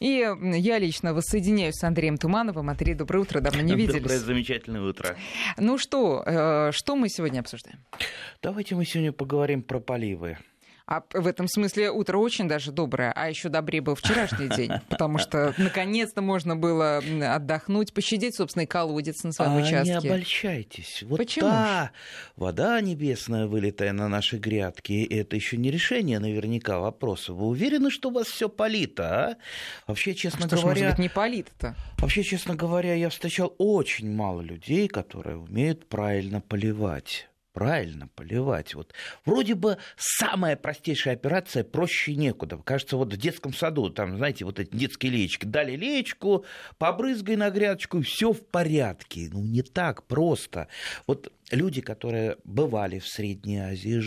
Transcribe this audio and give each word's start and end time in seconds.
И 0.00 0.26
я 0.40 0.78
лично 0.78 1.12
воссоединяюсь 1.12 1.74
с 1.74 1.84
Андреем 1.84 2.16
Тумановым. 2.16 2.70
Андрей, 2.70 2.94
доброе 2.94 3.20
утро, 3.20 3.40
давно 3.40 3.60
не 3.60 3.74
виделись. 3.74 4.00
Доброе, 4.00 4.18
замечательное 4.18 4.80
утро. 4.80 5.14
Ну 5.58 5.76
что, 5.76 6.22
э, 6.24 6.72
что 6.72 6.96
мы 6.96 7.10
сегодня 7.10 7.40
обсуждаем? 7.40 7.80
Давайте 8.42 8.74
мы 8.76 8.86
сегодня 8.86 9.12
поговорим 9.12 9.62
про 9.62 9.78
поливы. 9.78 10.38
А 10.90 11.04
в 11.14 11.28
этом 11.28 11.46
смысле 11.46 11.92
утро 11.92 12.18
очень 12.18 12.48
даже 12.48 12.72
доброе, 12.72 13.12
а 13.14 13.30
еще 13.30 13.48
добрее 13.48 13.80
был 13.80 13.94
вчерашний 13.94 14.48
день, 14.48 14.72
потому 14.88 15.18
что 15.18 15.54
наконец-то 15.56 16.20
можно 16.20 16.56
было 16.56 17.00
отдохнуть, 17.32 17.94
пощадить 17.94 18.34
собственный 18.34 18.66
колодец 18.66 19.22
на 19.22 19.30
своем 19.30 19.52
а 19.52 19.56
участке. 19.58 19.92
Не 19.92 19.98
обольщайтесь. 19.98 21.04
Вот 21.04 21.18
Почему? 21.18 21.46
та 21.46 21.92
вода 22.34 22.80
небесная, 22.80 23.46
вылетая 23.46 23.92
на 23.92 24.08
наши 24.08 24.38
грядки, 24.38 25.06
это 25.08 25.36
еще 25.36 25.58
не 25.58 25.70
решение 25.70 26.18
наверняка 26.18 26.80
вопроса. 26.80 27.34
Вы 27.34 27.46
уверены, 27.46 27.92
что 27.92 28.08
у 28.08 28.12
вас 28.12 28.26
все 28.26 28.48
полито, 28.48 29.04
а? 29.04 29.36
Вообще, 29.86 30.12
честно 30.12 30.46
а 30.46 30.48
что 30.48 30.56
говоря... 30.56 30.74
Ж, 30.74 30.80
может 30.80 30.96
быть, 30.96 30.98
не 31.04 31.08
полито-то? 31.08 31.76
Вообще, 31.98 32.24
честно 32.24 32.56
говоря, 32.56 32.94
я 32.94 33.10
встречал 33.10 33.54
очень 33.58 34.12
мало 34.12 34.40
людей, 34.40 34.88
которые 34.88 35.36
умеют 35.36 35.88
правильно 35.88 36.40
поливать 36.40 37.29
правильно 37.52 38.08
поливать. 38.08 38.74
Вот 38.74 38.94
вроде 39.24 39.54
бы 39.54 39.78
самая 39.96 40.56
простейшая 40.56 41.14
операция 41.14 41.64
проще 41.64 42.14
некуда. 42.14 42.56
Кажется, 42.58 42.96
вот 42.96 43.12
в 43.12 43.16
детском 43.16 43.52
саду, 43.52 43.90
там, 43.90 44.16
знаете, 44.16 44.44
вот 44.44 44.58
эти 44.60 44.74
детские 44.74 45.12
леечки. 45.12 45.44
Дали 45.44 45.76
леечку, 45.76 46.44
побрызгай 46.78 47.36
на 47.36 47.50
грядочку, 47.50 48.02
все 48.02 48.32
в 48.32 48.44
порядке. 48.46 49.28
Ну, 49.32 49.42
не 49.42 49.62
так 49.62 50.04
просто. 50.04 50.68
Вот 51.06 51.32
люди, 51.50 51.80
которые 51.80 52.36
бывали 52.44 52.98
в 52.98 53.08
Средней 53.08 53.58
Азии, 53.58 53.98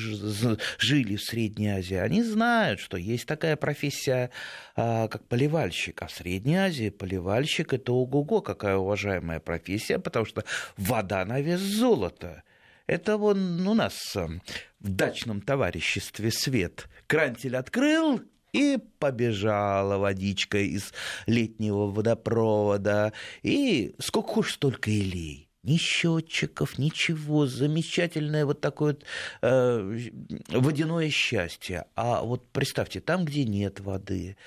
жили 0.80 1.16
в 1.16 1.22
Средней 1.22 1.70
Азии, 1.70 1.98
они 1.98 2.24
знают, 2.24 2.80
что 2.80 2.98
есть 2.98 3.26
такая 3.26 3.56
профессия, 3.56 4.30
а, 4.76 5.08
как 5.08 5.28
поливальщик. 5.28 6.02
А 6.02 6.08
в 6.08 6.12
Средней 6.12 6.56
Азии 6.56 6.90
поливальщик– 6.90 7.74
это 7.76 7.92
ого-го, 7.92 8.42
какая 8.42 8.78
уважаемая 8.78 9.40
профессия, 9.40 10.00
потому 10.00 10.26
что 10.26 10.44
вода 10.78 11.26
на 11.26 11.42
вес 11.42 11.60
золота– 11.60 12.44
это 12.88 13.18
вон 13.18 13.68
у 13.68 13.74
нас 13.74 14.16
э, 14.16 14.28
в 14.80 14.90
дачном 14.90 15.42
товариществе 15.42 16.32
свет. 16.32 16.88
Крантель 17.08 17.56
открыл, 17.56 18.22
и 18.54 18.78
побежала 19.00 19.98
водичка 19.98 20.60
из 20.60 20.94
летнего 21.26 21.88
водопровода. 21.88 23.12
И 23.42 23.96
сколько 24.00 24.34
хочешь, 24.34 24.54
столько 24.54 24.92
и 24.92 25.02
лей. 25.02 25.50
Ни 25.64 25.78
счетчиков, 25.78 26.78
ничего. 26.78 27.48
Замечательное 27.48 28.46
вот 28.46 28.62
такое 28.62 28.94
вот 28.94 29.06
э, 29.42 30.00
водяное 30.50 31.10
счастье. 31.10 31.86
А 31.96 32.22
вот 32.22 32.52
представьте, 32.52 33.00
там, 33.00 33.26
где 33.26 33.44
нет 33.46 33.80
воды, 33.80 34.38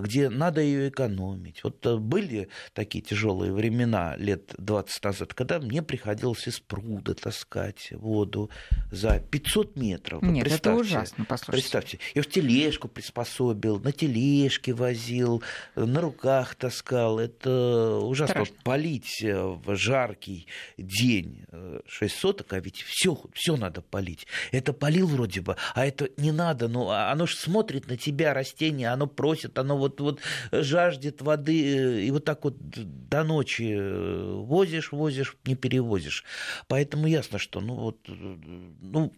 где 0.00 0.28
надо 0.28 0.60
ее 0.60 0.88
экономить. 0.88 1.62
Вот 1.62 1.84
э, 1.86 1.96
были 1.96 2.48
такие 2.72 3.02
тяжелые 3.02 3.52
времена 3.52 4.16
лет 4.16 4.54
20 4.58 5.04
назад, 5.04 5.34
когда 5.34 5.58
мне 5.58 5.82
приходилось 5.82 6.46
из 6.48 6.60
пруда 6.60 7.14
таскать 7.14 7.90
воду 7.92 8.50
за 8.90 9.20
500 9.20 9.76
метров. 9.76 10.22
Нет, 10.22 10.50
это 10.50 10.74
ужасно, 10.74 11.24
послушайте. 11.24 11.52
Представьте, 11.52 11.98
я 12.14 12.22
в 12.22 12.26
тележку 12.26 12.88
приспособил, 12.88 13.78
на 13.80 13.92
тележке 13.92 14.72
возил, 14.72 15.42
на 15.74 16.00
руках 16.00 16.54
таскал. 16.54 17.18
Это 17.18 17.98
ужасно. 18.02 18.34
Страшно. 18.34 18.56
Полить 18.64 19.22
э, 19.22 19.36
в 19.36 19.76
жаркий 19.76 20.46
день 20.76 21.44
6 21.86 22.14
соток, 22.14 22.52
а 22.52 22.60
ведь 22.60 22.82
все, 22.82 23.20
все 23.34 23.56
надо 23.56 23.82
полить. 23.82 24.26
Это 24.52 24.72
полил 24.72 25.06
вроде 25.06 25.40
бы, 25.40 25.56
а 25.74 25.86
это 25.86 26.08
не 26.16 26.32
надо. 26.32 26.68
Ну, 26.68 26.90
оно 26.90 27.26
же 27.26 27.36
смотрит 27.36 27.88
на 27.88 27.96
тебя, 27.96 28.34
растение, 28.34 28.88
оно 28.88 29.06
просит, 29.06 29.58
оно 29.58 29.67
оно 29.68 29.76
вот, 29.76 30.00
вот 30.00 30.20
жаждет 30.50 31.20
воды, 31.22 31.76
э, 31.76 32.00
и 32.02 32.10
вот 32.10 32.24
так 32.24 32.44
вот 32.44 32.56
до 32.58 33.24
ночи 33.24 33.74
э, 33.76 34.32
возишь, 34.34 34.92
возишь, 34.92 35.36
не 35.44 35.54
перевозишь. 35.54 36.24
Поэтому 36.68 37.06
ясно, 37.06 37.38
что 37.38 37.60
ну 37.60 37.74
вот, 37.74 37.98
э, 38.08 38.12
ну, 38.12 39.12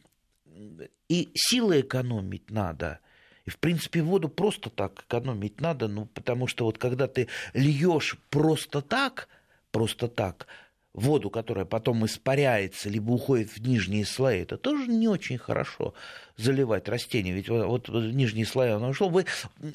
и 1.09 1.31
силы 1.35 1.81
экономить 1.81 2.51
надо. 2.51 2.99
И, 3.47 3.51
в 3.51 3.59
принципе, 3.59 4.03
воду 4.03 4.29
просто 4.29 4.71
так 4.71 5.05
экономить 5.09 5.61
надо, 5.61 5.89
ну, 5.89 6.07
потому 6.07 6.47
что 6.47 6.65
вот 6.65 6.79
когда 6.79 7.07
ты 7.07 7.29
льешь 7.55 8.17
просто 8.29 8.83
так, 8.83 9.29
просто 9.71 10.09
так, 10.09 10.47
воду, 10.93 11.31
которая 11.31 11.65
потом 11.65 12.05
испаряется, 12.05 12.89
либо 12.89 13.13
уходит 13.13 13.51
в 13.51 13.63
нижние 13.63 14.05
слои, 14.05 14.43
это 14.43 14.57
тоже 14.57 14.89
не 14.89 15.09
очень 15.09 15.39
хорошо 15.39 15.95
заливать 16.37 16.89
растения. 16.89 17.33
Ведь 17.33 17.49
вот, 17.49 17.89
вот 17.89 18.05
нижние 18.13 18.47
слои 18.47 18.71
оно 18.71 18.89
ушло, 18.89 19.09
вы 19.09 19.27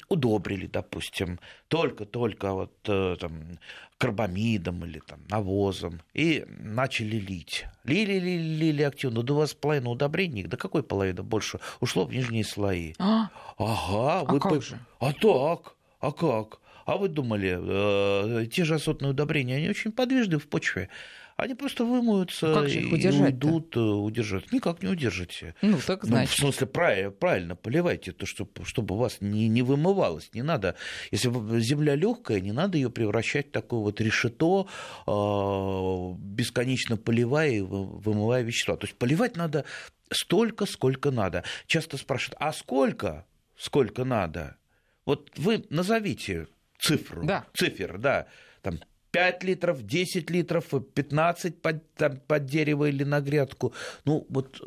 удобрили, 0.08 0.66
допустим, 0.66 1.40
только-только 1.68 2.52
вот 2.52 2.72
э, 2.86 3.16
там 3.18 3.58
карбамидом 3.98 4.84
или 4.84 5.00
там 5.00 5.20
навозом, 5.28 6.02
и 6.12 6.44
начали 6.48 7.16
лить. 7.16 7.66
Лили, 7.84 8.18
лили, 8.18 8.56
лили 8.56 8.82
активно. 8.82 9.22
Да 9.22 9.32
у 9.32 9.36
вас 9.38 9.54
половина 9.54 9.90
удобрений, 9.90 10.42
да 10.42 10.56
какой 10.56 10.82
половина 10.82 11.22
больше, 11.22 11.60
ушло 11.80 12.04
в 12.04 12.12
нижние 12.12 12.44
слои. 12.44 12.92
А? 12.98 13.30
Ага. 13.56 14.20
А 14.20 14.24
вы 14.24 14.38
как 14.38 14.52
по... 14.52 14.60
же? 14.60 14.78
А 14.98 15.12
так, 15.12 15.76
а 16.00 16.12
как? 16.12 16.60
А 16.86 16.96
вы 16.96 17.08
думали, 17.08 17.58
э, 17.60 18.46
те 18.46 18.64
же 18.64 18.76
азотные 18.76 19.10
удобрения, 19.10 19.56
они 19.56 19.68
очень 19.68 19.90
подвижны 19.90 20.38
в 20.38 20.46
почве. 20.46 20.88
Они 21.36 21.54
просто 21.54 21.84
вымоются 21.84 22.46
ну, 22.46 22.64
и 22.64 22.84
уйдут, 22.84 23.76
э, 23.76 23.80
удержать. 23.80 24.52
Никак 24.52 24.84
не 24.84 24.88
удержите. 24.88 25.56
Ну, 25.62 25.78
так 25.84 26.04
значит. 26.04 26.38
Ну, 26.38 26.46
в 26.46 26.54
смысле, 26.54 26.66
правильно, 26.68 27.10
правильно 27.10 27.56
поливайте, 27.56 28.12
то, 28.12 28.24
чтобы, 28.24 28.64
чтобы 28.64 28.94
у 28.94 28.98
вас 28.98 29.18
не, 29.20 29.48
не 29.48 29.62
вымывалось. 29.62 30.30
Не 30.32 30.42
надо, 30.42 30.76
если 31.10 31.28
земля 31.58 31.96
легкая, 31.96 32.40
не 32.40 32.52
надо 32.52 32.78
ее 32.78 32.88
превращать 32.88 33.48
в 33.48 33.50
такое 33.50 33.80
вот 33.80 34.00
решето, 34.00 34.68
э, 35.08 36.14
бесконечно 36.18 36.96
поливая 36.96 37.50
и 37.50 37.60
вымывая 37.62 38.42
вещества. 38.42 38.76
То 38.76 38.86
есть 38.86 38.96
поливать 38.96 39.36
надо 39.36 39.64
столько, 40.10 40.66
сколько 40.66 41.10
надо. 41.10 41.42
Часто 41.66 41.96
спрашивают, 41.96 42.36
а 42.38 42.52
сколько? 42.52 43.26
Сколько 43.58 44.04
надо? 44.04 44.56
Вот 45.04 45.32
вы 45.36 45.66
назовите 45.68 46.46
цифру, 46.78 47.24
да. 47.24 47.46
цифр, 47.54 47.98
да, 47.98 48.26
там 48.62 48.78
5 49.10 49.44
литров, 49.44 49.82
10 49.82 50.30
литров, 50.30 50.64
15 50.94 51.62
под, 51.62 51.94
там, 51.94 52.18
под 52.26 52.44
дерево 52.44 52.88
или 52.88 53.04
на 53.04 53.20
грядку. 53.20 53.72
Ну, 54.04 54.26
вот 54.28 54.60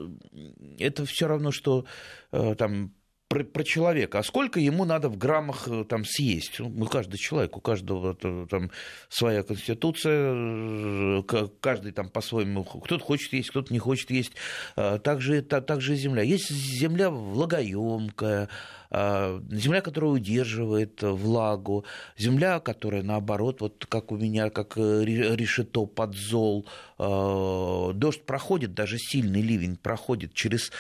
это 0.80 1.06
все 1.06 1.28
равно, 1.28 1.52
что 1.52 1.86
э, 2.32 2.56
там 2.56 2.94
про, 3.30 3.44
про 3.44 3.64
человека, 3.64 4.20
а 4.20 4.24
сколько 4.24 4.60
ему 4.60 4.86
надо 4.86 5.08
в 5.08 5.18
граммах 5.18 5.68
э, 5.68 5.86
там 5.88 6.04
съесть. 6.04 6.60
Ну, 6.60 6.88
каждый 6.88 7.18
человек, 7.18 7.56
у 7.56 7.62
каждого 7.62 8.16
там 8.16 8.72
своя 9.08 9.44
конституция, 9.44 10.34
э, 10.34 11.24
каждый 11.62 11.92
там 11.92 12.10
по-своему, 12.10 12.64
кто-то 12.64 13.04
хочет 13.04 13.32
есть, 13.34 13.52
кто-то 13.52 13.72
не 13.72 13.78
хочет 13.78 14.10
есть. 14.10 14.34
А, 14.76 14.98
также, 14.98 15.44
также 15.44 15.96
земля. 15.96 16.24
Есть 16.24 16.50
земля 16.50 17.12
влагоемкая, 17.12 18.50
а, 18.90 19.40
земля, 19.52 19.82
которая 19.82 20.10
удерживает 20.10 21.04
влагу, 21.04 21.86
земля, 22.18 22.60
которая 22.60 23.04
наоборот, 23.04 23.62
вот 23.62 23.86
как 23.88 24.12
у 24.12 24.18
меня, 24.18 24.50
как 24.50 24.76
э, 24.76 25.04
решето 25.06 25.86
под 25.86 26.16
зол, 26.16 26.68
а, 26.98 27.94
дождь 27.94 28.24
проходит, 28.26 28.74
даже 28.74 28.98
сильный 28.98 29.42
ливень 29.42 29.78
проходит, 29.78 30.34
через 30.34 30.72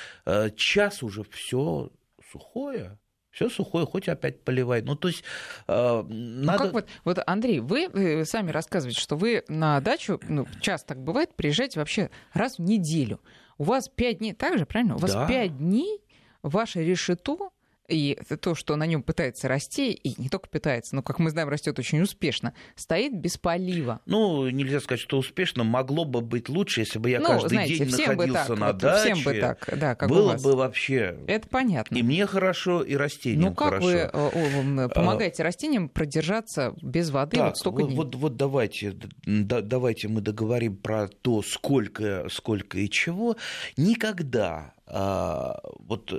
час 0.55 1.03
уже 1.03 1.23
все 1.29 1.91
сухое, 2.31 2.97
все 3.31 3.49
сухое, 3.49 3.85
хоть 3.85 4.09
опять 4.09 4.43
поливай. 4.43 4.81
Ну, 4.81 4.95
то 4.95 5.07
есть 5.07 5.23
э, 5.67 6.03
ну, 6.07 6.45
надо... 6.45 6.65
как 6.65 6.73
вот, 6.73 6.87
вот, 7.03 7.19
Андрей, 7.25 7.59
вы, 7.59 7.89
вы 7.89 8.25
сами 8.25 8.51
рассказываете, 8.51 8.99
что 8.99 9.15
вы 9.15 9.43
на 9.47 9.79
дачу, 9.81 10.19
ну, 10.27 10.47
часто 10.61 10.89
так 10.89 11.03
бывает, 11.03 11.35
приезжаете 11.35 11.79
вообще 11.79 12.09
раз 12.33 12.57
в 12.57 12.61
неделю. 12.61 13.21
У 13.57 13.63
вас 13.63 13.89
пять 13.89 14.19
дней, 14.19 14.33
так 14.33 14.57
же, 14.57 14.65
правильно? 14.65 14.95
У 14.95 14.99
вас 14.99 15.13
пять 15.27 15.51
да. 15.51 15.57
дней 15.57 16.01
ваше 16.41 16.83
решето 16.83 17.51
и 17.89 18.17
то, 18.41 18.55
что 18.55 18.75
на 18.75 18.85
нем 18.85 19.03
пытается 19.03 19.47
расти, 19.47 19.91
и 19.91 20.21
не 20.21 20.29
только 20.29 20.49
пытается, 20.49 20.95
но, 20.95 21.01
как 21.01 21.19
мы 21.19 21.29
знаем, 21.29 21.49
растет 21.49 21.77
очень 21.79 22.01
успешно, 22.01 22.53
стоит 22.75 23.13
без 23.13 23.37
полива. 23.37 24.01
Ну, 24.05 24.49
нельзя 24.49 24.79
сказать, 24.79 25.01
что 25.01 25.17
успешно. 25.17 25.63
Могло 25.63 26.05
бы 26.05 26.21
быть 26.21 26.49
лучше, 26.49 26.81
если 26.81 26.99
бы 26.99 27.09
я 27.09 27.19
ну, 27.19 27.27
каждый 27.27 27.49
знаете, 27.49 27.85
день 27.85 27.91
находился 27.91 28.47
так, 28.47 28.59
на 28.59 28.67
вот, 28.67 28.77
даче. 28.77 29.13
Всем 29.13 29.23
бы 29.23 29.39
так, 29.39 29.69
да, 29.77 29.95
как 29.95 30.09
было 30.09 30.35
бы 30.35 30.55
вообще. 30.55 31.17
Это 31.27 31.47
понятно. 31.47 31.95
И 31.95 32.03
мне 32.03 32.25
хорошо, 32.25 32.81
и 32.83 32.95
растениям 32.95 33.49
Ну, 33.49 33.55
как 33.55 33.69
хорошо. 33.69 33.85
вы 33.85 33.93
э, 33.93 34.09
а, 34.13 34.89
помогаете 34.89 35.43
растениям 35.43 35.89
продержаться 35.89 36.75
без 36.81 37.09
воды 37.09 37.37
так, 37.37 37.47
вот 37.47 37.57
столько 37.57 37.83
дней? 37.83 37.95
Вот, 37.95 38.15
вот 38.15 38.35
давайте, 38.35 38.95
да, 39.25 39.61
давайте 39.61 40.07
мы 40.07 40.21
договорим 40.21 40.77
про 40.77 41.07
то, 41.07 41.41
сколько, 41.41 42.27
сколько 42.29 42.79
и 42.79 42.89
чего. 42.89 43.35
Никогда 43.77 44.73
а, 44.85 45.59
вот 45.79 46.13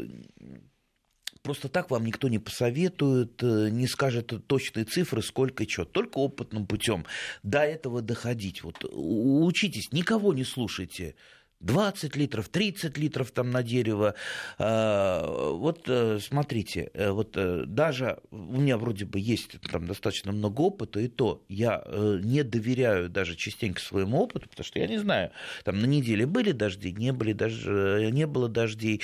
просто 1.43 1.69
так 1.69 1.91
вам 1.91 2.05
никто 2.05 2.29
не 2.29 2.39
посоветует, 2.39 3.43
э, 3.43 3.69
не 3.71 3.87
скажет 3.87 4.33
точные 4.47 4.85
цифры, 4.85 5.23
сколько 5.23 5.65
и 5.65 5.69
что. 5.69 5.85
Только 5.85 6.19
опытным 6.19 6.67
путем 6.67 7.07
до 7.43 7.61
этого 7.61 8.03
доходить. 8.03 8.63
Вот 8.63 8.85
учитесь, 8.85 9.93
никого 9.93 10.33
не 10.33 10.45
слушайте. 10.45 11.15
20 11.61 12.17
литров, 12.17 12.49
30 12.49 12.97
литров 12.97 13.31
там 13.33 13.51
на 13.51 13.63
дерево. 13.63 14.15
А, 14.59 15.53
вот 15.53 15.83
э, 15.87 16.19
смотрите, 16.21 16.91
э, 16.95 17.11
вот 17.11 17.37
э, 17.37 17.65
даже 17.67 18.19
у 18.31 18.61
меня 18.61 18.79
вроде 18.79 19.05
бы 19.05 19.21
есть 19.21 19.61
там 19.71 19.87
достаточно 19.87 20.33
много 20.33 20.63
опыта, 20.63 21.01
и 21.01 21.09
то 21.09 21.45
я 21.49 21.85
не 22.23 22.43
доверяю 22.43 23.09
даже 23.09 23.37
частенько 23.37 23.81
своему 23.81 24.19
опыту, 24.21 24.49
потому 24.49 24.65
что 24.65 24.79
я 24.79 24.87
не 24.87 24.99
знаю, 24.99 25.31
там 25.65 25.81
на 25.81 25.87
неделе 25.87 26.27
были 26.27 26.53
дожди, 26.53 26.93
не, 26.93 27.13
были 27.13 27.33
даже, 27.33 28.09
не 28.11 28.27
было 28.27 28.49
дождей, 28.49 29.03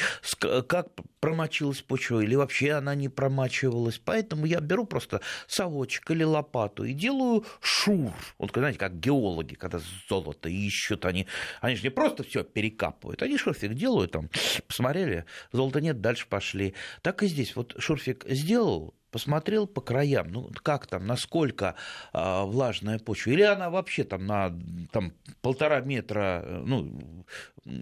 как 0.66 0.88
промочилась 1.20 1.82
почва 1.82 2.20
или 2.20 2.36
вообще 2.36 2.72
она 2.72 2.94
не 2.94 3.08
промачивалась. 3.08 4.00
Поэтому 4.02 4.46
я 4.46 4.60
беру 4.60 4.86
просто 4.86 5.20
совочек 5.46 6.10
или 6.10 6.22
лопату 6.22 6.84
и 6.84 6.92
делаю 6.92 7.44
шур. 7.60 8.12
Вот, 8.38 8.52
знаете, 8.54 8.78
как 8.78 8.98
геологи, 8.98 9.54
когда 9.54 9.80
золото 10.08 10.48
ищут, 10.48 11.04
они, 11.04 11.26
они 11.60 11.76
же 11.76 11.82
не 11.82 11.90
просто 11.90 12.22
все 12.22 12.45
перекапывают. 12.52 13.22
Они 13.22 13.36
шурфик 13.36 13.74
делают, 13.74 14.12
там, 14.12 14.30
посмотрели, 14.66 15.24
золота 15.52 15.80
нет, 15.80 16.00
дальше 16.00 16.26
пошли. 16.28 16.74
Так 17.02 17.22
и 17.22 17.26
здесь. 17.26 17.56
Вот 17.56 17.74
шурфик 17.78 18.24
сделал, 18.28 18.94
посмотрел 19.10 19.66
по 19.66 19.80
краям, 19.80 20.30
ну 20.30 20.50
как 20.62 20.86
там, 20.86 21.06
насколько 21.06 21.74
а, 22.12 22.44
влажная 22.44 22.98
почва, 22.98 23.30
или 23.30 23.42
она 23.42 23.70
вообще 23.70 24.04
там 24.04 24.26
на 24.26 24.52
там, 24.92 25.12
полтора 25.40 25.80
метра, 25.80 26.62
ну... 26.64 27.24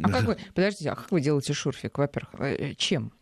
А 0.03 0.09
как 0.09 0.23
вы, 0.27 0.39
подождите, 0.55 0.91
а 0.91 0.95
как 0.95 1.11
вы 1.11 1.21
делаете 1.21 1.53
шурфик, 1.53 1.99
во-первых, 1.99 2.41
э, 2.41 2.75
чем? 2.75 3.13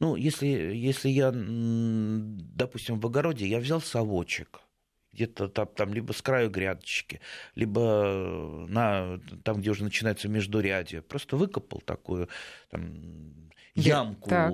Ну, 0.00 0.14
если, 0.14 0.46
если 0.46 1.08
я, 1.08 1.32
допустим, 1.34 3.00
в 3.00 3.06
огороде, 3.06 3.48
я 3.48 3.58
взял 3.58 3.80
совочек, 3.80 4.60
где-то 5.18 5.48
там, 5.48 5.66
там 5.66 5.92
либо 5.92 6.12
с 6.12 6.22
краю 6.22 6.50
грядочки, 6.50 7.20
либо 7.56 8.66
на, 8.68 9.20
там, 9.42 9.60
где 9.60 9.70
уже 9.70 9.84
начинается 9.84 10.28
междурядье. 10.28 11.02
Просто 11.02 11.36
выкопал 11.36 11.80
такую 11.80 12.28
там, 12.70 13.50
ямку 13.74 14.28
так. 14.30 14.52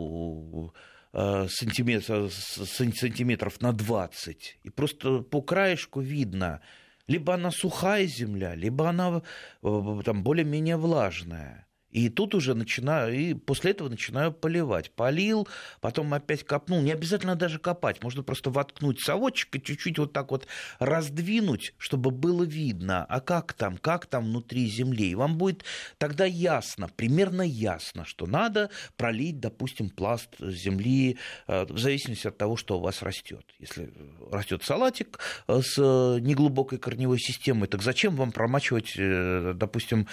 Э, 1.17 1.47
сантиметр, 1.49 2.31
сантиметров 2.31 3.61
на 3.61 3.73
20. 3.73 4.59
И 4.65 4.71
просто 4.71 5.21
по 5.21 5.43
краешку 5.43 6.01
видно, 6.01 6.61
либо 7.07 7.35
она 7.35 7.51
сухая 7.51 8.07
земля, 8.07 8.57
либо 8.57 8.89
она 8.89 9.23
э, 9.63 10.01
там 10.05 10.25
более-менее 10.25 10.77
влажная. 10.77 11.64
И 11.95 12.09
тут 12.09 12.35
уже 12.35 12.55
начинаю, 12.55 13.15
и 13.15 13.35
после 13.35 13.71
этого 13.71 13.89
начинаю 13.89 14.33
поливать. 14.33 14.91
Полил, 14.91 15.47
потом 15.81 16.13
опять 16.13 16.43
копнул. 16.43 16.83
Не 16.83 16.91
обязательно 16.91 17.37
даже 17.37 17.61
копать, 17.61 18.03
можно 18.03 18.25
просто 18.25 18.51
воткнуть 18.51 19.01
совочек 19.01 19.55
и 19.55 19.63
чуть-чуть 19.63 20.01
вот 20.01 20.13
так 20.13 20.33
вот 20.33 20.49
раздвинуть, 20.81 21.73
чтобы 21.79 22.11
было 22.11 22.43
видно, 22.43 23.05
а 23.05 23.21
как 23.21 23.53
там, 23.53 23.79
как 23.79 24.07
там 24.07 24.25
внутри 24.25 24.67
земли. 24.67 25.11
И 25.11 25.15
вам 25.15 25.39
будет 25.39 25.65
тогда 25.97 26.25
ясно, 26.25 26.89
примерно 26.89 27.43
ясно, 27.43 28.05
что 28.05 28.27
надо 28.27 28.71
пролить, 28.97 29.39
допустим, 29.39 29.89
пласт 29.89 30.31
земли 30.41 31.19
э, 31.47 31.65
в 31.65 31.79
зависимости 31.79 32.27
от 32.27 32.37
того, 32.37 32.57
что 32.57 32.79
у 32.79 32.81
вас 32.81 33.03
растет. 33.03 33.45
Если 33.61 33.95
растет 34.33 34.65
салатик 34.65 35.21
э, 35.47 35.61
с 35.63 35.77
неглубокой 35.79 36.79
корневой 36.79 37.21
системой, 37.21 37.69
так 37.69 37.83
зачем 37.83 38.17
вам 38.17 38.33
промачивать, 38.33 38.95
э, 38.99 39.53
допустим, 39.55 40.09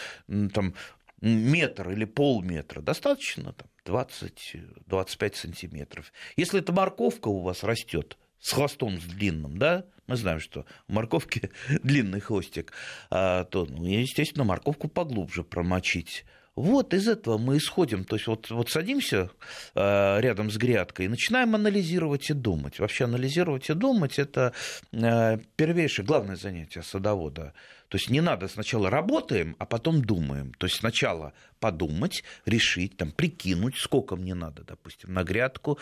там 0.54 0.76
метр 1.22 1.92
или 1.92 2.06
полметра, 2.06 2.82
достаточно 2.82 3.54
там 3.54 3.68
20-25 3.86 5.36
сантиметров. 5.36 6.12
Если 6.36 6.60
эта 6.60 6.74
морковка 6.74 7.28
у 7.28 7.42
вас 7.42 7.64
растет 7.64 8.18
с 8.40 8.52
хвостом 8.52 9.00
с 9.00 9.04
длинным, 9.04 9.58
да, 9.58 9.86
мы 10.08 10.18
знаем, 10.18 10.40
что 10.40 10.66
у 10.88 10.94
морковки 10.94 11.52
длинный 11.84 12.20
хвостик, 12.20 12.74
а, 13.10 13.46
то, 13.46 13.66
ну, 13.66 13.86
естественно, 13.86 14.44
морковку 14.44 14.88
поглубже 14.88 15.44
промочить. 15.44 16.26
Вот 16.56 16.94
из 16.94 17.08
этого 17.08 17.38
мы 17.38 17.58
исходим. 17.58 18.04
То 18.04 18.18
есть 18.18 18.28
вот, 18.28 18.50
вот 18.50 18.70
садимся 18.70 19.30
э, 19.74 20.20
рядом 20.20 20.52
с 20.52 20.58
грядкой 20.58 21.06
и 21.06 21.10
начинаем 21.10 21.56
анализировать 21.56 22.30
и 22.30 22.34
думать. 22.34 22.80
Вообще 22.80 23.06
анализировать 23.06 23.70
и 23.70 23.74
думать– 23.74 24.20
это 24.20 24.54
э, 24.92 25.38
первейшее, 25.56 26.06
главное 26.06 26.36
занятие 26.36 26.82
садовода. 26.82 27.54
То 27.92 27.98
есть 27.98 28.10
не 28.10 28.22
надо 28.22 28.48
сначала 28.48 28.90
работаем, 28.90 29.58
а 29.60 29.66
потом 29.66 30.02
думаем. 30.02 30.54
То 30.54 30.66
есть 30.66 30.78
сначала 30.78 31.34
подумать, 31.62 32.24
решить, 32.46 32.98
там, 32.98 33.12
прикинуть, 33.12 33.78
сколько 33.78 34.16
мне 34.16 34.34
надо, 34.34 34.64
допустим, 34.64 35.14
на 35.14 35.24
грядку, 35.24 35.78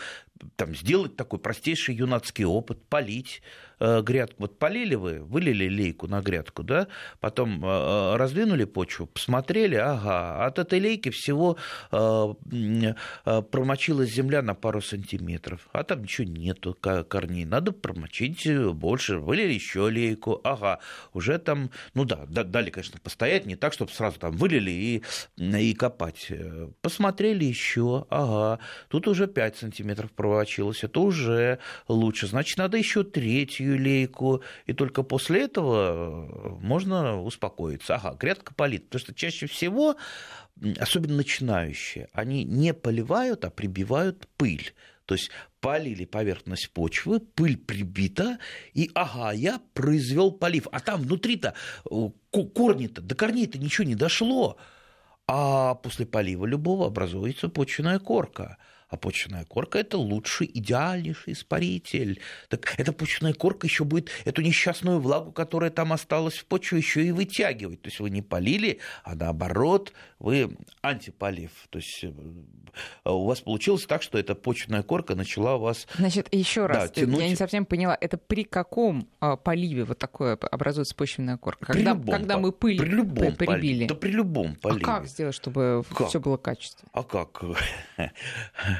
там, 0.56 0.74
сделать 0.74 1.16
такой 1.16 1.38
простейший 1.38 1.94
юнацкий 1.94 2.44
опыт, 2.44 2.82
полить 2.88 3.42
э, 3.78 4.02
грядку. 4.02 4.42
Вот 4.42 4.58
полили 4.58 4.94
вы, 4.94 5.20
вылили 5.20 5.68
лейку 5.68 6.06
на 6.06 6.20
грядку, 6.20 6.62
да, 6.62 6.86
потом 7.20 7.64
э, 7.64 7.68
э 7.68 8.16
раздвинули 8.16 8.64
почву, 8.64 9.06
посмотрели, 9.06 9.76
ага, 9.76 10.44
от 10.46 10.58
этой 10.58 10.80
лейки 10.80 11.10
всего 11.10 11.56
э, 11.92 12.34
э, 13.24 13.42
промочилась 13.50 14.12
земля 14.12 14.42
на 14.42 14.54
пару 14.54 14.82
сантиметров, 14.82 15.68
а 15.72 15.82
там 15.82 16.02
ничего 16.02 16.28
нету 16.28 16.74
корней, 16.74 17.44
надо 17.44 17.72
промочить 17.72 18.46
больше, 18.74 19.18
вылили 19.18 19.54
еще 19.54 19.88
лейку, 19.88 20.40
ага, 20.44 20.80
уже 21.14 21.38
там, 21.38 21.70
ну 21.94 21.99
да, 22.04 22.26
дали, 22.26 22.70
конечно, 22.70 23.00
постоять, 23.00 23.46
не 23.46 23.56
так, 23.56 23.72
чтобы 23.72 23.92
сразу 23.92 24.18
там 24.18 24.32
вылили 24.32 24.70
и, 24.70 25.02
и 25.36 25.70
и 25.70 25.74
копать. 25.74 26.26
Э, 26.30 26.68
посмотрели 26.82 27.44
еще, 27.44 28.06
ага, 28.10 28.58
тут 28.88 29.08
уже 29.08 29.26
5 29.26 29.56
сантиметров 29.56 30.12
проволочилось, 30.12 30.84
это 30.84 31.00
уже 31.00 31.58
лучше. 31.88 32.26
Значит, 32.26 32.58
надо 32.58 32.76
еще 32.76 33.04
третью 33.04 33.78
лейку, 33.78 34.42
и 34.66 34.72
только 34.72 35.02
после 35.02 35.42
этого 35.42 36.28
э, 36.28 36.48
можно 36.60 37.22
успокоиться. 37.22 37.94
Ага, 37.96 38.16
грядка 38.18 38.54
полит. 38.54 38.86
Потому 38.86 39.00
что 39.00 39.14
чаще 39.14 39.46
всего, 39.46 39.96
особенно 40.78 41.16
начинающие, 41.16 42.08
они 42.12 42.44
не 42.44 42.74
поливают, 42.74 43.44
а 43.44 43.50
прибивают 43.50 44.28
пыль. 44.36 44.72
То 45.10 45.14
есть 45.14 45.32
полили 45.60 46.04
поверхность 46.04 46.70
почвы, 46.70 47.18
пыль 47.18 47.56
прибита, 47.56 48.38
и 48.74 48.92
ага, 48.94 49.32
я 49.32 49.60
произвел 49.74 50.30
полив. 50.30 50.68
А 50.70 50.78
там 50.78 51.02
внутри-то 51.02 51.54
э, 51.90 52.08
корни-то, 52.54 53.02
до 53.02 53.16
корней-то 53.16 53.58
ничего 53.58 53.88
не 53.88 53.96
дошло 53.96 54.56
а 55.26 55.74
после 55.74 56.06
полива 56.06 56.46
любого 56.46 56.86
образуется 56.86 57.48
почвенная 57.48 57.98
корка 57.98 58.56
а 58.90 58.96
почвенная 58.96 59.44
корка– 59.44 59.78
это 59.80 59.96
лучший, 59.96 60.50
идеальнейший 60.52 61.32
испаритель. 61.32 62.20
Так 62.48 62.74
эта 62.76 62.92
почвенная 62.92 63.34
корка 63.34 63.66
еще 63.66 63.84
будет 63.84 64.10
эту 64.24 64.42
несчастную 64.42 65.00
влагу, 65.00 65.30
которая 65.30 65.70
там 65.70 65.92
осталась 65.92 66.34
в 66.34 66.44
почве, 66.44 66.78
еще 66.78 67.04
и 67.04 67.12
вытягивать. 67.12 67.80
То 67.82 67.88
есть 67.88 68.00
вы 68.00 68.10
не 68.10 68.20
полили, 68.20 68.80
а 69.04 69.14
наоборот, 69.14 69.92
вы 70.18 70.56
антиполив. 70.82 71.50
То 71.70 71.78
есть 71.78 72.02
э, 72.02 72.10
у 73.04 73.26
вас 73.26 73.40
получилось 73.40 73.86
так, 73.86 74.02
что 74.02 74.18
эта 74.18 74.34
почвенная 74.34 74.82
корка 74.82 75.14
начала 75.14 75.56
вас 75.56 75.86
Значит, 75.96 76.28
еще 76.34 76.66
раз, 76.66 76.88
да, 76.88 76.88
тянуть... 76.88 77.20
я 77.20 77.28
не 77.28 77.36
совсем 77.36 77.66
поняла, 77.66 77.96
это 77.98 78.18
при 78.18 78.42
каком 78.42 79.08
а, 79.20 79.36
поливе 79.36 79.84
вот 79.84 79.98
такое 79.98 80.34
образуется 80.34 80.96
почвенная 80.96 81.36
корка? 81.36 81.66
Когда, 81.66 81.92
любом, 81.92 82.14
когда 82.14 82.38
мы 82.38 82.50
пыль 82.50 82.78
при 82.78 82.88
любом 82.88 83.36
прибили? 83.36 83.86
Да 83.86 83.94
при 83.94 84.10
любом 84.10 84.56
поливе. 84.56 84.82
А 84.82 84.98
как 84.98 85.06
сделать, 85.06 85.34
чтобы 85.34 85.84
все 86.08 86.18
было 86.20 86.36
качественно? 86.36 86.90
А 86.92 87.04
как? 87.04 87.42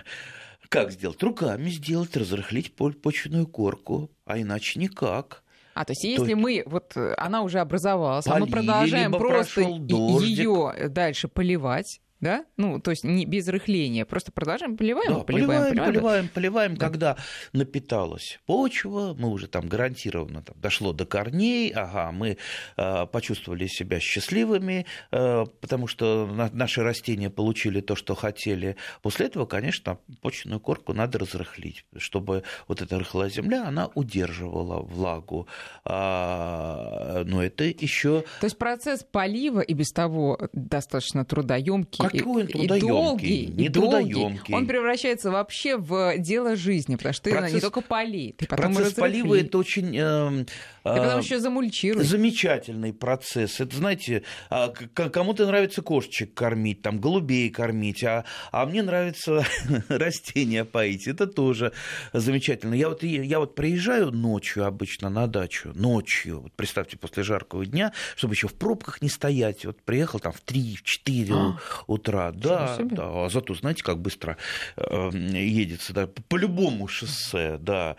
Как 0.68 0.92
сделать? 0.92 1.22
Руками 1.22 1.68
сделать, 1.68 2.16
разрыхлить 2.16 2.74
почвенную 2.74 3.46
корку, 3.46 4.10
а 4.24 4.38
иначе 4.38 4.78
никак. 4.78 5.42
А, 5.74 5.84
то 5.84 5.92
есть, 5.92 6.04
если 6.04 6.34
то... 6.34 6.36
мы, 6.36 6.62
вот 6.66 6.96
она 7.16 7.42
уже 7.42 7.60
образовалась, 7.60 8.24
Полили, 8.24 8.42
а 8.42 8.46
мы 8.46 8.52
продолжаем 8.52 9.12
просто 9.12 9.62
ее 9.62 10.88
дальше 10.88 11.28
поливать, 11.28 12.00
да? 12.20 12.44
Ну, 12.56 12.80
то 12.80 12.90
есть 12.90 13.04
не 13.04 13.24
без 13.24 13.48
рыхления, 13.48 14.04
просто 14.04 14.32
продолжаем, 14.32 14.76
поливаем, 14.76 15.18
да, 15.18 15.20
поливаем, 15.20 15.70
поливаем, 15.70 15.92
поливаем, 15.92 16.28
поливаем, 16.28 16.76
да. 16.76 16.86
когда 16.86 17.16
напиталась 17.52 18.38
почва, 18.46 19.14
мы 19.18 19.28
уже 19.30 19.48
там 19.48 19.68
гарантированно 19.68 20.42
там, 20.42 20.56
дошло 20.60 20.92
до 20.92 21.06
корней, 21.06 21.70
ага, 21.70 22.12
мы 22.12 22.36
э, 22.76 23.06
почувствовали 23.06 23.66
себя 23.66 24.00
счастливыми, 24.00 24.86
э, 25.10 25.44
потому 25.60 25.86
что 25.86 26.26
на, 26.26 26.50
наши 26.52 26.82
растения 26.82 27.30
получили 27.30 27.80
то, 27.80 27.96
что 27.96 28.14
хотели. 28.14 28.76
После 29.02 29.26
этого, 29.26 29.46
конечно, 29.46 29.98
почвенную 30.20 30.60
корку 30.60 30.92
надо 30.92 31.18
разрыхлить, 31.18 31.84
чтобы 31.96 32.42
вот 32.68 32.82
эта 32.82 32.98
рыхлая 32.98 33.30
земля, 33.30 33.66
она 33.66 33.88
удерживала 33.94 34.82
влагу. 34.82 35.48
А, 35.84 37.24
но 37.24 37.42
это 37.42 37.64
еще... 37.64 38.24
То 38.40 38.46
есть 38.46 38.58
процесс 38.58 39.04
полива 39.10 39.60
и 39.60 39.72
без 39.72 39.90
того 39.90 40.38
достаточно 40.52 41.24
трудоемкий 41.24 42.09
Какой 42.18 42.42
он 42.42 42.48
трудоемкий? 42.48 42.88
долгий, 42.88 43.46
не 43.46 43.66
и 43.66 43.68
трудоемкий. 43.68 44.54
Он 44.54 44.66
превращается 44.66 45.30
вообще 45.30 45.76
в 45.76 46.18
дело 46.18 46.56
жизни, 46.56 46.96
потому 46.96 47.12
что 47.14 47.30
Процесс... 47.30 47.50
ты 47.50 47.54
не 47.56 47.60
только 47.60 47.80
полей, 47.80 48.34
ты 48.36 48.46
потом 48.46 48.74
Процесс 48.74 48.94
полива 48.94 49.34
это 49.38 49.58
очень... 49.58 49.96
Э, 49.96 50.44
ты 50.82 50.96
потом 50.96 51.20
еще 51.20 51.38
замульчируешь. 51.38 52.06
Замечательный 52.06 52.92
процесс. 52.92 53.60
Это, 53.60 53.76
знаете, 53.76 54.22
а, 54.48 54.68
кому-то 54.68 55.46
нравится 55.46 55.82
кошечек 55.82 56.32
кормить, 56.34 56.82
там, 56.82 57.00
голубей 57.00 57.50
кормить, 57.50 58.02
а, 58.02 58.24
а 58.50 58.64
мне 58.66 58.82
нравится 58.82 59.44
растения 59.88 60.64
поить. 60.64 61.06
Это 61.06 61.26
тоже 61.26 61.72
замечательно. 62.12 62.74
Я 62.74 62.88
вот, 62.88 63.02
я 63.02 63.40
вот 63.40 63.54
приезжаю 63.54 64.10
ночью 64.10 64.64
обычно 64.64 65.10
на 65.10 65.26
дачу, 65.26 65.72
ночью, 65.74 66.40
вот 66.40 66.52
представьте, 66.52 66.96
после 66.96 67.22
жаркого 67.22 67.66
дня, 67.66 67.92
чтобы 68.16 68.34
еще 68.34 68.48
в 68.48 68.54
пробках 68.54 69.02
не 69.02 69.08
стоять. 69.08 69.64
Вот 69.66 69.82
приехал 69.82 70.18
там 70.18 70.32
в 70.32 70.42
3-4 70.44 71.32
а, 71.32 71.58
утра. 72.00 72.32
Да, 72.32 72.78
да. 72.80 73.24
А 73.24 73.28
зато 73.30 73.54
знаете, 73.54 73.82
как 73.82 73.98
быстро 73.98 74.36
э, 74.76 75.10
едется 75.14 75.92
да, 75.92 76.08
по 76.28 76.36
любому 76.36 76.88
шоссе, 76.88 77.58
да 77.58 77.96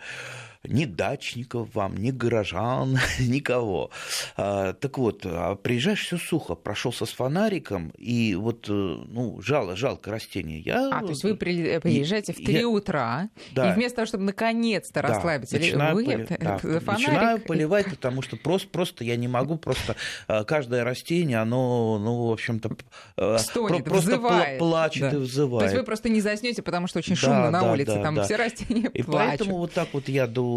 ни 0.64 0.84
дачников 0.84 1.74
вам, 1.74 1.96
ни 1.96 2.10
горожан, 2.10 2.98
никого. 3.18 3.90
А, 4.36 4.72
так 4.74 4.98
вот, 4.98 5.22
а 5.24 5.56
приезжаешь, 5.56 6.04
все 6.04 6.18
сухо, 6.18 6.54
прошелся 6.54 7.06
с 7.06 7.10
фонариком, 7.10 7.92
и 7.98 8.34
вот, 8.34 8.66
э, 8.68 8.72
ну, 8.72 9.40
жало, 9.40 9.76
жалко 9.76 10.10
растение. 10.10 10.60
Я, 10.60 10.88
а, 10.88 11.00
то 11.00 11.08
есть 11.08 11.24
вы 11.24 11.34
приезжаете 11.34 12.32
в 12.32 12.36
3 12.36 12.54
я, 12.54 12.68
утра, 12.68 13.28
да. 13.52 13.70
и 13.70 13.74
вместо 13.74 13.96
того, 13.96 14.06
чтобы 14.06 14.24
наконец-то 14.24 15.02
да, 15.02 15.08
расслабиться, 15.08 15.56
начинаю, 15.56 15.94
вы 15.94 16.04
поли... 16.04 16.26
да, 16.40 16.58
фонарик... 16.58 16.86
начинаю 16.86 17.40
поливать, 17.40 17.90
потому 17.90 18.22
что 18.22 18.36
просто, 18.36 18.68
просто 18.68 19.04
я 19.04 19.16
не 19.16 19.28
могу, 19.28 19.56
просто 19.56 19.96
э, 20.28 20.44
каждое 20.44 20.84
растение, 20.84 21.38
оно, 21.38 21.98
ну, 21.98 22.28
в 22.28 22.32
общем-то, 22.32 22.76
э, 23.16 23.38
Стонет, 23.38 23.84
просто 23.84 24.12
взывает. 24.12 24.58
плачет 24.58 25.10
да. 25.10 25.16
и 25.16 25.16
взывает. 25.16 25.60
То 25.60 25.64
есть 25.64 25.76
вы 25.76 25.84
просто 25.84 26.08
не 26.08 26.20
заснете, 26.20 26.62
потому 26.62 26.86
что 26.86 27.00
очень 27.00 27.16
шумно 27.16 27.50
да, 27.50 27.62
на 27.62 27.72
улице, 27.72 27.94
да, 27.96 28.02
там 28.02 28.14
да. 28.14 28.22
все 28.24 28.36
растения 28.36 28.90
и 28.94 29.02
плачут. 29.02 29.08
И 29.08 29.38
поэтому 29.38 29.58
вот 29.58 29.72
так 29.72 29.88
вот 29.92 30.08
я 30.08 30.26
до 30.26 30.51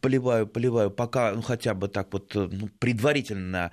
поливаю, 0.00 0.46
поливаю, 0.46 0.90
пока, 0.90 1.32
ну, 1.32 1.42
хотя 1.42 1.74
бы 1.74 1.88
так 1.88 2.12
вот 2.12 2.34
э, 2.36 2.48
ну, 2.50 2.68
предварительно 2.78 3.72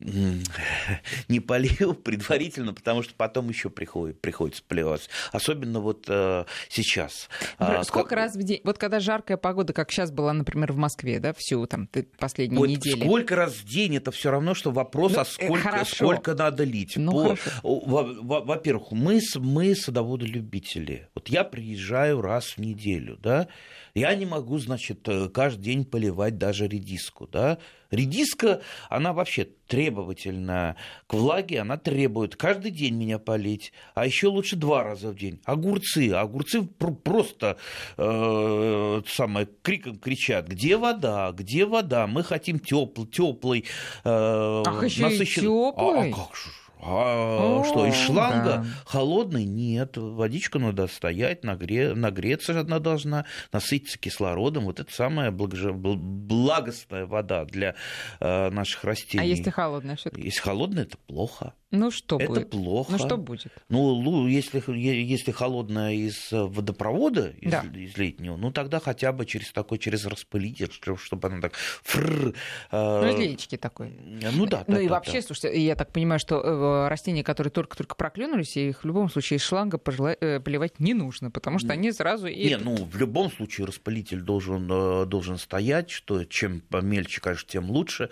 не 1.28 1.40
полил, 1.40 1.94
предварительно, 2.04 2.72
потому 2.72 3.02
что 3.02 3.14
потом 3.14 3.48
еще 3.48 3.70
приходит, 3.70 4.20
приходится 4.20 4.62
поливать. 4.66 5.08
Особенно 5.32 5.80
вот 5.80 6.06
э, 6.08 6.44
сейчас. 6.68 7.28
А, 7.58 7.84
сколько 7.84 8.10
как... 8.10 8.18
раз 8.18 8.34
в 8.36 8.42
день? 8.42 8.60
Вот 8.64 8.78
когда 8.78 9.00
жаркая 9.00 9.36
погода, 9.36 9.72
как 9.72 9.90
сейчас 9.90 10.10
была, 10.10 10.32
например, 10.32 10.72
в 10.72 10.76
Москве, 10.76 11.20
да, 11.20 11.32
всю 11.36 11.66
там 11.66 11.88
последние 12.18 12.58
вот 12.58 12.68
недели. 12.68 13.00
Сколько 13.00 13.36
раз 13.36 13.54
в 13.54 13.64
день, 13.64 13.96
это 13.96 14.10
все 14.10 14.30
равно, 14.30 14.54
что 14.54 14.70
вопрос, 14.70 15.12
ну, 15.14 15.20
а 15.20 15.24
сколько, 15.24 15.84
сколько 15.84 16.34
надо 16.34 16.64
лить. 16.64 16.94
Ну, 16.96 17.36
По... 17.62 18.02
Во-первых, 18.02 18.92
мы, 18.92 19.20
мы 19.36 19.74
садоводы-любители. 19.74 21.08
Вот 21.14 21.28
я 21.28 21.44
приезжаю 21.44 22.20
раз 22.22 22.56
в 22.56 22.58
неделю, 22.58 23.18
да, 23.20 23.48
я 23.94 24.14
не 24.14 24.26
могу, 24.26 24.58
значит, 24.58 25.08
э, 25.08 25.28
каждый 25.28 25.62
день 25.62 25.84
поливать 25.84 26.38
даже 26.38 26.68
редиску. 26.68 27.26
Да? 27.26 27.58
Редиска, 27.90 28.62
она 28.88 29.12
вообще 29.12 29.48
требовательна 29.66 30.76
к 31.06 31.14
влаге, 31.14 31.60
она 31.60 31.76
требует 31.76 32.36
каждый 32.36 32.70
день 32.70 32.94
меня 32.94 33.18
полить, 33.18 33.72
а 33.94 34.06
еще 34.06 34.28
лучше 34.28 34.56
два 34.56 34.84
раза 34.84 35.10
в 35.10 35.16
день. 35.16 35.40
Огурцы, 35.44 36.10
огурцы 36.10 36.62
просто 36.62 37.56
э, 37.96 39.02
самое, 39.08 39.48
криком 39.62 39.98
кричат, 39.98 40.46
где 40.46 40.76
вода, 40.76 41.32
где 41.32 41.66
вода, 41.66 42.06
мы 42.06 42.22
хотим 42.22 42.60
теплый, 42.60 43.06
теплый, 43.08 43.64
э, 44.04 44.62
Ах, 44.66 44.84
еще 44.84 45.02
насыщен... 45.02 45.42
и 45.42 45.44
теплый? 45.44 46.12
А, 46.12 46.14
а 46.14 46.26
как 46.26 46.36
же? 46.36 46.50
А 46.82 47.60
О, 47.60 47.64
что, 47.64 47.86
из 47.86 47.94
шланга 47.94 48.58
да. 48.58 48.66
холодный? 48.86 49.44
Нет. 49.44 49.96
Водичку 49.96 50.58
надо 50.58 50.86
стоять, 50.86 51.44
нагре... 51.44 51.94
нагреться 51.94 52.58
она 52.58 52.78
должна, 52.78 53.26
насытиться 53.52 53.98
кислородом. 53.98 54.64
Вот 54.64 54.80
это 54.80 54.92
самая 54.92 55.30
благо... 55.30 55.72
благостная 55.72 57.06
вода 57.06 57.44
для 57.44 57.74
э, 58.20 58.50
наших 58.50 58.84
растений. 58.84 59.22
А 59.22 59.26
если 59.26 59.50
холодная 59.50 59.96
все-таки? 59.96 60.22
Если 60.22 60.40
холодная, 60.40 60.84
это 60.84 60.96
плохо. 61.06 61.54
Ну 61.70 61.92
что 61.92 62.16
это 62.16 62.26
будет? 62.26 62.42
Это 62.42 62.50
плохо. 62.50 62.92
Ну 62.92 62.98
что 62.98 63.16
будет? 63.16 63.52
Ну, 63.68 64.26
если, 64.26 64.62
если 64.76 65.30
холодная 65.30 65.92
из 65.92 66.32
э, 66.32 66.42
водопровода, 66.42 67.28
из, 67.40 67.50
да. 67.50 67.64
из 67.72 67.96
летнего, 67.96 68.36
ну 68.36 68.50
тогда 68.50 68.80
хотя 68.80 69.12
бы 69.12 69.24
через 69.24 69.52
такой, 69.52 69.78
через 69.78 70.04
распылитель, 70.04 70.70
чтобы 70.96 71.28
она 71.28 71.40
так... 71.40 71.54
Фррр, 71.54 72.34
э... 72.72 73.12
Ну, 73.12 73.18
леечки 73.18 73.56
такой. 73.56 73.96
Ну 74.32 74.46
да. 74.46 74.64
Ну 74.66 74.74
да, 74.74 74.80
и 74.80 74.88
да, 74.88 74.94
вообще, 74.94 75.20
да. 75.20 75.22
слушайте, 75.22 75.64
я 75.64 75.76
так 75.76 75.92
понимаю, 75.92 76.18
что 76.18 76.40
э, 76.40 76.88
растения, 76.88 77.22
которые 77.22 77.52
только-только 77.52 77.94
проклюнулись, 77.94 78.56
их 78.56 78.82
в 78.82 78.86
любом 78.86 79.08
случае 79.08 79.36
из 79.36 79.42
шланга 79.42 79.80
э, 80.20 80.40
поливать 80.40 80.80
не 80.80 80.92
нужно, 80.92 81.30
потому 81.30 81.60
что 81.60 81.72
они 81.72 81.92
сразу... 81.92 82.26
Не, 82.26 82.56
ну 82.56 82.74
в 82.74 82.96
любом 82.96 83.30
случае 83.30 83.68
распылитель 83.68 84.22
должен, 84.22 85.08
должен 85.08 85.38
стоять, 85.38 85.90
что 85.90 86.24
чем 86.24 86.62
мельче, 86.82 87.20
конечно, 87.20 87.48
тем 87.48 87.70
лучше. 87.70 88.10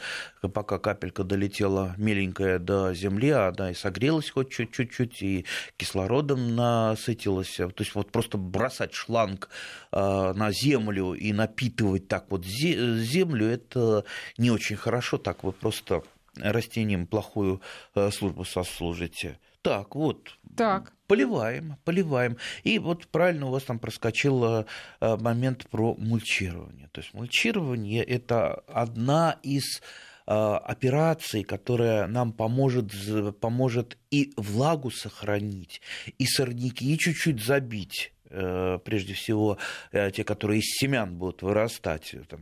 Пока 0.54 0.78
капелька 0.78 1.24
долетела 1.24 1.94
меленькая 1.96 2.60
до 2.60 2.94
земли, 2.94 3.30
а 3.30 3.47
да, 3.52 3.70
и 3.70 3.74
согрелась 3.74 4.30
хоть 4.30 4.50
чуть-чуть, 4.50 5.22
и 5.22 5.44
кислородом 5.76 6.54
насытилась. 6.54 7.56
То 7.56 7.72
есть 7.78 7.94
вот 7.94 8.10
просто 8.12 8.38
бросать 8.38 8.94
шланг 8.94 9.48
а, 9.92 10.32
на 10.34 10.50
землю 10.52 11.14
и 11.14 11.32
напитывать 11.32 12.08
так 12.08 12.30
вот 12.30 12.44
землю, 12.44 13.46
это 13.46 14.04
не 14.36 14.50
очень 14.50 14.76
хорошо, 14.76 15.18
так 15.18 15.44
вы 15.44 15.52
просто 15.52 16.02
растениям 16.36 17.06
плохую 17.06 17.60
э, 17.94 18.10
службу 18.10 18.44
сослужите. 18.44 19.38
Так, 19.62 19.96
вот. 19.96 20.38
Так. 20.56 20.92
Поливаем, 21.08 21.76
поливаем. 21.84 22.36
И 22.64 22.78
вот 22.78 23.08
правильно 23.08 23.46
у 23.46 23.50
вас 23.50 23.64
там 23.64 23.78
проскочил 23.78 24.44
э, 24.44 24.64
момент 25.00 25.66
про 25.68 25.94
мульчирование. 25.94 26.88
То 26.92 27.00
есть 27.00 27.14
мульчирование– 27.14 28.04
это 28.04 28.62
одна 28.68 29.38
из 29.42 29.80
Э, 29.80 29.82
операции, 30.28 31.42
которая 31.42 32.06
нам 32.06 32.32
поможет, 32.32 32.92
поможет 33.40 33.96
и 34.10 34.32
влагу 34.36 34.90
сохранить, 34.90 35.80
и 36.18 36.26
сорняки, 36.26 36.98
чуть-чуть 36.98 37.42
забить 37.42 38.12
э, 38.28 38.78
прежде 38.84 39.14
всего 39.14 39.56
э, 39.90 40.10
те, 40.10 40.24
которые 40.24 40.60
из 40.60 40.66
семян 40.66 41.16
будут 41.16 41.42
вырастать, 41.42 42.14
там, 42.28 42.40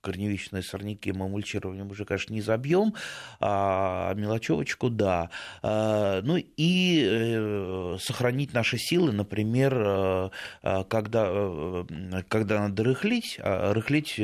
корневищные 0.00 0.62
сорняки 0.62 1.12
мы 1.12 1.28
мульчированием 1.28 1.90
уже, 1.90 2.04
конечно, 2.04 2.32
не 2.32 2.40
забьем, 2.40 2.94
а 3.40 4.14
мелочевочку, 4.14 4.90
да. 4.90 5.30
А, 5.62 6.22
ну 6.22 6.36
и 6.36 7.04
э, 7.04 7.96
сохранить 8.00 8.52
наши 8.52 8.78
силы, 8.78 9.12
например, 9.12 9.74
э, 9.76 10.30
э, 10.62 10.84
когда, 10.84 11.84
когда 12.28 12.60
надо 12.68 12.84
рыхлить, 12.84 13.38
а 13.42 13.72
рыхлить 13.74 14.16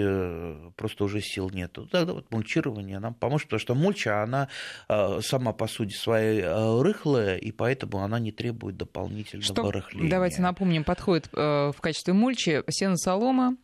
просто 0.77 1.05
уже 1.05 1.21
сил 1.21 1.51
нет. 1.51 1.73
Тогда 1.91 2.13
вот 2.13 2.31
мульчирование 2.31 2.99
нам 2.99 3.15
поможет, 3.15 3.49
потому 3.49 3.61
что 3.61 3.75
мульча, 3.75 4.23
она 4.23 4.49
сама 4.89 5.53
по 5.53 5.67
сути 5.67 5.95
своей 5.95 6.43
рыхлая, 6.83 7.37
и 7.37 7.51
поэтому 7.53 7.99
она 7.99 8.19
не 8.19 8.33
требует 8.33 8.77
дополнительного 8.77 9.45
что, 9.45 9.71
рыхления. 9.71 10.11
Давайте 10.11 10.43
напомним, 10.43 10.85
подходит 10.85 11.29
в 11.33 11.77
качестве 11.81 12.13
мульчи 12.13 12.63
сено-солома, 12.69 13.57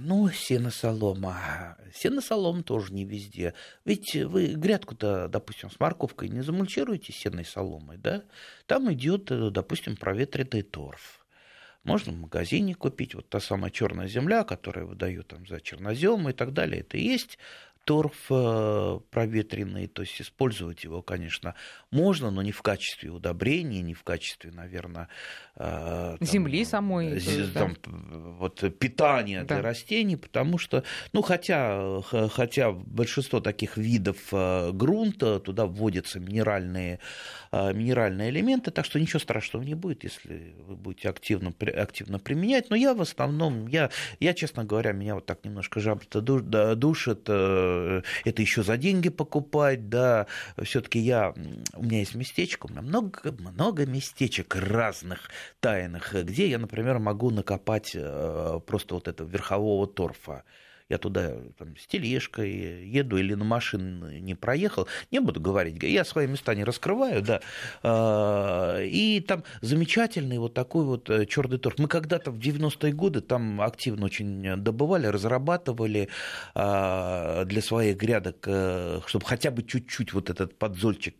ну, 0.00 0.30
сено-солома. 0.30 1.76
Сено-солома 1.94 2.62
тоже 2.62 2.92
не 2.92 3.04
везде. 3.04 3.54
Ведь 3.84 4.14
вы 4.14 4.54
грядку-то, 4.54 5.28
допустим, 5.28 5.70
с 5.70 5.80
морковкой 5.80 6.28
не 6.28 6.42
замульчируете 6.42 7.12
сеной 7.12 7.44
соломой, 7.44 7.96
да? 7.96 8.24
Там 8.66 8.92
идет, 8.92 9.24
допустим, 9.52 9.96
проветренный 9.96 10.62
торф. 10.62 11.26
Можно 11.86 12.12
в 12.12 12.16
магазине 12.16 12.74
купить 12.74 13.14
вот 13.14 13.28
та 13.28 13.38
самая 13.38 13.70
черная 13.70 14.08
земля, 14.08 14.42
которая 14.42 14.84
выдают 14.84 15.28
там 15.28 15.46
за 15.46 15.60
чернозем 15.60 16.28
и 16.28 16.32
так 16.32 16.52
далее. 16.52 16.80
Это 16.80 16.98
есть 16.98 17.38
торф 17.86 18.26
э, 18.30 18.98
проветренный, 19.10 19.86
то 19.86 20.02
есть 20.02 20.20
использовать 20.20 20.82
его, 20.82 21.02
конечно, 21.02 21.54
можно, 21.92 22.32
но 22.32 22.42
не 22.42 22.50
в 22.50 22.60
качестве 22.60 23.10
удобрения, 23.10 23.80
не 23.80 23.94
в 23.94 24.02
качестве, 24.02 24.50
наверное, 24.50 25.08
э, 25.54 26.16
там, 26.18 26.28
земли 26.28 26.64
самой, 26.64 27.20
там, 27.54 27.76
да? 27.84 27.92
вот 28.40 28.60
питания 28.80 29.44
да. 29.44 29.54
для 29.54 29.62
растений, 29.62 30.16
потому 30.16 30.58
что, 30.58 30.82
ну, 31.12 31.22
хотя, 31.22 32.02
хотя 32.32 32.72
большинство 32.72 33.38
таких 33.38 33.76
видов 33.76 34.16
э, 34.32 34.72
грунта 34.72 35.38
туда 35.38 35.66
вводятся 35.66 36.18
минеральные, 36.18 36.98
минеральные 37.72 38.30
элементы, 38.30 38.70
так 38.70 38.84
что 38.84 38.98
ничего 38.98 39.20
страшного 39.20 39.62
не 39.62 39.74
будет, 39.74 40.04
если 40.04 40.54
вы 40.66 40.76
будете 40.76 41.08
активно, 41.08 41.54
активно 41.76 42.18
применять. 42.18 42.70
Но 42.70 42.76
я 42.76 42.94
в 42.94 43.00
основном, 43.00 43.66
я, 43.68 43.90
я 44.20 44.34
честно 44.34 44.64
говоря, 44.64 44.92
меня 44.92 45.14
вот 45.14 45.26
так 45.26 45.44
немножко 45.44 45.80
жаба-то 45.80 46.20
душит 46.20 47.28
Э, 47.36 48.02
это 48.24 48.42
еще 48.42 48.62
за 48.62 48.76
деньги 48.76 49.08
покупать, 49.08 49.88
да, 49.88 50.26
все-таки 50.62 50.98
я, 50.98 51.34
у 51.74 51.82
меня 51.82 51.98
есть 51.98 52.14
местечко, 52.14 52.66
у 52.66 52.70
меня 52.70 52.82
много, 52.82 53.32
много 53.32 53.86
местечек 53.86 54.56
разных 54.56 55.30
тайных, 55.60 56.14
где 56.14 56.48
я, 56.48 56.58
например, 56.58 56.98
могу 56.98 57.30
накопать 57.30 57.92
э, 57.94 58.60
просто 58.66 58.94
вот 58.94 59.08
этого 59.08 59.28
верхового 59.28 59.86
торфа 59.86 60.44
я 60.88 60.98
туда 60.98 61.32
там, 61.58 61.76
с 61.76 61.86
тележкой 61.86 62.86
еду 62.86 63.16
или 63.16 63.34
на 63.34 63.44
машине 63.44 64.20
не 64.20 64.34
проехал, 64.34 64.86
не 65.10 65.20
буду 65.20 65.40
говорить, 65.40 65.82
я 65.82 66.04
свои 66.04 66.26
места 66.26 66.54
не 66.54 66.64
раскрываю, 66.64 67.22
да, 67.22 67.40
а, 67.82 68.80
и 68.82 69.20
там 69.20 69.42
замечательный 69.60 70.38
вот 70.38 70.54
такой 70.54 70.84
вот 70.84 71.10
э, 71.10 71.26
черный 71.26 71.58
торф. 71.58 71.78
Мы 71.78 71.88
когда-то 71.88 72.30
в 72.30 72.38
90-е 72.38 72.92
годы 72.92 73.20
там 73.20 73.60
активно 73.60 74.06
очень 74.06 74.56
добывали, 74.56 75.06
разрабатывали 75.06 76.08
а, 76.54 77.44
для 77.44 77.62
своих 77.62 77.96
грядок, 77.96 78.36
э, 78.46 79.00
чтобы 79.06 79.24
хотя 79.26 79.50
бы 79.50 79.62
чуть-чуть 79.62 80.12
вот 80.12 80.30
этот 80.30 80.58
подзольчик 80.58 81.14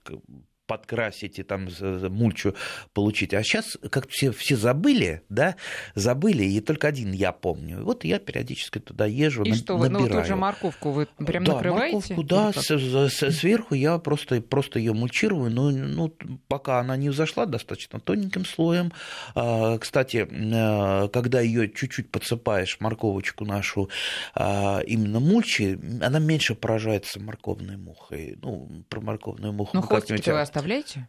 подкрасить 0.66 1.38
и 1.38 1.42
там 1.42 1.68
мульчу 2.11 2.54
получить. 2.92 3.35
А 3.35 3.42
сейчас 3.42 3.78
как 3.90 4.08
все, 4.08 4.32
все 4.32 4.56
забыли, 4.56 5.23
да, 5.28 5.56
забыли, 5.94 6.44
и 6.44 6.61
только 6.61 6.88
один 6.88 7.12
я 7.12 7.32
помню. 7.32 7.82
Вот 7.85 8.04
я 8.04 8.18
периодически 8.18 8.78
туда 8.78 9.06
езжу, 9.06 9.44
И 9.44 9.50
на, 9.50 9.56
что, 9.56 9.76
вы, 9.76 9.88
набираю. 9.88 10.14
ну, 10.14 10.20
ту 10.20 10.26
же 10.26 10.37
морковку 10.37 10.90
вы 10.90 11.06
прям 11.18 11.44
да, 11.44 11.54
накрываете? 11.54 11.96
Морковку, 11.96 12.23
да, 12.23 12.52
с, 12.52 12.70
с, 12.70 13.30
сверху 13.32 13.75
я 13.75 13.99
просто, 13.99 14.40
просто 14.40 14.78
ее 14.78 14.92
мульчирую, 14.92 15.50
но 15.50 15.70
ну, 15.70 16.12
пока 16.49 16.80
она 16.80 16.96
не 16.96 17.08
взошла 17.11 17.46
достаточно 17.46 18.00
тоненьким 18.00 18.44
слоем. 18.44 18.92
А, 19.35 19.78
кстати, 19.78 20.26
э, 20.28 21.08
когда 21.08 21.40
ее 21.40 21.70
чуть-чуть 21.70 22.11
подсыпаешь, 22.11 22.78
морковочку 22.80 23.44
нашу, 23.44 23.90
а, 24.35 24.80
именно 24.80 25.20
мульчи, 25.20 25.78
она 26.02 26.18
меньше 26.18 26.54
поражается 26.54 27.20
морковной 27.20 27.76
мухой. 27.76 28.38
Ну, 28.42 28.85
про 28.88 29.00
морковную 29.00 29.52
муху 29.52 29.70
ну, 29.75 29.82
хвостики 29.82 30.30
вы 30.30 30.40
оставляете? 30.56 31.08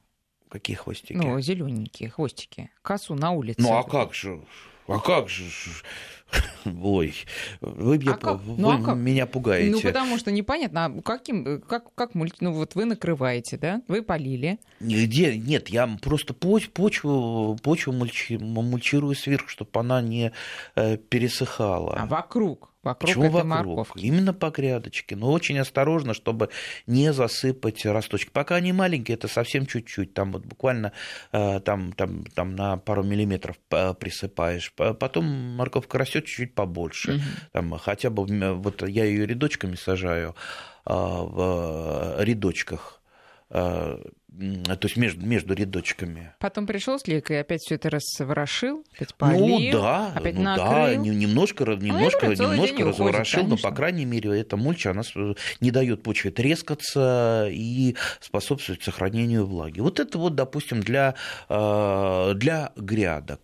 Какие 0.50 0.76
хвостики? 0.76 1.14
Ну, 1.14 1.40
зелененькие 1.40 2.10
хвостики. 2.10 2.70
Косу 2.82 3.16
на 3.16 3.32
улице. 3.32 3.62
Ну, 3.62 3.78
а 3.78 3.84
как 3.84 4.14
же? 4.14 4.42
А 4.88 5.00
как 5.00 5.30
же? 5.30 5.44
Ой, 6.66 7.14
вы, 7.62 7.98
меня, 7.98 8.18
а 8.22 8.34
вы 8.34 8.56
ну, 8.58 8.72
а 8.72 8.82
как? 8.82 8.98
меня 8.98 9.26
пугаете. 9.26 9.72
Ну, 9.72 9.82
потому 9.82 10.18
что 10.18 10.32
непонятно, 10.32 10.86
а 10.86 11.02
каким, 11.02 11.62
как, 11.62 11.94
как 11.96 12.16
мульти... 12.16 12.38
Ну, 12.42 12.52
вот 12.52 12.76
вы 12.76 12.86
накрываете, 12.86 13.58
да? 13.58 13.82
Вы 13.88 14.02
полили. 14.02 14.60
Нигде, 14.80 15.38
нет, 15.38 15.70
я 15.70 15.88
просто 16.02 16.34
поч, 16.34 16.70
почву, 16.70 17.58
почву 17.64 17.94
мульчи, 17.94 18.38
мульчирую 18.38 19.16
сверху, 19.16 19.50
чтобы 19.50 19.72
она 19.74 20.02
не 20.02 20.32
э, 20.76 20.98
пересыхала. 20.98 21.96
А 21.98 22.06
вокруг? 22.06 22.72
Вокруг 22.88 23.10
Почему 23.10 23.26
этой 23.26 23.44
вокруг? 23.44 23.66
морковки. 23.66 24.06
Именно 24.06 24.34
по 24.34 24.50
грядочке. 24.50 25.18
Но 25.18 25.32
очень 25.34 25.60
осторожно, 25.60 26.14
чтобы 26.14 26.50
не 26.86 27.12
засыпать 27.12 27.86
росточки. 27.86 28.30
Пока 28.32 28.56
они 28.56 28.72
маленькие, 28.72 29.16
это 29.16 29.28
совсем 29.28 29.66
чуть-чуть. 29.66 30.14
Там 30.14 30.32
вот 30.32 30.46
буквально 30.46 30.94
э, 31.34 31.60
там, 31.60 31.92
там, 31.92 32.24
там 32.28 32.56
на 32.56 32.78
пару 32.78 33.04
миллиметров 33.04 33.58
присыпаешь. 33.68 34.72
Потом 34.74 35.26
морковка 35.26 35.98
растет 35.98 36.17
чуть-чуть 36.22 36.54
побольше. 36.54 37.14
Угу. 37.14 37.22
Там, 37.52 37.78
хотя 37.78 38.10
бы 38.10 38.26
вот 38.54 38.88
я 38.88 39.06
ее 39.06 39.26
рядочками 39.26 39.76
сажаю 39.76 40.36
а, 40.86 41.24
в 41.24 42.24
рядочках 42.24 42.94
а, 42.94 42.97
то 43.50 44.80
есть 44.84 44.98
между, 44.98 45.26
между 45.26 45.54
рядочками. 45.54 46.34
Потом 46.40 46.68
пришел 46.68 47.00
Слик 47.00 47.32
и 47.32 47.36
опять 47.36 47.62
все 47.62 47.76
это 47.76 47.90
разворошил, 47.90 48.84
опять 48.94 49.16
полил, 49.16 49.60
ну 49.60 49.72
да, 49.72 50.12
опять 50.14 50.36
ну 50.36 50.44
накрыл. 50.44 50.68
да, 50.68 50.96
немножко, 50.96 51.64
немножко, 51.66 52.28
ну, 52.28 52.34
немножко 52.34 52.84
разворошил, 52.84 53.42
уходит, 53.42 53.64
но 53.64 53.70
по 53.70 53.76
крайней 53.76 54.06
мере 54.06 54.40
эта 54.40 54.58
мульча 54.58 54.92
она 54.92 55.02
не 55.62 55.72
дает 55.72 56.04
почве 56.04 56.32
трескаться 56.32 57.48
и 57.50 57.96
способствует 58.20 58.84
сохранению 58.84 59.46
влаги. 59.46 59.80
Вот 59.80 60.00
это 60.00 60.18
вот, 60.18 60.36
допустим, 60.36 60.82
для, 60.82 61.16
э, 61.50 62.34
для 62.36 62.74
грядок. 62.76 63.42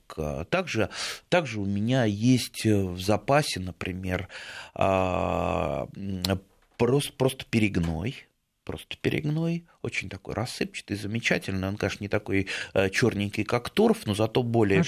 Также, 0.50 0.89
также 1.29 1.60
у 1.60 1.65
меня 1.65 2.03
есть 2.03 2.65
в 2.65 3.00
запасе, 3.00 3.62
например, 3.62 4.27
э, 4.75 5.86
просто, 6.77 7.13
просто 7.13 7.45
перегной 7.50 8.27
просто 8.63 8.98
перегной, 9.01 9.65
очень 9.82 10.10
такой 10.10 10.34
рассыпчатый, 10.34 10.98
замечательный. 10.98 11.67
Он, 11.67 11.77
конечно, 11.77 12.03
не 12.03 12.08
такой 12.08 12.48
э, 12.74 12.89
черненький, 12.89 13.43
как 13.43 13.70
торф, 13.70 14.05
но 14.05 14.13
зато 14.13 14.43
более, 14.43 14.84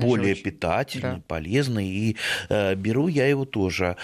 более 0.00 0.34
питательный, 0.34 1.16
да. 1.16 1.22
полезный. 1.26 1.88
И 1.88 2.16
э, 2.48 2.74
беру 2.74 3.08
я 3.08 3.26
его 3.26 3.44
тоже 3.44 3.96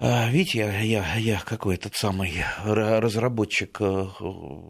видите, 0.00 0.58
я, 0.58 0.80
я, 0.80 1.16
я 1.16 1.40
какой 1.40 1.74
этот 1.74 1.94
самый 1.94 2.42
разработчик, 2.64 3.76
э, 3.80 4.06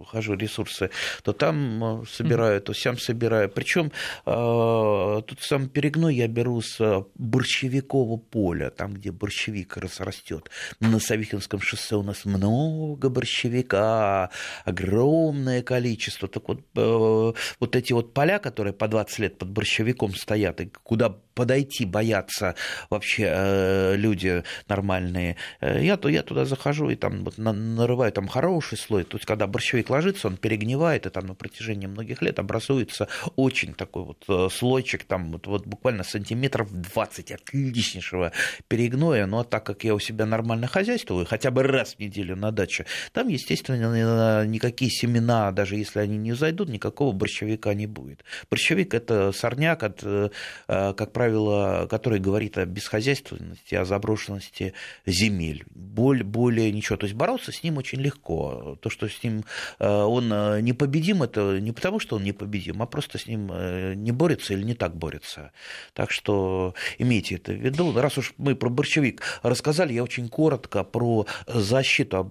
хожу 0.07 0.35
ресурсы, 0.35 0.91
то 1.23 1.33
там 1.33 2.03
э, 2.03 2.05
собираю, 2.11 2.61
то 2.61 2.75
сам 2.75 2.99
собираю. 2.99 3.49
Причем 3.49 3.93
э, 4.27 5.23
тут 5.27 5.39
сам 5.41 5.69
перегной 5.69 6.17
я 6.17 6.27
беру 6.27 6.61
с 6.61 7.05
борщевикового 7.15 8.17
поля, 8.17 8.71
там, 8.71 8.95
где 8.95 9.13
борщевик 9.13 9.77
растет. 9.77 10.51
На 10.81 10.99
Савихинском 10.99 11.61
шоссе 11.61 11.95
у 11.95 12.03
нас 12.03 12.25
много 12.25 13.09
борщевика, 13.09 14.31
огромное 14.65 15.63
количество. 15.63 16.29
Так 16.29 16.49
вот, 16.49 16.61
вот 16.75 17.77
эти 17.77 17.93
вот 17.93 18.15
поля, 18.15 18.39
которые 18.39 18.73
по 18.73 18.89
20 18.89 19.19
лет 19.21 19.39
под 19.39 19.51
борщевиком 19.51 20.15
стоят, 20.15 20.61
и 20.61 20.73
куда 20.83 21.11
подойти 21.35 21.85
боятся 21.87 22.55
вообще 22.91 23.95
люди 23.97 24.43
нормальные, 24.69 25.20
разные. 25.21 25.37
Э, 25.61 25.83
я, 25.83 25.99
я 26.03 26.23
туда 26.23 26.45
захожу 26.45 26.91
и 26.91 26.97
там 26.97 27.25
вот 27.25 27.39
нарываю 27.39 28.13
там 28.13 28.29
хороший 28.29 28.79
слой. 28.79 29.05
То 29.05 29.17
есть, 29.17 29.27
когда 29.27 29.47
борщевик 29.47 29.91
ложится, 29.91 30.29
он 30.29 30.37
перегнивает, 30.37 31.07
и 31.07 31.11
там 31.11 31.27
на 31.27 31.35
протяжении 31.35 31.87
многих 31.87 32.23
лет 32.23 32.39
образуется 32.39 33.09
очень 33.37 33.75
такой 33.75 34.05
вот 34.05 34.25
э, 34.29 34.49
слойчик, 34.51 35.05
там 35.05 35.33
вот, 35.33 35.47
вот 35.47 35.67
буквально 35.67 36.05
сантиметров 36.05 36.69
20 36.73 37.33
отличнейшего 37.33 38.33
перегноя. 38.69 39.29
А 39.31 39.45
так 39.45 39.65
как 39.65 39.85
я 39.85 39.95
у 39.95 39.99
себя 39.99 40.27
нормально 40.27 40.67
хозяйствую, 40.67 41.27
хотя 41.27 41.51
бы 41.51 41.63
раз 41.63 41.95
в 41.95 41.99
неделю 41.99 42.37
на 42.37 42.51
даче, 42.53 42.87
там, 43.13 43.29
естественно, 43.29 44.45
никакие 44.45 44.91
семена, 44.91 45.53
даже 45.53 45.77
если 45.77 46.01
они 46.01 46.19
не 46.19 46.33
зайдут, 46.33 46.69
никакого 46.69 47.13
борщевика 47.13 47.75
не 47.75 47.87
будет. 47.87 48.25
Борщевик– 48.51 48.95
это 48.95 49.33
сорняк, 49.33 49.83
от, 49.83 50.01
э, 50.03 50.31
как 50.67 51.13
правило, 51.13 51.87
который 51.91 52.19
говорит 52.19 52.59
о 52.59 52.67
бесхозяйственности, 52.67 53.75
о 53.75 53.85
заброшенности 53.85 54.71
земель. 55.11 55.65
Боль, 55.75 56.23
более 56.23 56.71
ничего. 56.73 56.97
То 56.97 57.07
есть 57.07 57.17
бороться 57.17 57.53
с 57.53 57.63
ним 57.63 57.79
очень 57.79 58.01
легко. 58.01 58.79
То, 58.81 58.91
что 58.91 59.09
с 59.09 59.23
ним 59.23 59.45
э, 59.79 59.89
он 59.89 60.33
э, 60.33 60.61
непобедим, 60.61 61.23
это 61.23 61.59
не 61.61 61.73
потому, 61.73 61.99
что 61.99 62.17
он 62.17 62.25
непобедим, 62.25 62.81
а 62.81 62.87
просто 62.87 63.19
с 63.19 63.27
ним 63.27 63.51
э, 63.53 63.95
не 63.95 64.13
борется 64.13 64.55
или 64.55 64.63
не 64.63 64.75
так 64.75 64.97
борется. 64.97 65.53
Так 65.93 66.11
что 66.11 66.75
имейте 66.99 67.35
это 67.35 67.53
в 67.53 67.57
виду. 67.57 67.93
Раз 67.93 68.19
уж 68.19 68.35
мы 68.39 68.55
про 68.55 68.71
борщевик 68.71 69.23
рассказали, 69.43 69.93
я 69.93 70.03
очень 70.03 70.29
коротко 70.29 70.85
про 70.85 71.27
защиту 71.47 72.19
от 72.19 72.27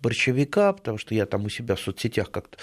борщевика, 0.00 0.72
потому 0.72 0.98
что 0.98 1.14
я 1.14 1.26
там 1.26 1.44
у 1.44 1.48
себя 1.48 1.76
в 1.76 1.80
соцсетях 1.80 2.30
как-то 2.30 2.58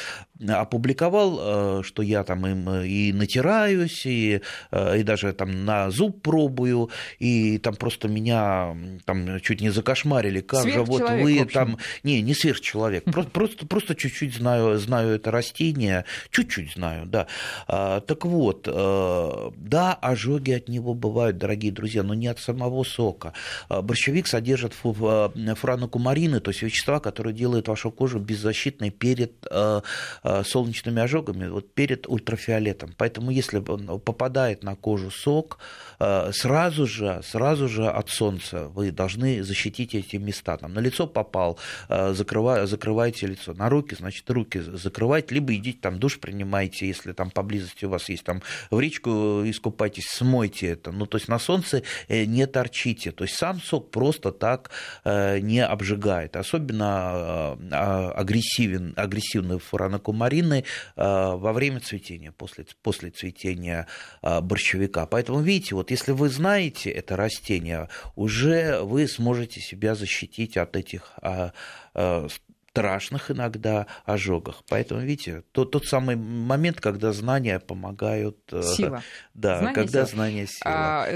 опубликовал, 0.48 1.84
что 1.84 2.02
я 2.02 2.24
там 2.24 2.46
им 2.46 2.70
и 2.84 3.14
натираюсь, 3.14 4.06
и, 4.06 4.42
и 4.72 5.04
даже 5.04 5.32
там 5.34 5.66
на 5.66 5.90
зуб 5.92 6.22
пробую, 6.22 6.90
и 7.20 7.58
там 7.58 7.76
просто 7.76 8.08
меня 8.08 8.76
там 9.06 9.40
чуть 9.46 9.62
не 9.62 9.70
закошмарили, 9.70 10.42
как 10.42 10.68
же 10.68 10.82
вот 10.82 11.10
вы 11.10 11.46
там... 11.46 11.78
Не, 12.04 12.22
не 12.22 12.34
сверхчеловек, 12.34 13.04
просто, 13.12 13.32
просто, 13.32 13.66
просто 13.68 13.96
чуть-чуть 13.96 14.34
знаю, 14.34 14.78
знаю 14.80 15.16
это 15.16 15.32
растение, 15.32 16.06
чуть-чуть 16.32 16.74
знаю, 16.74 17.06
да. 17.06 17.28
А, 17.68 18.02
так 18.02 18.26
вот, 18.26 18.68
э, 18.68 19.52
да, 19.56 19.94
ожоги 19.94 20.52
от 20.52 20.68
него 20.68 20.94
бывают, 20.94 21.38
дорогие 21.38 21.72
друзья, 21.72 22.04
но 22.04 22.14
не 22.16 22.28
от 22.28 22.40
самого 22.40 22.84
сока. 22.84 23.34
А, 23.70 23.82
борщевик 23.82 24.28
содержит 24.28 24.74
фуранокумарины, 24.74 26.40
то 26.40 26.50
есть 26.50 26.64
вещества, 26.64 27.00
которые 27.00 27.34
делают 27.34 27.68
вашу 27.68 27.92
кожу 27.92 28.20
беззащитной 28.20 28.90
перед 28.90 29.34
э, 29.50 29.82
э, 30.24 30.44
солнечными 30.44 31.02
ожогами, 31.02 31.48
вот 31.50 31.74
перед 31.74 32.08
ультрафиолетом. 32.08 32.94
Поэтому 32.98 33.30
если 33.30 33.60
попадает 33.60 34.64
на 34.64 34.76
кожу 34.76 35.12
сок, 35.12 35.60
сразу 35.98 36.88
же, 36.88 37.22
сразу 37.24 37.68
же 37.68 37.88
от 37.88 38.10
солнца 38.10 38.68
вы 38.70 38.92
должны 38.92 39.35
защитить 39.42 39.96
эти 39.96 40.18
места. 40.18 40.58
Там, 40.58 40.74
на 40.74 40.80
лицо 40.80 41.08
попал, 41.08 41.60
э, 41.90 42.14
закрывай, 42.14 42.68
закрывайте 42.68 43.28
лицо. 43.28 43.54
На 43.54 43.70
руки, 43.70 43.96
значит, 43.96 44.30
руки 44.30 44.60
закрывайте, 44.60 45.36
либо 45.36 45.54
идите 45.56 45.80
там 45.82 46.00
душ 46.00 46.20
принимайте, 46.20 46.88
если 46.88 47.14
там 47.14 47.30
поблизости 47.30 47.86
у 47.86 47.90
вас 47.90 48.10
есть 48.10 48.24
там 48.24 48.42
в 48.72 48.80
речку 48.80 49.44
искупайтесь, 49.46 50.06
смойте 50.06 50.68
это. 50.68 50.92
Ну, 50.92 51.06
то 51.06 51.18
есть 51.18 51.28
на 51.28 51.40
солнце 51.40 51.84
э, 52.08 52.26
не 52.26 52.48
торчите. 52.48 53.12
То 53.12 53.24
есть 53.24 53.36
сам 53.36 53.62
сок 53.62 53.92
просто 53.92 54.32
так 54.32 54.72
э, 55.04 55.40
не 55.40 55.64
обжигает. 55.64 56.36
Особенно 56.36 57.58
а, 57.72 58.12
агрессивен, 58.16 58.94
агрессивны 58.96 59.60
фуранокумарины 59.60 60.64
во 60.96 61.54
время 61.54 61.80
цветения, 61.80 62.32
после, 62.32 62.66
после 62.82 63.10
цветения 63.10 63.88
борщевика. 64.22 65.06
Поэтому, 65.06 65.42
видите, 65.42 65.76
вот 65.76 65.92
если 65.92 66.12
вы 66.12 66.30
знаете 66.30 66.90
это 66.90 67.16
растение, 67.16 67.90
уже 68.16 68.82
вы 68.82 69.08
сможете 69.16 69.60
себя 69.62 69.96
защитить 69.96 70.58
от 70.58 70.76
этих 70.76 71.14
а, 71.22 71.52
а, 71.94 72.28
страшных 72.76 73.32
иногда 73.32 73.88
ожогах. 74.04 74.64
Поэтому, 74.68 75.00
видите, 75.00 75.44
тот, 75.54 75.72
тот 75.72 75.86
самый 75.86 76.18
момент, 76.18 76.82
когда 76.82 77.14
знания 77.14 77.60
помогают... 77.60 78.38
Э, 78.52 78.62
сила. 78.64 79.02
Да, 79.34 79.60
знания 79.60 79.74
когда 79.74 80.06
сила. 80.06 80.16
знания 80.16 80.48
сила. 80.48 80.74
А, 80.74 81.08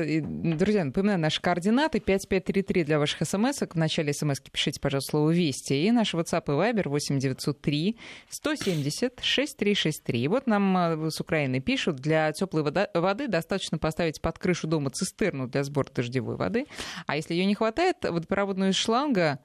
друзья, 0.56 0.86
напоминаю, 0.86 1.20
наши 1.20 1.42
координаты 1.42 2.00
5533 2.00 2.86
для 2.86 2.98
ваших 2.98 3.28
смс 3.28 3.62
-ок. 3.62 3.74
В 3.74 3.76
начале 3.76 4.14
смс 4.14 4.40
пишите, 4.40 4.80
пожалуйста, 4.80 5.12
слово 5.12 5.32
«Вести». 5.32 5.74
И 5.74 5.92
наш 5.92 6.14
WhatsApp 6.14 6.46
и 6.48 6.52
Viber 6.52 6.88
8903 6.88 7.98
170 8.30 9.20
6363. 9.22 10.22
И 10.22 10.28
вот 10.30 10.48
нам 10.48 10.78
э, 10.78 11.12
с 11.12 11.20
Украины 11.20 11.60
пишут, 11.60 11.98
для 11.98 12.32
теплой 12.32 12.64
воды 12.94 13.28
достаточно 13.28 13.78
поставить 13.78 14.22
под 14.22 14.40
крышу 14.40 14.68
дома 14.68 14.92
цистерну 14.92 15.48
для 15.48 15.66
сбора 15.66 15.90
дождевой 15.94 16.38
воды. 16.38 16.68
А 17.06 17.18
если 17.18 17.34
ее 17.34 17.46
не 17.46 17.56
хватает, 17.56 17.98
водопроводную 18.02 18.72
шланга 18.72 19.40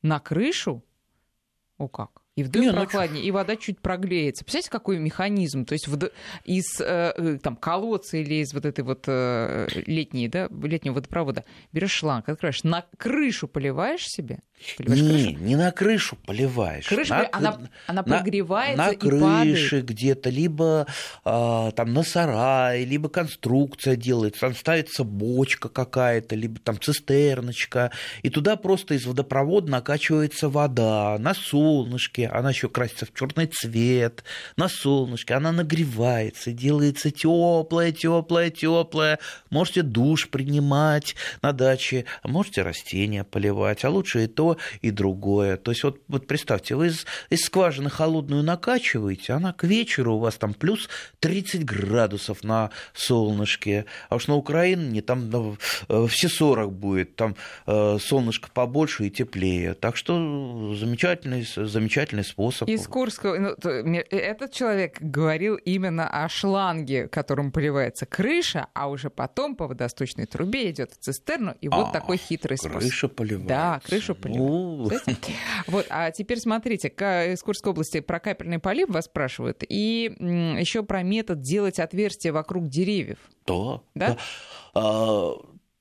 на 0.00 0.18
крышу? 0.18 0.82
О 1.78 1.88
как? 1.88 2.25
И 2.36 2.42
в 2.42 2.50
дым 2.50 2.74
прохладнее, 2.74 3.24
и 3.24 3.30
вода 3.30 3.56
чуть 3.56 3.80
прогреется. 3.80 4.44
Представляете, 4.44 4.70
какой 4.70 4.98
механизм? 4.98 5.64
То 5.64 5.72
есть 5.72 5.88
из 6.44 6.80
э, 6.82 7.14
э, 7.16 7.38
там, 7.42 7.56
колодца 7.56 8.18
или 8.18 8.42
из 8.42 8.52
вот 8.52 8.66
этой 8.66 8.84
вот 8.84 9.04
э, 9.06 9.66
летней, 9.86 10.28
да, 10.28 10.46
летнего 10.50 10.96
водопровода 10.96 11.46
берешь 11.72 11.92
шланг, 11.92 12.28
открываешь, 12.28 12.62
на 12.62 12.84
крышу 12.98 13.48
поливаешь 13.48 14.04
себе, 14.06 14.40
Поливаешь 14.78 15.02
не, 15.02 15.08
крышу? 15.08 15.44
не 15.44 15.56
на 15.56 15.70
крышу 15.70 16.16
поливаешь. 16.26 16.86
Крыша, 16.86 17.14
на, 17.14 17.28
она, 17.32 17.58
она 17.86 18.02
прогревается 18.02 18.76
на, 18.76 18.92
на 18.92 18.96
крыше 18.96 19.80
где-то, 19.82 20.30
либо 20.30 20.86
а, 21.24 21.70
там 21.72 21.92
на 21.92 22.02
сарае, 22.02 22.84
либо 22.86 23.08
конструкция 23.10 23.96
делается, 23.96 24.40
там 24.40 24.54
ставится 24.54 25.04
бочка 25.04 25.68
какая-то, 25.68 26.34
либо 26.34 26.58
там 26.60 26.80
цистерночка, 26.80 27.92
и 28.22 28.30
туда 28.30 28.56
просто 28.56 28.94
из 28.94 29.04
водопровода 29.04 29.70
накачивается 29.70 30.48
вода 30.48 31.18
на 31.18 31.34
солнышке, 31.34 32.25
она 32.32 32.50
еще 32.50 32.68
красится 32.68 33.06
в 33.06 33.14
черный 33.14 33.46
цвет, 33.46 34.24
на 34.56 34.68
солнышке, 34.68 35.34
она 35.34 35.52
нагревается, 35.52 36.52
делается 36.52 37.10
теплая, 37.10 37.92
теплая, 37.92 38.50
теплая. 38.50 39.18
Можете 39.50 39.82
душ 39.82 40.28
принимать 40.28 41.14
на 41.42 41.52
даче, 41.52 42.04
можете 42.24 42.62
растения 42.62 43.24
поливать, 43.24 43.84
а 43.84 43.90
лучше 43.90 44.24
и 44.24 44.26
то, 44.26 44.56
и 44.80 44.90
другое. 44.90 45.56
То 45.56 45.70
есть 45.70 45.82
вот, 45.84 46.00
вот 46.08 46.26
представьте, 46.26 46.74
вы 46.74 46.88
из, 46.88 47.06
из 47.30 47.40
скважины 47.40 47.90
холодную 47.90 48.42
накачиваете, 48.42 49.32
она 49.32 49.52
к 49.52 49.64
вечеру 49.64 50.16
у 50.16 50.18
вас 50.18 50.36
там 50.36 50.54
плюс 50.54 50.88
30 51.20 51.64
градусов 51.64 52.44
на 52.44 52.70
солнышке, 52.94 53.86
а 54.08 54.16
уж 54.16 54.28
на 54.28 54.36
Украине 54.36 55.02
там 55.02 55.30
ну, 55.30 55.56
все 56.08 56.28
40 56.28 56.72
будет, 56.72 57.16
там 57.16 57.36
э, 57.66 57.98
солнышко 58.00 58.50
побольше 58.52 59.06
и 59.06 59.10
теплее. 59.10 59.74
Так 59.74 59.96
что 59.96 60.74
замечательный, 60.74 61.46
замечательный 61.56 62.15
способ. 62.24 62.68
Из 62.68 62.86
Курска 62.86 63.38
ну, 63.38 63.54
этот 64.10 64.52
человек 64.52 65.00
говорил 65.00 65.56
именно 65.56 66.08
о 66.08 66.28
шланге, 66.28 67.08
которым 67.08 67.52
поливается 67.52 68.06
крыша, 68.06 68.68
а 68.74 68.88
уже 68.88 69.10
потом 69.10 69.56
по 69.56 69.66
водосточной 69.66 70.26
трубе 70.26 70.70
идет 70.70 70.92
в 70.92 70.96
цистерну, 70.98 71.54
и 71.60 71.68
вот 71.68 71.88
а, 71.88 71.92
такой 71.92 72.16
хитрый 72.16 72.58
способ. 72.58 72.80
Крыша 72.80 73.08
поливается. 73.08 73.48
Да, 73.48 73.80
крышу 73.84 74.14
поливается. 74.14 75.16
Вот, 75.66 75.86
а 75.90 76.10
теперь 76.10 76.38
смотрите, 76.38 76.88
из 76.88 77.42
Курской 77.42 77.72
области 77.72 78.00
про 78.00 78.20
капельный 78.20 78.58
полив 78.58 78.88
вас 78.88 79.06
спрашивают, 79.06 79.64
и 79.68 80.14
еще 80.18 80.82
про 80.82 81.02
метод 81.02 81.40
делать 81.40 81.78
отверстия 81.78 82.32
вокруг 82.32 82.68
деревьев. 82.68 83.18
Да. 83.46 83.80
Да? 83.94 84.16
А, 84.74 85.32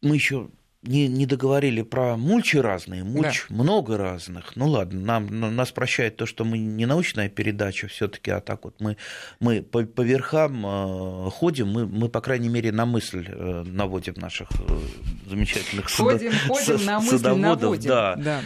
мы 0.02 0.16
еще 0.16 0.50
не, 0.86 1.08
не 1.08 1.26
договорили 1.26 1.82
про 1.82 2.18
мульчи 2.18 2.58
разные, 2.58 3.04
мульч 3.04 3.46
да. 3.50 3.56
много 3.56 3.98
разных. 3.98 4.56
Ну 4.56 4.68
ладно, 4.68 5.00
нам, 5.00 5.56
нас 5.56 5.72
прощает 5.72 6.18
то, 6.18 6.26
что 6.26 6.46
мы 6.46 6.58
не 6.58 6.86
научная 6.86 7.30
передача 7.30 7.88
все-таки, 7.88 8.32
а 8.32 8.40
так 8.42 8.66
вот 8.66 8.76
мы, 8.80 8.98
мы 9.40 9.62
по, 9.62 9.84
по 9.84 10.02
верхам 10.02 10.66
э, 10.66 11.30
ходим, 11.32 11.70
мы, 11.70 11.86
мы, 11.86 12.10
по 12.10 12.22
крайней 12.22 12.50
мере, 12.50 12.72
на 12.72 12.86
мысль 12.86 13.26
э, 13.28 13.64
наводим 13.66 14.14
наших 14.18 14.50
э, 14.52 14.80
замечательных 15.28 15.92
ходим, 15.92 16.32
садо, 16.32 16.54
ходим, 16.54 16.86
на 16.86 17.00
мысль 17.00 17.18
садоводов. 17.18 17.62
Наводим. 17.62 17.90
Да, 17.90 18.16
да. 18.16 18.42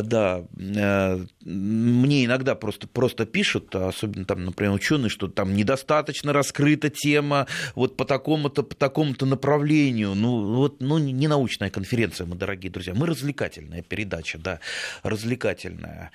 Да. 0.00 0.44
Э, 0.58 1.26
мне 1.44 2.24
иногда 2.24 2.54
просто, 2.54 2.88
просто 2.88 3.26
пишут, 3.26 3.74
особенно 3.74 4.24
там, 4.24 4.44
например, 4.46 4.72
ученые, 4.72 5.10
что 5.10 5.28
там 5.28 5.54
недостаточно 5.54 6.32
раскрыта 6.32 6.88
тема 6.88 7.46
вот 7.74 7.96
по 7.98 8.06
такому-то, 8.06 8.62
по 8.62 8.74
такому-то 8.74 9.26
направлению. 9.26 10.14
Ну, 10.14 10.54
вот, 10.54 10.80
ну, 10.80 10.96
не 10.96 11.28
научная 11.28 11.68
конференция, 11.68 12.26
мы, 12.26 12.36
дорогие 12.36 12.70
друзья. 12.70 12.94
Мы 12.94 13.06
развлекательная 13.06 13.82
передача, 13.82 14.38
да, 14.38 14.60
развлекательная. 15.02 16.10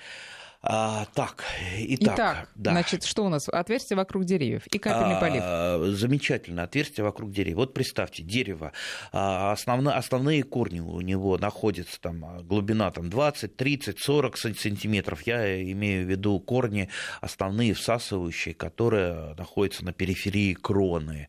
А, 0.60 1.06
так, 1.14 1.44
итак, 1.78 2.14
итак 2.14 2.48
да. 2.56 2.72
значит, 2.72 3.04
что 3.04 3.24
у 3.24 3.28
нас? 3.28 3.48
Отверстие 3.48 3.96
вокруг 3.96 4.24
деревьев 4.24 4.66
и 4.66 4.78
капельный 4.78 5.14
а, 5.16 5.20
полив. 5.20 5.96
Замечательно, 5.96 6.64
отверстие 6.64 7.04
вокруг 7.04 7.30
деревьев. 7.30 7.58
Вот 7.58 7.74
представьте, 7.74 8.24
дерево, 8.24 8.72
а, 9.12 9.52
основные, 9.52 9.94
основные 9.94 10.42
корни 10.42 10.80
у 10.80 11.00
него 11.00 11.38
находятся, 11.38 12.00
там, 12.00 12.24
а, 12.24 12.42
глубина 12.42 12.90
там, 12.90 13.08
20, 13.08 13.56
30, 13.56 14.00
40 14.00 14.36
сантиметров. 14.36 15.22
Я 15.22 15.62
имею 15.72 16.04
в 16.04 16.10
виду 16.10 16.40
корни 16.40 16.88
основные 17.20 17.72
всасывающие, 17.74 18.52
которые 18.52 19.34
находятся 19.36 19.84
на 19.84 19.92
периферии 19.92 20.54
кроны 20.54 21.28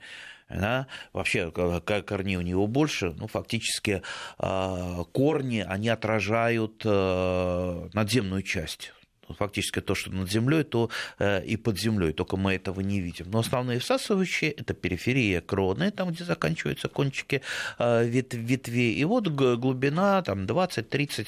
да, 0.49 0.87
вообще 1.13 1.51
корней 1.51 2.37
у 2.37 2.41
него 2.41 2.65
больше, 2.65 3.11
ну, 3.11 3.27
фактически 3.27 4.01
корни, 4.35 5.63
они 5.67 5.89
отражают 5.89 6.83
надземную 6.83 8.41
часть 8.41 8.91
фактически 9.33 9.81
то, 9.81 9.95
что 9.95 10.11
над 10.11 10.29
землей, 10.29 10.63
то 10.63 10.89
э, 11.19 11.43
и 11.45 11.57
под 11.57 11.79
землей, 11.79 12.13
только 12.13 12.37
мы 12.37 12.53
этого 12.53 12.81
не 12.81 12.99
видим. 12.99 13.27
Но 13.31 13.39
основные 13.39 13.79
всасывающие– 13.79 14.51
это 14.57 14.73
периферия 14.73 15.41
кроны, 15.41 15.91
там, 15.91 16.09
где 16.09 16.23
заканчиваются 16.23 16.87
кончики 16.87 17.41
э, 17.77 18.07
ветвей, 18.07 18.93
и 18.93 19.05
вот 19.05 19.27
глубина 19.27 20.21
там, 20.21 20.45
20, 20.45 20.89
30, 20.89 21.27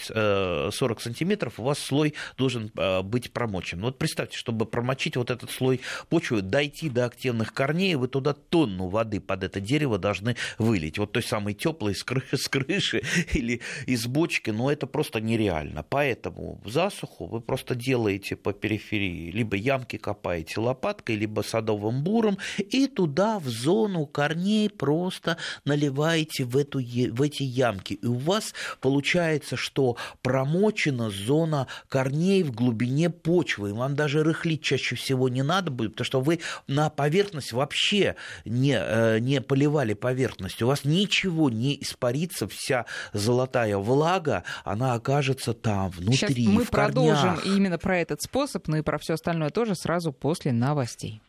40 0.73 1.01
сантиметров, 1.01 1.59
у 1.59 1.63
вас 1.63 1.79
слой 1.79 2.13
должен 2.37 2.71
э, 2.75 3.01
быть 3.01 3.31
промочен. 3.31 3.81
Вот 3.81 3.97
представьте, 3.97 4.37
чтобы 4.37 4.65
промочить 4.65 5.17
вот 5.17 5.31
этот 5.31 5.51
слой 5.51 5.81
почвы, 6.09 6.41
дойти 6.41 6.89
до 6.89 7.05
активных 7.05 7.53
корней, 7.53 7.95
вы 7.95 8.07
туда 8.07 8.33
тонну 8.33 8.87
воды 8.87 9.19
под 9.19 9.43
это 9.43 9.59
дерево 9.59 9.97
должны 9.97 10.35
вылить. 10.57 10.97
Вот 10.97 11.11
той 11.11 11.23
самой 11.23 11.53
теплой 11.53 11.95
с 11.95 12.03
крыши, 12.03 12.37
с 12.37 12.47
крыши 12.47 13.03
или 13.33 13.61
из 13.85 14.07
бочки, 14.07 14.49
но 14.49 14.71
это 14.71 14.87
просто 14.87 15.21
нереально. 15.21 15.83
Поэтому 15.83 16.59
в 16.63 16.69
засуху 16.69 17.27
вы 17.27 17.41
просто 17.41 17.75
делаете 17.75 17.90
делаете 17.91 18.37
по 18.37 18.53
периферии, 18.53 19.31
либо 19.31 19.57
ямки 19.57 19.97
копаете 19.97 20.61
лопаткой, 20.61 21.17
либо 21.17 21.41
садовым 21.41 22.03
буром, 22.03 22.37
и 22.57 22.87
туда 22.87 23.37
в 23.37 23.49
зону 23.49 24.05
корней 24.05 24.69
просто 24.69 25.35
наливаете 25.65 26.45
в, 26.45 26.55
эту, 26.55 26.79
в 26.79 27.21
эти 27.21 27.43
ямки. 27.43 27.95
И 27.95 28.05
у 28.05 28.13
вас 28.13 28.53
получается, 28.79 29.57
что 29.57 29.97
промочена 30.21 31.09
зона 31.09 31.67
корней 31.89 32.43
в 32.43 32.51
глубине 32.53 33.09
почвы. 33.09 33.69
И 33.69 33.73
вам 33.73 33.95
даже 33.95 34.23
рыхлить 34.23 34.63
чаще 34.63 34.95
всего 34.95 35.27
не 35.27 35.43
надо 35.43 35.69
будет, 35.69 35.91
потому 35.91 36.05
что 36.05 36.21
вы 36.21 36.39
на 36.67 36.89
поверхность 36.89 37.51
вообще 37.51 38.15
не, 38.45 38.77
э, 38.79 39.19
не 39.19 39.41
поливали 39.41 39.95
поверхность. 39.95 40.61
У 40.61 40.67
вас 40.67 40.85
ничего 40.85 41.49
не 41.49 41.77
испарится, 41.81 42.47
вся 42.47 42.85
золотая 43.11 43.75
влага, 43.77 44.45
она 44.63 44.93
окажется 44.93 45.53
там, 45.53 45.89
внутри, 45.89 46.15
Сейчас 46.15 46.53
мы 46.53 46.63
в 46.63 46.69
продолжим 46.69 47.37
именно 47.43 47.77
про 47.81 47.97
этот 47.99 48.21
способ, 48.21 48.67
но 48.67 48.77
и 48.77 48.81
про 48.81 48.97
все 48.97 49.13
остальное 49.15 49.49
тоже 49.49 49.75
сразу 49.75 50.13
после 50.13 50.51
новостей. 50.51 51.21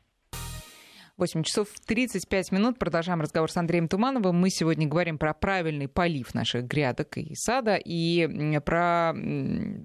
8 1.18 1.42
часов 1.42 1.68
35 1.86 2.52
минут. 2.52 2.78
Продолжаем 2.78 3.20
разговор 3.20 3.50
с 3.50 3.56
Андреем 3.56 3.86
Тумановым. 3.86 4.36
Мы 4.36 4.50
сегодня 4.50 4.88
говорим 4.88 5.18
про 5.18 5.34
правильный 5.34 5.86
полив 5.86 6.34
наших 6.34 6.64
грядок 6.64 7.18
и 7.18 7.34
сада 7.34 7.76
и 7.76 8.58
про 8.64 9.12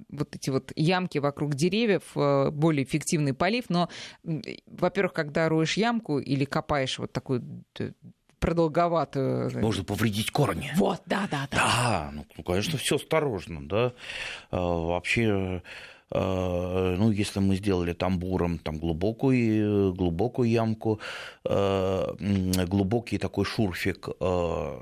вот 0.09 0.35
эти 0.35 0.49
вот 0.49 0.71
ямки 0.75 1.17
вокруг 1.19 1.53
деревьев, 1.53 2.03
э, 2.15 2.49
более 2.51 2.85
эффективный 2.85 3.33
полив. 3.33 3.65
Но, 3.69 3.89
во-первых, 4.23 5.13
когда 5.13 5.49
роешь 5.49 5.77
ямку 5.77 6.19
или 6.19 6.45
копаешь 6.45 6.97
вот 6.97 7.11
такую 7.11 7.43
продолговатую. 8.39 9.51
Можно 9.61 9.83
повредить 9.83 10.31
корни. 10.31 10.71
Вот, 10.75 11.01
да, 11.05 11.27
да, 11.29 11.47
да. 11.51 11.57
Да, 11.57 12.11
ну, 12.13 12.43
конечно, 12.43 12.77
все 12.77 12.95
осторожно, 12.95 13.67
да. 13.67 13.93
А, 14.51 14.59
вообще 14.59 15.23
Э, 15.27 15.61
ну, 16.09 17.11
если 17.11 17.39
мы 17.39 17.55
сделали 17.57 17.93
тамбуром 17.93 18.59
там 18.59 18.77
глубокую, 18.77 19.93
глубокую 19.93 20.49
ямку, 20.49 20.99
э, 21.43 22.15
глубокий 22.65 23.17
такой 23.17 23.43
шурфик 23.43 24.09
э, 24.19 24.79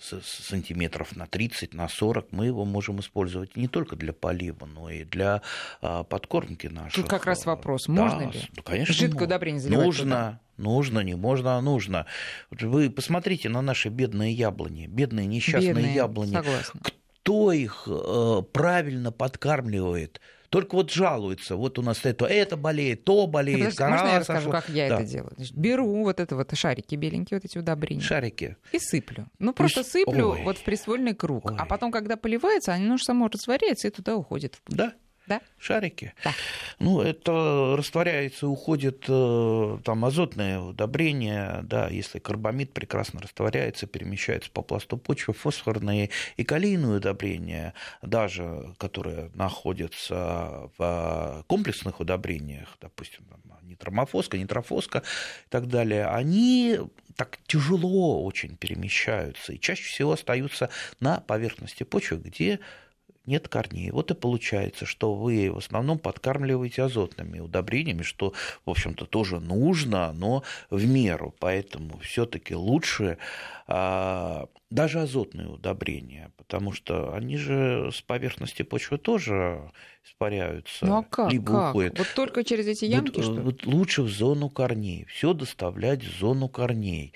сантиметров 0.00 1.14
на 1.14 1.26
30, 1.26 1.74
на 1.74 1.88
40, 1.88 2.32
мы 2.32 2.46
его 2.46 2.64
можем 2.64 3.00
использовать 3.00 3.56
не 3.56 3.68
только 3.68 3.96
для 3.96 4.12
полива, 4.12 4.66
но 4.66 4.90
и 4.90 5.04
для 5.04 5.42
подкормки 5.80 6.66
наших. 6.68 6.94
Тут 6.94 7.08
как 7.08 7.26
раз 7.26 7.46
вопрос, 7.46 7.88
можно 7.88 8.26
да, 8.26 8.30
ли? 8.30 8.40
Конечно, 8.64 8.94
Жидкое 8.94 9.26
удобрение 9.26 9.60
заливать 9.60 9.86
Нужно, 9.86 10.04
туда? 10.04 10.40
Нужно, 10.56 11.00
не 11.00 11.14
можно, 11.14 11.56
а 11.56 11.60
нужно. 11.60 12.06
Вы 12.50 12.90
посмотрите 12.90 13.48
на 13.48 13.62
наши 13.62 13.88
бедные 13.88 14.32
яблони, 14.32 14.86
бедные 14.86 15.26
несчастные 15.26 15.74
бедные, 15.74 15.94
яблони. 15.94 16.32
Согласна 16.32 16.80
кто 17.28 17.52
их 17.52 17.86
э, 17.86 18.42
правильно 18.52 19.12
подкармливает? 19.12 20.18
Только 20.48 20.76
вот 20.76 20.90
жалуются, 20.90 21.56
вот 21.56 21.78
у 21.78 21.82
нас 21.82 22.06
это, 22.06 22.24
это 22.24 22.56
болеет, 22.56 23.04
то 23.04 23.26
болеет, 23.26 23.76
Подожди, 23.76 23.82
можно 23.82 24.06
я 24.06 24.18
расскажу, 24.20 24.50
как 24.50 24.70
я 24.70 24.88
да. 24.88 24.94
это 24.94 25.04
делаю? 25.04 25.32
Значит, 25.36 25.54
беру 25.54 26.04
вот 26.04 26.20
это 26.20 26.34
вот 26.36 26.56
шарики 26.56 26.94
беленькие, 26.94 27.38
вот 27.38 27.44
эти 27.44 27.58
удобрения. 27.58 28.00
Шарики. 28.00 28.56
И 28.72 28.78
сыплю. 28.78 29.26
Ну, 29.38 29.52
просто 29.52 29.80
Пусть... 29.80 29.92
сыплю 29.92 30.30
Ой. 30.30 30.42
вот 30.42 30.56
в 30.56 30.64
присвольный 30.64 31.14
круг. 31.14 31.50
Ой. 31.50 31.56
А 31.58 31.66
потом, 31.66 31.92
когда 31.92 32.16
поливается, 32.16 32.72
оно 32.72 32.96
же 32.96 33.04
само 33.04 33.28
растворяется 33.28 33.88
и 33.88 33.90
туда 33.90 34.16
уходит. 34.16 34.56
Да, 34.66 34.94
да? 35.28 35.40
шарики. 35.58 36.14
Да. 36.24 36.32
Ну, 36.78 37.00
это 37.00 37.74
растворяется, 37.76 38.48
уходит 38.48 39.04
э, 39.08 39.78
там 39.84 40.04
азотное 40.04 40.60
удобрение, 40.60 41.60
да, 41.62 41.88
если 41.88 42.18
карбамид 42.18 42.72
прекрасно 42.72 43.20
растворяется, 43.20 43.86
перемещается 43.86 44.50
по 44.50 44.62
пласту 44.62 44.96
почвы, 44.96 45.34
фосфорные 45.34 46.10
и 46.36 46.44
калийные 46.44 46.96
удобрения, 46.96 47.74
даже 48.02 48.74
которые 48.78 49.30
находятся 49.34 50.70
в 50.78 51.44
комплексных 51.46 52.00
удобрениях, 52.00 52.76
допустим, 52.80 53.24
нитромофоска, 53.68 54.38
нитрофоска 54.38 54.98
и 54.98 55.50
так 55.50 55.68
далее, 55.68 56.06
они 56.06 56.78
так 57.16 57.38
тяжело 57.46 58.24
очень 58.24 58.56
перемещаются 58.56 59.52
и 59.52 59.60
чаще 59.60 59.84
всего 59.84 60.12
остаются 60.12 60.70
на 61.00 61.20
поверхности 61.20 61.82
почвы, 61.82 62.18
где 62.18 62.60
нет 63.28 63.48
корней. 63.48 63.90
Вот 63.90 64.10
и 64.10 64.14
получается, 64.14 64.86
что 64.86 65.14
вы 65.14 65.50
в 65.52 65.58
основном 65.58 65.98
подкармливаете 65.98 66.82
азотными 66.82 67.38
удобрениями, 67.38 68.02
что, 68.02 68.32
в 68.64 68.70
общем-то, 68.70 69.04
тоже 69.06 69.38
нужно, 69.38 70.12
но 70.12 70.42
в 70.70 70.84
меру. 70.86 71.34
Поэтому 71.38 71.98
все-таки 71.98 72.54
лучше 72.54 73.18
а, 73.66 74.48
даже 74.70 75.00
азотные 75.00 75.48
удобрения, 75.48 76.32
потому 76.36 76.72
что 76.72 77.14
они 77.14 77.36
же 77.36 77.90
с 77.92 78.00
поверхности 78.02 78.62
почвы 78.62 78.98
тоже 78.98 79.70
испаряются, 80.04 80.86
ну, 80.86 80.98
а 80.98 81.02
как, 81.02 81.30
либо 81.30 81.52
как? 81.52 81.70
уходят. 81.70 81.98
Вот 81.98 82.08
только 82.14 82.44
через 82.44 82.66
эти 82.66 82.86
ямки, 82.86 83.16
вот, 83.16 83.24
что 83.24 83.34
вот 83.34 83.66
лучше 83.66 84.02
в 84.02 84.08
зону 84.08 84.48
корней, 84.48 85.04
все 85.06 85.34
доставлять 85.34 86.02
в 86.02 86.18
зону 86.18 86.48
корней. 86.48 87.12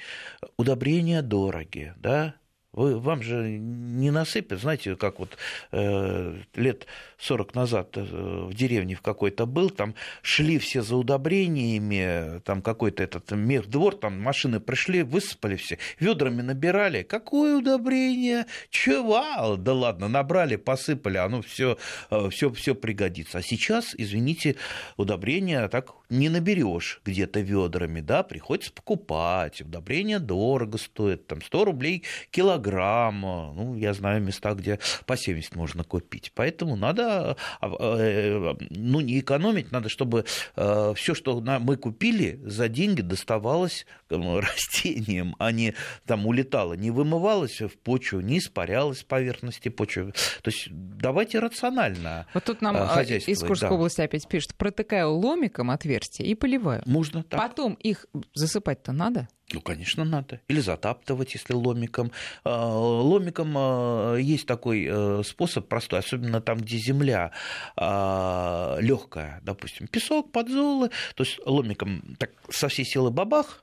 Удобрения 0.56 1.22
дороги, 1.22 1.94
да, 1.96 2.34
вы, 2.72 2.98
вам 2.98 3.22
же 3.22 3.58
не 3.58 4.10
насыпят, 4.10 4.60
знаете, 4.60 4.96
как 4.96 5.18
вот 5.18 5.36
э, 5.72 6.36
лет 6.54 6.86
40 7.18 7.54
назад 7.54 7.96
э, 7.96 8.02
в 8.02 8.54
деревне 8.54 8.94
в 8.94 9.02
какой-то 9.02 9.44
был, 9.44 9.68
там 9.68 9.94
шли 10.22 10.58
все 10.58 10.82
за 10.82 10.96
удобрениями, 10.96 12.40
там 12.40 12.62
какой-то 12.62 13.02
этот 13.02 13.26
двор, 13.68 13.96
там 13.96 14.20
машины 14.20 14.58
пришли, 14.58 15.02
высыпали 15.02 15.56
все, 15.56 15.78
ведрами 16.00 16.40
набирали. 16.40 17.02
Какое 17.02 17.58
удобрение? 17.58 18.46
Чего? 18.70 19.56
Да 19.56 19.74
ладно, 19.74 20.08
набрали, 20.08 20.56
посыпали, 20.56 21.18
оно 21.18 21.42
все, 21.42 21.76
э, 22.10 22.30
все, 22.30 22.50
все 22.52 22.74
пригодится. 22.74 23.38
А 23.38 23.42
сейчас, 23.42 23.94
извините, 23.96 24.56
удобрения 24.96 25.68
так 25.68 25.90
не 26.12 26.28
наберешь 26.28 27.00
где-то 27.04 27.40
ведрами, 27.40 28.00
да, 28.00 28.22
приходится 28.22 28.72
покупать. 28.72 29.60
Удобрения 29.60 30.18
дорого 30.18 30.78
стоят, 30.78 31.26
там 31.26 31.42
100 31.42 31.64
рублей 31.64 32.04
килограмм 32.30 32.52
килограмма. 32.52 33.52
Ну, 33.54 33.76
я 33.76 33.94
знаю 33.94 34.22
места, 34.22 34.54
где 34.54 34.78
по 35.06 35.16
70 35.16 35.56
можно 35.56 35.84
купить. 35.84 36.32
Поэтому 36.34 36.76
надо, 36.76 37.36
а, 37.60 37.96
э, 37.98 38.54
ну, 38.70 39.00
не 39.00 39.20
экономить, 39.20 39.72
надо, 39.72 39.88
чтобы 39.88 40.24
э, 40.56 40.92
все, 40.96 41.14
что 41.14 41.40
мы 41.40 41.76
купили, 41.76 42.40
за 42.44 42.68
деньги 42.68 43.00
доставалось 43.00 43.86
растениям, 44.40 45.36
а 45.38 45.52
не 45.52 45.74
там 46.06 46.26
улетало, 46.26 46.74
не 46.74 46.90
вымывалось 46.90 47.60
в 47.60 47.78
почву, 47.78 48.20
не 48.20 48.38
испарялось 48.38 49.00
с 49.00 49.04
поверхности 49.04 49.68
почвы. 49.68 50.12
То 50.42 50.50
есть 50.50 50.68
давайте 50.70 51.38
рационально 51.38 52.26
Вот 52.34 52.44
тут 52.44 52.60
нам 52.62 52.76
э, 52.76 53.18
из 53.26 53.40
Курской 53.40 53.68
да. 53.68 53.74
области 53.74 54.00
опять 54.00 54.28
пишут, 54.28 54.54
протыкаю 54.54 55.10
ломиком 55.12 55.70
отверстие 55.70 56.28
и 56.28 56.34
поливаю. 56.34 56.82
Можно 56.86 57.22
так. 57.22 57.40
Потом 57.40 57.74
их 57.74 58.06
засыпать-то 58.34 58.92
надо? 58.92 59.28
Ну, 59.52 59.60
конечно, 59.60 60.04
надо. 60.04 60.40
Или 60.48 60.60
затаптывать, 60.60 61.34
если 61.34 61.52
ломиком. 61.52 62.10
А, 62.44 62.74
ломиком 62.74 63.54
а, 63.56 64.16
есть 64.16 64.46
такой 64.46 64.86
э, 64.88 65.22
способ 65.24 65.68
простой, 65.68 65.98
особенно 65.98 66.40
там, 66.40 66.58
где 66.58 66.78
земля 66.78 67.32
а, 67.76 68.78
легкая, 68.80 69.40
допустим, 69.42 69.88
песок, 69.88 70.32
подзолы, 70.32 70.90
то 71.14 71.24
есть 71.24 71.38
ломиком 71.44 72.16
так 72.18 72.30
со 72.50 72.68
всей 72.68 72.84
силы 72.84 73.10
бабах, 73.10 73.62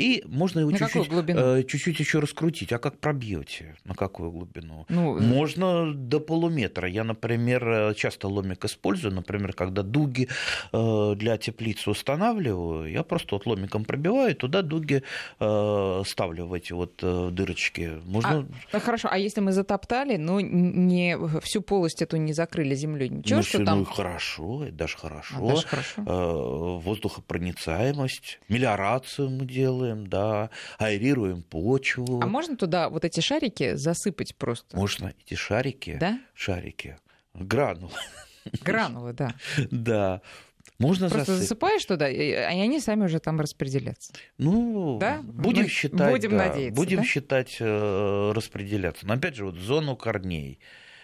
и 0.00 0.22
можно 0.26 0.60
его 0.60 0.72
чуть-чуть, 0.72 1.08
э, 1.28 1.62
чуть-чуть 1.64 2.00
еще 2.00 2.20
раскрутить. 2.20 2.72
А 2.72 2.78
как 2.78 2.98
пробьете? 2.98 3.76
На 3.84 3.94
какую 3.94 4.30
глубину? 4.30 4.86
Ну, 4.88 5.18
э, 5.18 5.20
можно 5.20 5.92
до 5.92 6.20
полуметра. 6.20 6.88
Я, 6.88 7.04
например, 7.04 7.68
э, 7.68 7.94
часто 7.94 8.28
ломик 8.28 8.64
использую. 8.64 9.14
Например, 9.14 9.52
когда 9.52 9.82
дуги 9.82 10.28
для 10.72 11.36
теплицы 11.36 11.90
устанавливаю, 11.90 12.90
я 12.90 13.02
просто 13.02 13.34
вот 13.34 13.46
ломиком 13.46 13.84
пробиваю, 13.84 14.34
туда 14.34 14.62
дуги 14.62 15.02
ставлю 15.36 16.46
в 16.46 16.52
эти 16.54 16.72
вот 16.72 16.92
дырочки. 17.34 18.00
Можно... 18.04 18.46
А, 18.72 18.80
хорошо, 18.80 19.08
а 19.10 19.18
если 19.18 19.40
мы 19.40 19.52
затоптали, 19.52 20.16
но 20.16 20.40
не 20.40 21.18
всю 21.40 21.60
полость 21.60 22.02
эту 22.02 22.16
не 22.16 22.32
закрыли 22.32 22.74
землей, 22.74 23.08
ничего, 23.08 23.38
ну, 23.38 23.42
что 23.42 23.64
там... 23.64 23.78
Ну, 23.80 23.84
хорошо, 23.84 24.66
даже 24.70 24.96
хорошо. 24.96 25.34
А, 25.36 25.48
даже 25.48 25.66
хорошо. 25.66 26.80
Воздухопроницаемость, 26.84 28.40
мелиорацию 28.48 29.30
мы 29.30 29.44
делаем 29.46 29.89
делаем, 29.90 30.06
да, 30.06 30.50
аэрируем 30.78 31.42
почву. 31.42 32.20
А 32.22 32.26
можно 32.26 32.56
туда 32.56 32.88
вот 32.88 33.04
эти 33.04 33.20
шарики 33.20 33.74
засыпать 33.74 34.36
просто? 34.36 34.76
Можно 34.76 35.12
эти 35.24 35.34
шарики, 35.34 35.96
да? 35.98 36.20
шарики, 36.34 36.98
гранулы. 37.34 37.92
Гранулы, 38.64 39.12
да. 39.12 39.34
Да. 39.70 40.22
Можно 40.78 41.10
Просто 41.10 41.32
засыпать. 41.32 41.42
засыпаешь 41.42 41.84
туда, 41.84 42.08
и 42.08 42.32
они 42.32 42.80
сами 42.80 43.04
уже 43.04 43.18
там 43.18 43.38
распределятся. 43.38 44.14
Ну, 44.38 44.96
да? 44.98 45.20
будем 45.22 45.64
ну, 45.64 45.68
считать. 45.68 46.10
Будем 46.10 46.30
да, 46.30 46.48
надеяться. 46.48 46.74
Будем 46.74 46.98
да? 46.98 47.04
считать 47.04 47.56
э, 47.60 48.32
распределяться. 48.34 49.06
Но 49.06 49.14
опять 49.14 49.36
же, 49.36 49.44
вот 49.44 49.56
зону 49.56 49.94
корней, 49.94 50.58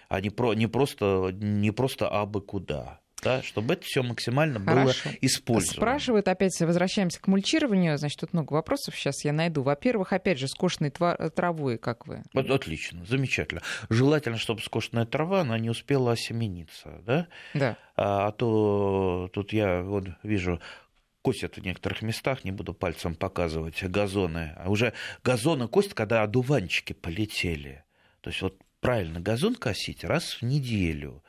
а 0.09 0.23
не, 0.23 0.31
про, 0.31 0.55
не, 0.55 0.67
просто, 0.67 1.31
не 1.33 1.73
просто 1.73 2.09
абы 2.09 2.41
куда 2.41 3.01
да, 3.23 3.43
чтобы 3.43 3.75
это 3.75 3.85
все 3.85 4.03
максимально 4.03 4.61
Хорошо. 4.61 5.09
было 5.09 5.17
использовано. 5.21 5.81
Спрашивают, 5.81 6.29
опять 6.29 6.61
возвращаемся 6.61 7.21
к 7.21 7.27
мульчированию, 7.27 7.99
значит, 7.99 8.21
тут 8.21 8.33
много 8.33 8.53
вопросов 8.53 8.95
сейчас 8.95 9.25
я 9.25 9.33
найду. 9.33 9.63
Во-первых, 9.63 10.13
опять 10.13 10.39
же, 10.39 10.49
скошенной 10.49 10.91
травой, 10.91 11.79
как 11.79 12.07
вы? 12.07 12.23
Вот, 12.33 12.51
отлично, 12.51 13.05
замечательно. 13.05 13.63
Желательно, 13.89 14.39
чтобы 14.39 14.61
скошенная 14.61 15.07
трава, 15.07 15.41
она 15.41 15.59
не 15.59 15.71
успела 15.71 16.13
осемениться, 16.13 17.03
да? 17.07 17.29
Да. 17.55 17.77
А, 17.97 18.29
а 18.29 18.33
то 18.33 19.31
тут 19.33 19.53
я 19.53 19.83
вот 19.83 20.09
вижу 20.23 20.61
косят 21.23 21.57
в 21.57 21.65
некоторых 21.65 22.03
местах, 22.03 22.45
не 22.45 22.53
буду 22.53 22.73
пальцем 22.73 23.17
показывать, 23.17 23.83
газоны. 23.83 24.53
А 24.57 24.71
уже 24.71 24.93
газоны 25.25 25.67
косят, 25.67 25.95
когда 25.95 26.23
одуванчики 26.23 26.93
полетели. 26.93 27.83
То 28.21 28.31
есть 28.31 28.43
вот 28.43 28.61
правильно 28.81 29.19
газон 29.19 29.57
косить 29.57 30.05
раз 30.05 30.35
в 30.35 30.43
неделю 30.43 31.25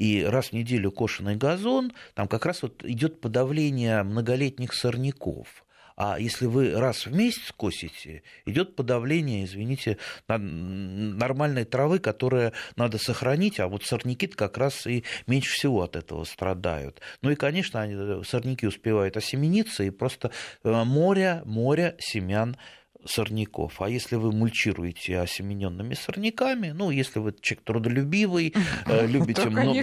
и 0.00 0.24
раз 0.24 0.48
в 0.48 0.52
неделю 0.54 0.90
кошеный 0.90 1.36
газон, 1.36 1.92
там 2.14 2.26
как 2.26 2.46
раз 2.46 2.62
вот 2.62 2.82
идет 2.84 3.20
подавление 3.20 4.02
многолетних 4.02 4.72
сорняков. 4.72 5.62
А 5.94 6.18
если 6.18 6.46
вы 6.46 6.72
раз 6.72 7.04
в 7.04 7.14
месяц 7.14 7.52
косите, 7.54 8.22
идет 8.46 8.74
подавление, 8.74 9.44
извините, 9.44 9.98
нормальной 10.26 11.66
травы, 11.66 11.98
которая 11.98 12.54
надо 12.76 12.96
сохранить, 12.96 13.60
а 13.60 13.68
вот 13.68 13.84
сорняки 13.84 14.26
как 14.26 14.56
раз 14.56 14.86
и 14.86 15.04
меньше 15.26 15.52
всего 15.52 15.82
от 15.82 15.96
этого 15.96 16.24
страдают. 16.24 17.02
Ну 17.20 17.30
и, 17.30 17.34
конечно, 17.34 18.24
сорняки 18.24 18.66
успевают 18.66 19.18
осемениться, 19.18 19.82
и 19.82 19.90
просто 19.90 20.30
э, 20.64 20.84
море, 20.84 21.42
море 21.44 21.96
семян 21.98 22.56
сорняков. 23.04 23.80
А 23.80 23.88
если 23.88 24.16
вы 24.16 24.32
мульчируете 24.32 25.18
осемененными 25.20 25.94
сорняками, 25.94 26.70
ну, 26.70 26.90
если 26.90 27.18
вы 27.18 27.34
человек 27.40 27.64
трудолюбивый, 27.64 28.54
любите 28.86 29.48
много 29.48 29.82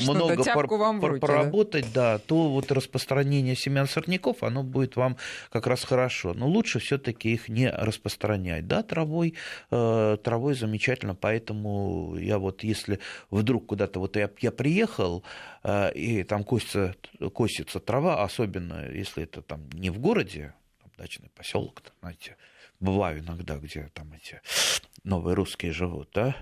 поработать, 1.19 1.85
да, 1.93 2.19
то 2.19 2.49
вот 2.49 2.71
распространение 2.71 3.55
семян 3.55 3.87
сорняков, 3.87 4.43
оно 4.43 4.63
будет 4.63 4.95
вам 4.95 5.17
как 5.51 5.67
раз 5.67 5.83
хорошо. 5.83 6.33
Но 6.33 6.47
лучше 6.47 6.79
все-таки 6.79 7.33
их 7.33 7.49
не 7.49 7.69
распространять. 7.69 8.67
Да, 8.67 8.83
травой, 8.83 9.35
э, 9.71 10.17
травой 10.23 10.53
замечательно, 10.53 11.15
поэтому 11.15 12.15
я 12.17 12.37
вот 12.37 12.63
если 12.63 12.99
вдруг 13.29 13.67
куда-то 13.67 13.99
вот 13.99 14.15
я, 14.15 14.29
я 14.39 14.51
приехал, 14.51 15.23
э, 15.63 15.91
и 15.93 16.23
там 16.23 16.43
косится, 16.43 16.95
косится 17.33 17.79
трава, 17.79 18.23
особенно 18.23 18.89
если 18.91 19.23
это 19.23 19.41
там 19.41 19.69
не 19.73 19.89
в 19.89 19.99
городе, 19.99 20.53
дачный 20.97 21.29
поселок, 21.35 21.81
знаете, 22.01 22.35
бываю 22.79 23.19
иногда, 23.19 23.57
где 23.57 23.89
там 23.93 24.13
эти 24.13 24.41
новые 25.03 25.35
русские 25.35 25.71
живут, 25.71 26.09
да, 26.13 26.35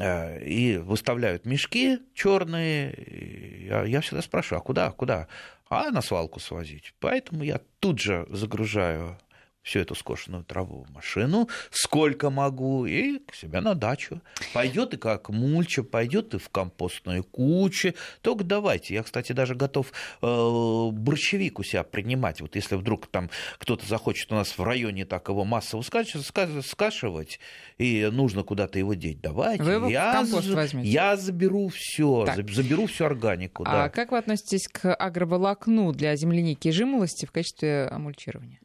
э, 0.00 0.44
и 0.44 0.76
выставляют 0.78 1.46
мешки 1.46 1.98
черные. 2.14 3.66
Я, 3.66 3.84
я 3.84 4.00
всегда 4.00 4.22
спрашиваю, 4.22 4.60
а 4.60 4.64
куда, 4.64 4.90
куда? 4.90 5.28
А 5.68 5.90
на 5.90 6.02
свалку 6.02 6.40
свозить. 6.40 6.94
Поэтому 7.00 7.42
я 7.42 7.60
тут 7.80 7.98
же 7.98 8.26
загружаю 8.30 9.18
всю 9.64 9.80
эту 9.80 9.94
скошенную 9.94 10.44
траву 10.44 10.84
в 10.84 10.92
машину, 10.92 11.48
сколько 11.70 12.30
могу, 12.30 12.84
и 12.84 13.18
к 13.18 13.34
себе 13.34 13.60
на 13.60 13.74
дачу. 13.74 14.20
Пойдет 14.52 14.94
и 14.94 14.98
как 14.98 15.30
мульча, 15.30 15.82
пойдет 15.82 16.34
и 16.34 16.38
в 16.38 16.50
компостную 16.50 17.24
кучу. 17.24 17.94
Только 18.20 18.44
давайте. 18.44 18.94
Я, 18.94 19.02
кстати, 19.02 19.32
даже 19.32 19.54
готов 19.54 19.92
э, 20.20 20.90
борщевик 20.92 21.58
у 21.58 21.62
себя 21.62 21.82
принимать. 21.82 22.42
Вот 22.42 22.54
если 22.56 22.76
вдруг 22.76 23.06
там 23.06 23.30
кто-то 23.58 23.86
захочет 23.86 24.30
у 24.32 24.34
нас 24.34 24.58
в 24.58 24.62
районе 24.62 25.06
так 25.06 25.28
его 25.28 25.44
массово 25.44 25.80
скашивать, 25.82 27.40
и 27.78 28.08
нужно 28.12 28.42
куда-то 28.42 28.78
его 28.78 28.92
деть, 28.92 29.20
давайте. 29.22 29.62
Вы 29.62 29.72
его 29.72 29.88
я, 29.88 30.24
возьмете. 30.30 30.88
я 30.88 31.16
заберу 31.16 31.68
все, 31.68 32.26
заберу 32.26 32.86
всю 32.86 33.06
органику. 33.06 33.64
А 33.66 33.84
да. 33.84 33.88
как 33.88 34.12
вы 34.12 34.18
относитесь 34.18 34.68
к 34.68 34.94
агроволокну 34.94 35.92
для 35.92 36.14
земляники 36.16 36.68
и 36.68 36.70
жимолости 36.70 37.24
в 37.24 37.32
качестве 37.32 37.90
мульчирования? 37.96 38.58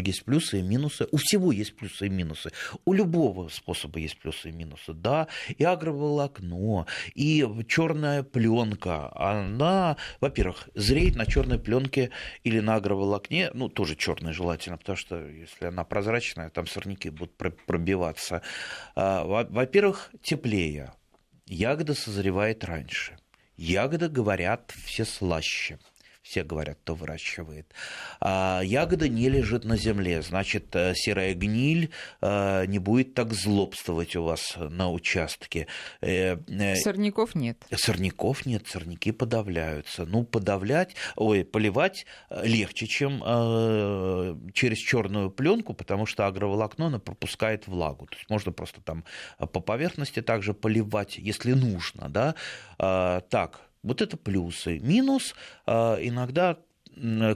Есть 0.00 0.24
плюсы 0.24 0.60
и 0.60 0.62
минусы. 0.62 1.06
У 1.12 1.16
всего 1.16 1.52
есть 1.52 1.76
плюсы 1.76 2.06
и 2.06 2.08
минусы. 2.10 2.50
У 2.84 2.92
любого 2.92 3.48
способа 3.48 3.98
есть 3.98 4.18
плюсы 4.18 4.50
и 4.50 4.52
минусы. 4.52 4.92
Да, 4.92 5.28
и 5.56 5.64
агроволокно, 5.64 6.86
и 7.14 7.46
черная 7.68 8.22
пленка. 8.22 9.10
Она, 9.14 9.96
во-первых, 10.20 10.68
зреет 10.74 11.16
на 11.16 11.26
черной 11.26 11.58
пленке 11.58 12.10
или 12.44 12.60
на 12.60 12.76
агроволокне, 12.76 13.50
ну, 13.54 13.68
тоже 13.68 13.96
черная 13.96 14.32
желательно, 14.32 14.76
потому 14.76 14.96
что 14.96 15.26
если 15.26 15.66
она 15.66 15.84
прозрачная, 15.84 16.50
там 16.50 16.66
сорняки 16.66 17.10
будут 17.10 17.36
пробиваться. 17.36 18.42
А, 18.94 19.24
во-первых, 19.24 20.10
теплее. 20.22 20.92
Ягода 21.46 21.94
созревает 21.94 22.64
раньше. 22.64 23.16
Ягода, 23.56 24.08
говорят, 24.08 24.72
все 24.84 25.04
слаще 25.04 25.78
все 26.30 26.44
говорят, 26.44 26.78
кто 26.82 26.94
выращивает. 26.94 27.66
А 28.20 28.60
ягода 28.62 29.08
не 29.08 29.28
лежит 29.28 29.64
на 29.64 29.76
земле, 29.76 30.22
значит, 30.22 30.76
э, 30.76 30.94
серая 30.94 31.34
гниль 31.34 31.90
э, 32.20 32.66
не 32.66 32.78
будет 32.78 33.14
так 33.14 33.32
злобствовать 33.32 34.14
у 34.14 34.22
вас 34.22 34.54
на 34.56 34.92
участке. 34.92 35.66
Э, 36.00 36.36
сорняков 36.76 37.34
нет. 37.34 37.66
Сорняков 37.74 38.46
нет, 38.46 38.68
сорняки 38.68 39.10
подавляются. 39.10 40.06
Ну, 40.06 40.22
подавлять, 40.22 40.94
ой, 41.16 41.44
поливать 41.44 42.06
легче, 42.30 42.86
чем 42.86 43.20
через 44.52 44.78
черную 44.78 45.30
пленку, 45.30 45.74
потому 45.74 46.06
что 46.06 46.26
агроволокно 46.26 46.86
оно 46.86 47.00
пропускает 47.00 47.66
влагу. 47.66 48.06
То 48.06 48.16
есть 48.16 48.30
можно 48.30 48.52
просто 48.52 48.80
там 48.80 49.04
по 49.38 49.60
поверхности 49.60 50.22
также 50.22 50.54
поливать, 50.54 51.18
если 51.18 51.54
нужно, 51.54 52.08
да. 52.08 52.36
А, 52.78 53.20
так, 53.22 53.69
вот 53.82 54.02
это 54.02 54.16
плюсы. 54.16 54.78
Минус 54.80 55.34
а, 55.66 55.96
иногда 56.00 56.58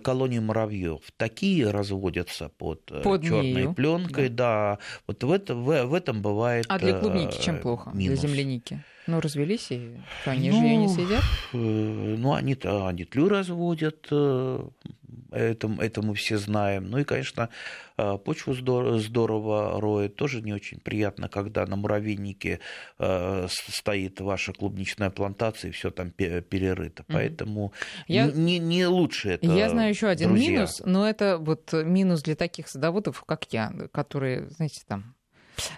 колонии 0.02 0.40
муравьев 0.40 1.00
такие 1.16 1.70
разводятся 1.70 2.48
под, 2.48 2.90
э, 2.90 3.02
под 3.02 3.22
черной 3.22 3.72
пленкой, 3.72 4.28
да. 4.28 4.76
да. 4.76 4.78
Вот 5.06 5.22
в, 5.22 5.30
это, 5.30 5.54
в, 5.54 5.84
в 5.86 5.94
этом 5.94 6.22
бывает. 6.22 6.66
А 6.68 6.78
для 6.78 6.98
клубники 6.98 7.40
чем 7.40 7.60
плохо? 7.60 7.90
Минус. 7.94 8.20
Для 8.20 8.28
земляники? 8.28 8.84
Ну, 9.06 9.20
развелись, 9.20 9.70
и 9.70 9.96
они 10.24 10.50
ну, 10.50 10.60
же 10.60 10.64
ее 10.64 10.76
не 10.76 10.88
съедят? 10.88 11.22
Э, 11.52 11.56
ну, 11.56 12.32
они, 12.32 12.56
они 12.64 13.04
тлю 13.04 13.28
разводят, 13.28 14.08
э, 14.10 14.68
это, 15.30 15.70
это 15.80 16.02
мы 16.02 16.14
все 16.14 16.38
знаем. 16.38 16.90
Ну 16.90 16.98
и, 16.98 17.04
конечно, 17.04 17.48
э, 17.96 18.18
почву 18.18 18.54
здорово, 18.54 18.98
здорово 18.98 19.80
роет. 19.80 20.16
Тоже 20.16 20.42
не 20.42 20.52
очень 20.52 20.80
приятно, 20.80 21.28
когда 21.28 21.66
на 21.66 21.76
муравейнике 21.76 22.60
э, 22.98 23.46
стоит 23.48 24.20
ваша 24.20 24.52
клубничная 24.52 25.10
плантация, 25.10 25.68
и 25.68 25.72
все 25.72 25.90
там 25.90 26.10
перерыто. 26.10 27.04
Поэтому 27.08 27.72
я, 28.06 28.26
не, 28.26 28.58
не 28.58 28.86
лучше 28.86 29.30
это. 29.30 29.46
Я 29.46 29.70
знаю 29.70 29.90
еще 29.90 30.08
один 30.08 30.30
друзья. 30.30 30.50
минус, 30.50 30.82
но 30.84 31.08
это 31.08 31.38
вот 31.38 31.72
минус 31.72 32.22
для 32.22 32.36
таких 32.36 32.68
садоводов, 32.68 33.22
как 33.24 33.44
я, 33.52 33.72
которые, 33.92 34.48
знаете, 34.50 34.82
там 34.86 35.14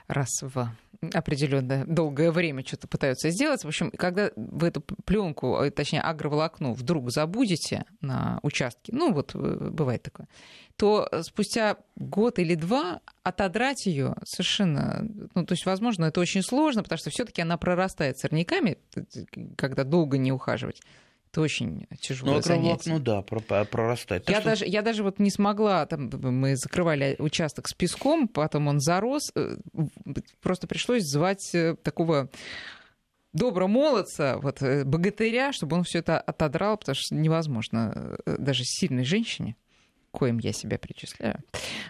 раз 0.08 0.42
в 0.42 0.70
определенное 1.12 1.84
долгое 1.84 2.30
время 2.30 2.64
что-то 2.64 2.88
пытаются 2.88 3.30
сделать. 3.30 3.62
В 3.64 3.68
общем, 3.68 3.90
когда 3.90 4.30
вы 4.36 4.68
эту 4.68 4.80
пленку, 4.80 5.58
э, 5.58 5.70
точнее 5.70 6.00
агроволокно, 6.00 6.72
вдруг 6.72 7.10
забудете 7.10 7.84
на 8.00 8.38
участке, 8.42 8.92
ну 8.94 9.12
вот 9.12 9.34
э, 9.34 9.38
бывает 9.70 10.02
такое, 10.02 10.28
то 10.76 11.08
спустя 11.22 11.76
год 11.96 12.38
или 12.38 12.54
два 12.54 13.00
отодрать 13.22 13.86
ее 13.86 14.14
совершенно, 14.24 15.06
ну 15.34 15.44
то 15.44 15.52
есть, 15.52 15.66
возможно, 15.66 16.06
это 16.06 16.20
очень 16.20 16.42
сложно, 16.42 16.82
потому 16.82 16.98
что 16.98 17.10
все-таки 17.10 17.42
она 17.42 17.56
прорастает 17.56 18.18
сорняками, 18.18 18.78
когда 19.56 19.84
долго 19.84 20.18
не 20.18 20.32
ухаживать. 20.32 20.82
Это 21.36 21.42
очень 21.42 21.86
тяжелое 22.00 22.36
ну, 22.36 22.40
занятие. 22.40 22.92
Ну 22.92 22.98
да, 22.98 23.20
прорастает. 23.20 24.26
Я, 24.26 24.36
что... 24.36 24.44
даже, 24.48 24.64
я 24.64 24.80
даже 24.80 25.02
вот 25.02 25.18
не 25.18 25.30
смогла, 25.30 25.84
там, 25.84 26.08
мы 26.10 26.56
закрывали 26.56 27.14
участок 27.18 27.68
с 27.68 27.74
песком, 27.74 28.26
потом 28.26 28.68
он 28.68 28.80
зарос, 28.80 29.30
э, 29.34 29.58
просто 30.40 30.66
пришлось 30.66 31.02
звать 31.02 31.54
э, 31.54 31.76
такого 31.82 32.30
доброго 33.34 33.68
молодца, 33.68 34.38
вот, 34.38 34.62
э, 34.62 34.84
богатыря, 34.84 35.52
чтобы 35.52 35.76
он 35.76 35.84
все 35.84 35.98
это 35.98 36.18
отодрал, 36.18 36.78
потому 36.78 36.96
что 36.96 37.14
невозможно 37.14 38.16
даже 38.24 38.64
сильной 38.64 39.04
женщине 39.04 39.56
коим 40.10 40.38
я 40.38 40.52
себя 40.52 40.78
причисляю, 40.78 41.42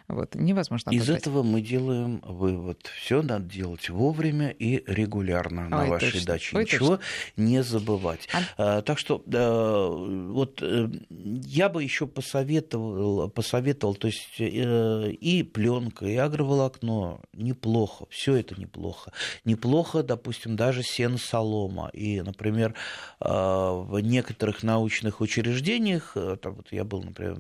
вот, 0.09 0.35
невозможно 0.35 0.90
Из 0.90 1.09
этого 1.09 1.42
мы 1.42 1.61
делаем 1.61 2.20
вывод. 2.24 2.90
Все 2.96 3.22
надо 3.22 3.44
делать 3.44 3.88
вовремя 3.88 4.50
и 4.50 4.83
регулярно 4.87 5.68
на 5.68 5.83
Ой, 5.83 5.88
вашей 5.88 6.12
точно. 6.12 6.26
даче. 6.26 6.57
Ой, 6.57 6.64
Ничего 6.64 6.96
точно. 6.96 7.02
не 7.37 7.62
забывать. 7.62 8.29
А... 8.33 8.79
А, 8.79 8.83
так 8.83 8.98
что 8.98 9.22
а, 9.33 9.88
вот 10.33 10.61
э, 10.62 10.88
я 11.09 11.68
бы 11.68 11.83
еще 11.83 12.07
посоветовал, 12.07 13.29
посоветовал, 13.31 13.94
то 13.94 14.09
есть 14.09 14.40
э, 14.40 15.11
и 15.11 15.42
пленка, 15.42 16.07
и 16.07 16.16
агроволокно 16.16 17.20
неплохо, 17.33 18.07
все 18.11 18.37
это 18.37 18.59
неплохо. 18.61 19.12
Неплохо, 19.44 20.02
допустим, 20.02 20.57
даже 20.57 20.83
сено 20.83 21.18
солома. 21.18 21.90
И, 21.92 22.20
например, 22.20 22.74
в 23.20 23.98
некоторых 24.00 24.62
научных 24.62 25.20
учреждениях, 25.20 26.12
э, 26.16 26.37
там 26.40 26.55
вот 26.55 26.68
я 26.70 26.85
был, 26.85 27.02
например, 27.02 27.37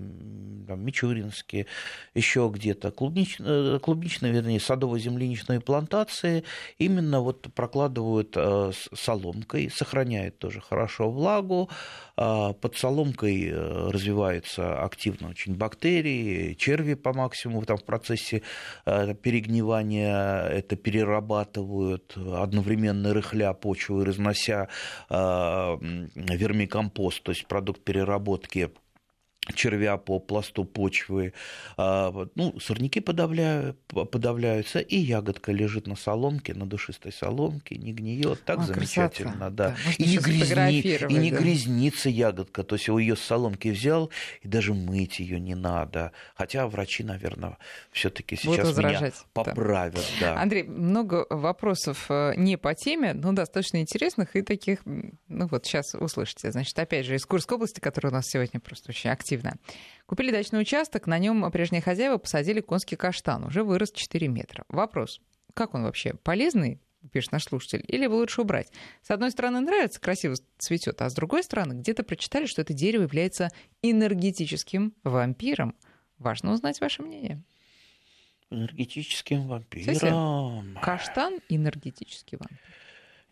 там, 0.76 0.84
Мичуринске, 0.84 1.66
еще 2.14 2.50
где-то, 2.52 2.90
клубничные, 2.90 3.78
клубничные, 3.80 4.32
вернее, 4.32 4.58
садово-земляничные 4.58 5.60
плантации. 5.60 6.44
Именно 6.78 7.20
вот 7.20 7.46
прокладывают 7.54 8.34
э, 8.36 8.72
соломкой, 8.94 9.70
сохраняют 9.70 10.38
тоже 10.38 10.60
хорошо 10.60 11.10
влагу, 11.10 11.70
а 12.16 12.52
под 12.52 12.76
соломкой 12.76 13.48
э, 13.48 13.90
развиваются 13.90 14.82
активно 14.82 15.30
очень 15.30 15.54
бактерии, 15.54 16.54
черви 16.54 16.94
по 16.94 17.12
максимуму. 17.12 17.64
Там 17.64 17.78
в 17.78 17.84
процессе 17.84 18.42
э, 18.84 19.14
перегнивания 19.14 20.46
это 20.46 20.76
перерабатывают, 20.76 22.16
одновременно 22.16 23.14
рыхля 23.14 23.52
почву 23.52 24.02
и 24.02 24.04
разнося 24.04 24.68
вермикомпост, 25.08 27.22
то 27.22 27.32
есть 27.32 27.46
продукт 27.46 27.82
переработки 27.82 28.70
червя 29.54 29.96
по 29.96 30.18
пласту 30.18 30.64
почвы, 30.64 31.32
а, 31.76 32.28
ну, 32.34 32.58
сорняки 32.60 33.00
подавляют, 33.00 33.78
подавляются, 33.86 34.80
и 34.80 34.96
ягодка 34.96 35.52
лежит 35.52 35.86
на 35.86 35.96
соломке, 35.96 36.54
на 36.54 36.66
душистой 36.66 37.12
соломке, 37.12 37.76
не 37.76 37.92
гниет, 37.92 38.42
так 38.44 38.60
О, 38.60 38.62
замечательно, 38.62 39.32
красота. 39.32 39.50
да. 39.50 39.68
да 39.68 39.92
и, 39.98 40.04
не 40.04 40.18
грязни, 40.18 40.80
и 40.80 41.18
не 41.18 41.30
да. 41.30 41.38
грязнится 41.38 42.08
ягодка, 42.08 42.62
то 42.62 42.74
есть 42.74 42.88
его 42.88 42.98
ее 42.98 43.16
с 43.16 43.20
соломки 43.20 43.68
взял, 43.68 44.10
и 44.42 44.48
даже 44.48 44.74
мыть 44.74 45.20
ее 45.20 45.40
не 45.40 45.54
надо. 45.54 46.12
Хотя 46.34 46.66
врачи, 46.66 47.04
наверное, 47.04 47.58
все-таки 47.92 48.36
сейчас 48.36 48.76
меня 48.76 49.12
поправят. 49.32 50.04
Да. 50.20 50.34
Да. 50.34 50.40
Андрей, 50.40 50.64
много 50.64 51.26
вопросов 51.30 52.06
э, 52.08 52.34
не 52.36 52.56
по 52.56 52.74
теме, 52.74 53.14
но 53.14 53.32
достаточно 53.32 53.80
интересных 53.80 54.34
и 54.34 54.42
таких, 54.42 54.80
ну 54.84 55.46
вот 55.46 55.66
сейчас 55.66 55.94
услышите. 55.94 56.50
Значит, 56.50 56.78
опять 56.78 57.06
же, 57.06 57.14
из 57.14 57.24
Курской 57.24 57.56
области, 57.56 57.80
которая 57.80 58.12
у 58.12 58.14
нас 58.14 58.26
сегодня 58.26 58.60
просто 58.60 58.90
очень 58.90 59.10
активно 59.10 59.35
активно. 59.36 59.56
Купили 60.06 60.30
дачный 60.30 60.60
участок, 60.60 61.06
на 61.06 61.18
нем 61.18 61.50
прежние 61.50 61.82
хозяева 61.82 62.18
посадили 62.18 62.60
конский 62.60 62.96
каштан, 62.96 63.44
уже 63.44 63.64
вырос 63.64 63.92
4 63.92 64.28
метра. 64.28 64.64
Вопрос, 64.68 65.20
как 65.54 65.74
он 65.74 65.82
вообще 65.82 66.14
полезный, 66.14 66.80
пишет 67.12 67.32
наш 67.32 67.44
слушатель, 67.44 67.84
или 67.86 68.04
его 68.04 68.16
лучше 68.16 68.42
убрать? 68.42 68.70
С 69.02 69.10
одной 69.10 69.30
стороны, 69.30 69.60
нравится, 69.60 70.00
красиво 70.00 70.36
цветет, 70.58 71.02
а 71.02 71.10
с 71.10 71.14
другой 71.14 71.42
стороны, 71.42 71.74
где-то 71.74 72.04
прочитали, 72.04 72.46
что 72.46 72.62
это 72.62 72.72
дерево 72.72 73.02
является 73.02 73.50
энергетическим 73.82 74.94
вампиром. 75.02 75.74
Важно 76.18 76.52
узнать 76.52 76.80
ваше 76.80 77.02
мнение. 77.02 77.42
Энергетическим 78.50 79.48
вампиром. 79.48 80.78
Каштан 80.80 81.40
энергетический 81.48 82.38
вампир. 82.38 82.60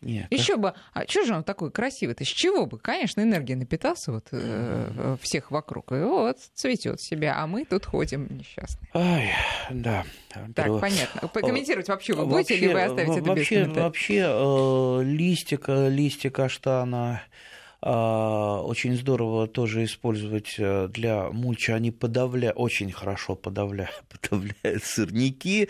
Нет. 0.05 0.27
Еще 0.29 0.55
бы, 0.55 0.75
а 0.93 1.07
что 1.07 1.25
же 1.25 1.33
он 1.33 1.43
такой 1.43 1.71
красивый-то? 1.71 2.23
С 2.23 2.27
чего 2.27 2.67
бы? 2.67 2.77
Конечно, 2.77 3.21
энергия 3.21 3.55
напитался 3.55 4.11
вот 4.11 4.27
э, 4.31 5.17
всех 5.19 5.49
вокруг. 5.49 5.91
И 5.93 5.95
вот 5.95 6.37
цветет 6.53 7.01
себя, 7.01 7.35
а 7.37 7.47
мы 7.47 7.65
тут 7.65 7.85
ходим 7.85 8.27
несчастные. 8.29 8.87
Ай, 8.93 9.31
да. 9.71 10.05
Так, 10.29 10.65
Перво... 10.65 10.79
понятно. 10.79 11.27
Комментировать 11.27 11.87
вообще 11.87 12.13
вы 12.13 12.27
будете 12.27 12.53
вообще, 12.53 12.65
или 12.65 12.73
вы 12.73 12.83
оставите 12.83 13.19
это 13.19 13.29
вообще, 13.29 13.63
без 13.65 13.75
Вообще, 13.75 14.25
э, 14.27 15.03
листик, 15.03 15.65
листик 15.67 16.35
каштана 16.35 17.23
очень 17.85 18.95
здорово 18.95 19.47
тоже 19.47 19.83
использовать 19.83 20.55
э, 20.57 20.87
для 20.87 21.29
мульча. 21.29 21.75
Они 21.75 21.91
подавляют, 21.91 22.57
очень 22.57 22.91
хорошо 22.91 23.35
подавляют, 23.35 24.03
подавляют 24.09 24.83
сорняки. 24.83 25.69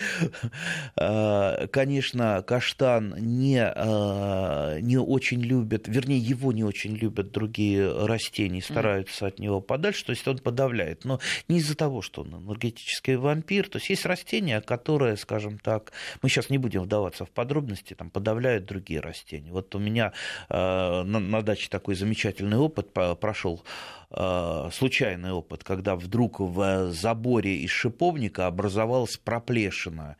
А, 0.95 1.67
конечно, 1.67 2.41
каштан 2.47 3.15
не, 3.19 3.61
а, 3.61 4.79
не 4.79 4.97
очень 4.97 5.41
любит, 5.41 5.89
вернее, 5.89 6.19
его 6.19 6.53
не 6.53 6.63
очень 6.63 6.95
любят 6.95 7.31
другие 7.31 8.05
растения, 8.05 8.61
стараются 8.61 9.27
от 9.27 9.39
него 9.39 9.59
подальше, 9.59 10.05
то 10.05 10.11
есть 10.11 10.25
он 10.25 10.37
подавляет. 10.37 11.03
Но 11.03 11.19
не 11.49 11.57
из-за 11.57 11.75
того, 11.75 12.01
что 12.01 12.21
он 12.21 12.35
энергетический 12.35 13.15
вампир. 13.15 13.67
То 13.67 13.77
есть 13.77 13.89
есть 13.89 14.05
растения, 14.05 14.61
которые, 14.61 15.17
скажем 15.17 15.59
так, 15.59 15.91
мы 16.21 16.29
сейчас 16.29 16.49
не 16.49 16.59
будем 16.59 16.83
вдаваться 16.83 17.25
в 17.25 17.29
подробности, 17.29 17.93
там 17.93 18.09
подавляют 18.09 18.65
другие 18.65 19.01
растения. 19.01 19.51
Вот 19.51 19.75
у 19.75 19.79
меня 19.79 20.13
на, 20.49 21.03
на 21.03 21.41
даче 21.41 21.67
такой 21.69 21.95
замечательный 22.05 22.57
опыт 22.57 22.93
прошел, 23.19 23.63
э, 24.11 24.69
случайный 24.71 25.31
опыт, 25.31 25.63
когда 25.63 25.95
вдруг 25.95 26.39
в 26.39 26.91
заборе 26.91 27.57
из 27.57 27.71
шиповника 27.71 28.45
образовалась 28.45 29.17
проплешина 29.17 30.17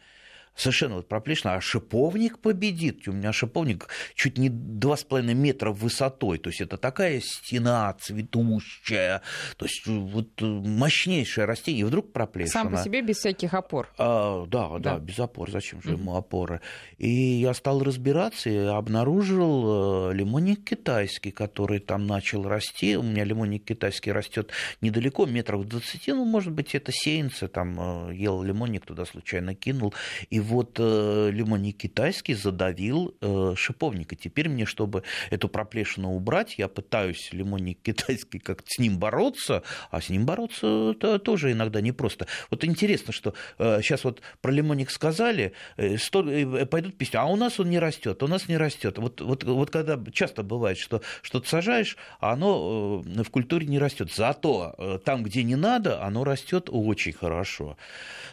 совершенно 0.55 0.95
вот 0.95 1.07
проплешина, 1.07 1.55
а 1.55 1.61
шиповник 1.61 2.39
победит. 2.39 3.07
У 3.07 3.11
меня 3.11 3.33
шиповник 3.33 3.87
чуть 4.15 4.37
не 4.37 4.49
2,5 4.49 5.33
метра 5.33 5.71
высотой, 5.71 6.37
то 6.37 6.49
есть 6.49 6.61
это 6.61 6.77
такая 6.77 7.19
стена 7.21 7.93
цветущая, 7.99 9.21
то 9.57 9.65
есть 9.65 9.85
вот 9.85 10.41
мощнейшее 10.41 11.45
растение, 11.45 11.81
и 11.81 11.83
вдруг 11.83 12.13
проплешина. 12.13 12.63
Сам 12.63 12.71
по 12.71 12.77
себе 12.77 13.01
без 13.01 13.17
всяких 13.17 13.53
опор. 13.53 13.89
А, 13.97 14.45
да, 14.45 14.69
да, 14.79 14.79
да, 14.79 14.99
без 14.99 15.19
опор, 15.19 15.51
зачем 15.51 15.81
же 15.81 15.91
ему 15.91 16.15
опоры. 16.15 16.61
И 16.97 17.09
я 17.09 17.53
стал 17.53 17.83
разбираться 17.83 18.49
и 18.49 18.57
обнаружил 18.57 20.11
э, 20.11 20.13
лимонник 20.13 20.63
китайский, 20.63 21.31
который 21.31 21.79
там 21.79 22.07
начал 22.07 22.47
расти. 22.47 22.95
У 22.95 23.03
меня 23.03 23.23
лимонник 23.23 23.65
китайский 23.65 24.11
растет 24.11 24.51
недалеко, 24.81 25.25
метров 25.25 25.67
20, 25.67 26.07
ну, 26.07 26.25
может 26.25 26.53
быть, 26.53 26.75
это 26.75 26.91
сеянцы, 26.93 27.47
там 27.47 28.09
э, 28.09 28.15
ел 28.15 28.41
лимонник, 28.41 28.85
туда 28.85 29.05
случайно 29.05 29.55
кинул, 29.55 29.93
и 30.29 30.39
вот 30.45 30.77
э, 30.79 31.29
лимонник 31.31 31.77
китайский 31.77 32.33
задавил 32.35 33.15
э, 33.21 33.53
шиповник. 33.57 34.13
И 34.13 34.15
теперь 34.15 34.49
мне, 34.49 34.65
чтобы 34.65 35.03
эту 35.29 35.49
проплешину 35.49 36.13
убрать, 36.13 36.55
я 36.57 36.67
пытаюсь 36.67 37.29
лимонник 37.31 37.81
китайский 37.81 38.39
как-то 38.39 38.67
с 38.69 38.79
ним 38.79 38.97
бороться, 38.97 39.63
а 39.91 40.01
с 40.01 40.09
ним 40.09 40.25
бороться 40.25 40.65
-то 40.65 41.19
тоже 41.19 41.51
иногда 41.51 41.81
непросто. 41.81 42.27
Вот 42.49 42.63
интересно, 42.63 43.13
что 43.13 43.33
э, 43.57 43.81
сейчас 43.81 44.03
вот 44.03 44.21
про 44.41 44.51
лимонник 44.51 44.91
сказали, 44.91 45.53
э, 45.77 45.97
сто, 45.97 46.27
э, 46.29 46.65
пойдут 46.65 46.97
песни, 46.97 47.17
а 47.17 47.25
у 47.25 47.35
нас 47.35 47.59
он 47.59 47.69
не 47.69 47.79
растет, 47.79 48.23
у 48.23 48.27
нас 48.27 48.47
не 48.47 48.57
растет. 48.57 48.97
Вот, 48.97 49.21
вот, 49.21 49.43
вот 49.43 49.69
когда 49.69 49.99
часто 50.11 50.43
бывает, 50.43 50.77
что 50.77 51.01
что-то 51.21 51.49
сажаешь, 51.49 51.97
а 52.19 52.33
оно 52.33 53.03
э, 53.05 53.23
в 53.23 53.29
культуре 53.29 53.67
не 53.67 53.79
растет. 53.79 54.13
Зато 54.13 54.75
э, 54.77 54.99
там, 55.03 55.23
где 55.23 55.43
не 55.43 55.55
надо, 55.55 56.03
оно 56.03 56.23
растет 56.23 56.69
очень 56.71 57.13
хорошо. 57.13 57.77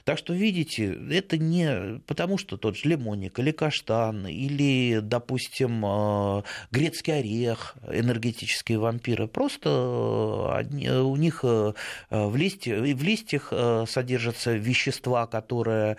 Так 0.05 0.19
что, 0.19 0.35
видите, 0.35 0.99
это 1.11 1.39
не 1.39 2.01
потому, 2.07 2.39
что 2.39 2.57
тот 2.57 2.77
же 2.77 2.89
лимонник 2.89 3.39
или 3.39 3.51
каштан, 3.51 4.27
или, 4.27 5.01
допустим, 5.01 5.85
э, 5.85 6.43
грецкий 6.71 7.19
орех, 7.19 7.77
энергетические 7.89 8.79
вампиры, 8.79 9.29
просто 9.29 10.65
э, 10.73 11.01
у 11.01 11.17
них 11.17 11.41
э, 11.45 11.73
в, 12.11 12.37
листе, 12.37 12.81
в 12.81 13.03
листьях 13.03 13.53
содержатся 13.89 14.53
вещества, 14.53 15.27
которые, 15.27 15.97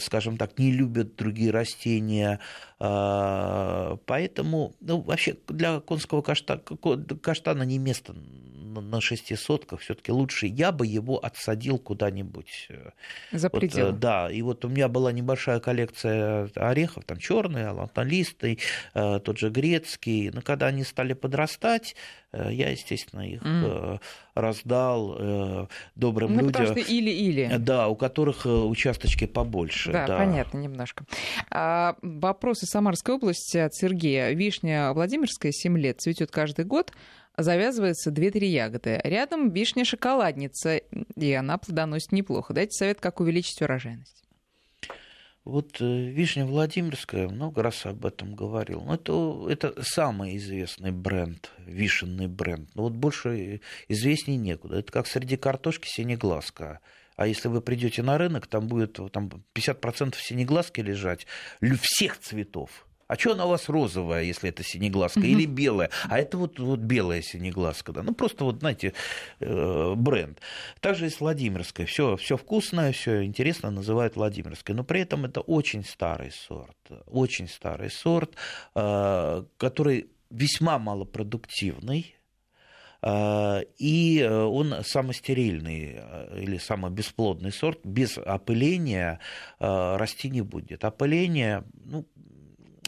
скажем 0.00 0.36
так, 0.36 0.58
не 0.58 0.72
любят 0.72 1.16
другие 1.16 1.50
растения, 1.50 2.40
Поэтому, 2.78 4.74
ну, 4.80 5.00
вообще 5.00 5.36
для 5.48 5.80
конского 5.80 6.22
каштана, 6.22 6.60
каштана 7.22 7.62
не 7.62 7.78
место 7.78 8.14
на 8.80 9.00
шести 9.00 9.36
сотках, 9.36 9.80
все-таки 9.80 10.12
лучше 10.12 10.46
я 10.46 10.72
бы 10.72 10.86
его 10.86 11.18
отсадил 11.18 11.78
куда-нибудь. 11.78 12.66
Э, 12.70 12.90
За 13.32 13.48
вот, 13.52 13.60
пределы. 13.60 13.92
Да, 13.92 14.30
и 14.30 14.42
вот 14.42 14.64
у 14.64 14.68
меня 14.68 14.88
была 14.88 15.12
небольшая 15.12 15.60
коллекция 15.60 16.50
орехов, 16.54 17.04
там 17.04 17.18
черные, 17.18 17.70
ланталистый, 17.70 18.58
э, 18.94 19.20
тот 19.20 19.38
же 19.38 19.50
грецкий. 19.50 20.30
Но 20.30 20.42
когда 20.42 20.66
они 20.66 20.84
стали 20.84 21.12
подрастать, 21.12 21.96
э, 22.32 22.48
я, 22.52 22.70
естественно, 22.70 23.22
их 23.22 23.42
mm. 23.42 24.00
раздал 24.34 25.68
добрым 25.94 26.32
ну, 26.32 26.40
людям. 26.40 26.52
Потому 26.52 26.66
что 26.68 26.92
или-или. 26.92 27.56
Да, 27.58 27.88
у 27.88 27.96
которых 27.96 28.46
участочки 28.46 29.26
побольше. 29.26 29.92
Да, 29.92 30.06
да. 30.06 30.18
понятно 30.18 30.58
немножко. 30.58 31.04
А, 31.50 31.96
вопрос 32.02 32.62
из 32.62 32.70
Самарской 32.70 33.14
области 33.14 33.58
от 33.58 33.74
Сергея. 33.74 34.32
Вишня 34.32 34.92
Владимирская 34.92 35.52
7 35.52 35.78
лет, 35.78 36.00
цветет 36.00 36.30
каждый 36.30 36.64
год 36.64 36.92
завязывается 37.36 38.10
2-3 38.10 38.44
ягоды. 38.46 39.00
Рядом 39.04 39.50
вишня-шоколадница, 39.50 40.76
и 41.16 41.32
она 41.32 41.58
плодоносит 41.58 42.12
неплохо. 42.12 42.54
Дайте 42.54 42.72
совет, 42.72 43.00
как 43.00 43.20
увеличить 43.20 43.60
урожайность. 43.62 44.24
Вот 45.44 45.76
э, 45.80 45.84
Вишня 45.84 46.46
Владимирская, 46.46 47.28
много 47.28 47.62
раз 47.62 47.84
об 47.84 48.06
этом 48.06 48.34
говорил. 48.34 48.80
Ну, 48.80 48.94
это, 48.94 49.46
это 49.50 49.82
самый 49.82 50.38
известный 50.38 50.90
бренд, 50.90 51.50
вишенный 51.58 52.28
бренд. 52.28 52.70
Но 52.74 52.84
вот 52.84 52.94
больше 52.94 53.60
известней 53.88 54.38
некуда. 54.38 54.78
Это 54.78 54.90
как 54.90 55.06
среди 55.06 55.36
картошки 55.36 55.86
синеглазка. 55.86 56.80
А 57.16 57.26
если 57.26 57.48
вы 57.48 57.60
придете 57.60 58.02
на 58.02 58.16
рынок, 58.16 58.46
там 58.46 58.68
будет 58.68 58.98
там, 59.12 59.30
50% 59.54 60.14
синеглазки 60.18 60.80
лежать 60.80 61.26
всех 61.82 62.18
цветов. 62.18 62.86
А 63.14 63.16
что 63.16 63.34
она 63.34 63.46
у 63.46 63.50
вас 63.50 63.68
розовая, 63.68 64.24
если 64.24 64.48
это 64.48 64.64
синеглазка, 64.64 65.20
или 65.20 65.46
белая? 65.46 65.88
А 66.08 66.18
это 66.18 66.36
вот, 66.36 66.58
вот 66.58 66.80
белая 66.80 67.22
синеглазка, 67.22 67.92
да. 67.92 68.02
Ну, 68.02 68.12
просто 68.12 68.42
вот, 68.44 68.58
знаете, 68.58 68.92
э, 69.38 69.94
бренд. 69.94 70.40
Также 70.80 71.06
и 71.06 71.10
с 71.10 71.20
Владимирской. 71.20 71.84
Все, 71.84 72.16
все 72.16 72.36
вкусное, 72.36 72.90
все 72.90 73.24
интересно 73.24 73.70
называют 73.70 74.16
Владимирской. 74.16 74.74
Но 74.74 74.82
при 74.82 75.00
этом 75.02 75.26
это 75.26 75.42
очень 75.42 75.84
старый 75.84 76.32
сорт. 76.32 76.76
Очень 77.06 77.46
старый 77.46 77.88
сорт, 77.88 78.34
э, 78.74 79.44
который 79.58 80.08
весьма 80.30 80.80
малопродуктивный. 80.80 82.16
Э, 83.00 83.60
и 83.78 84.24
он 84.28 84.74
самостерильный 84.82 86.00
или 86.36 86.58
самобесплодный 86.58 87.52
сорт, 87.52 87.78
без 87.84 88.18
опыления 88.18 89.20
расти 89.60 90.30
не 90.30 90.42
будет. 90.42 90.84
Опыление, 90.84 91.62
ну, 91.84 92.08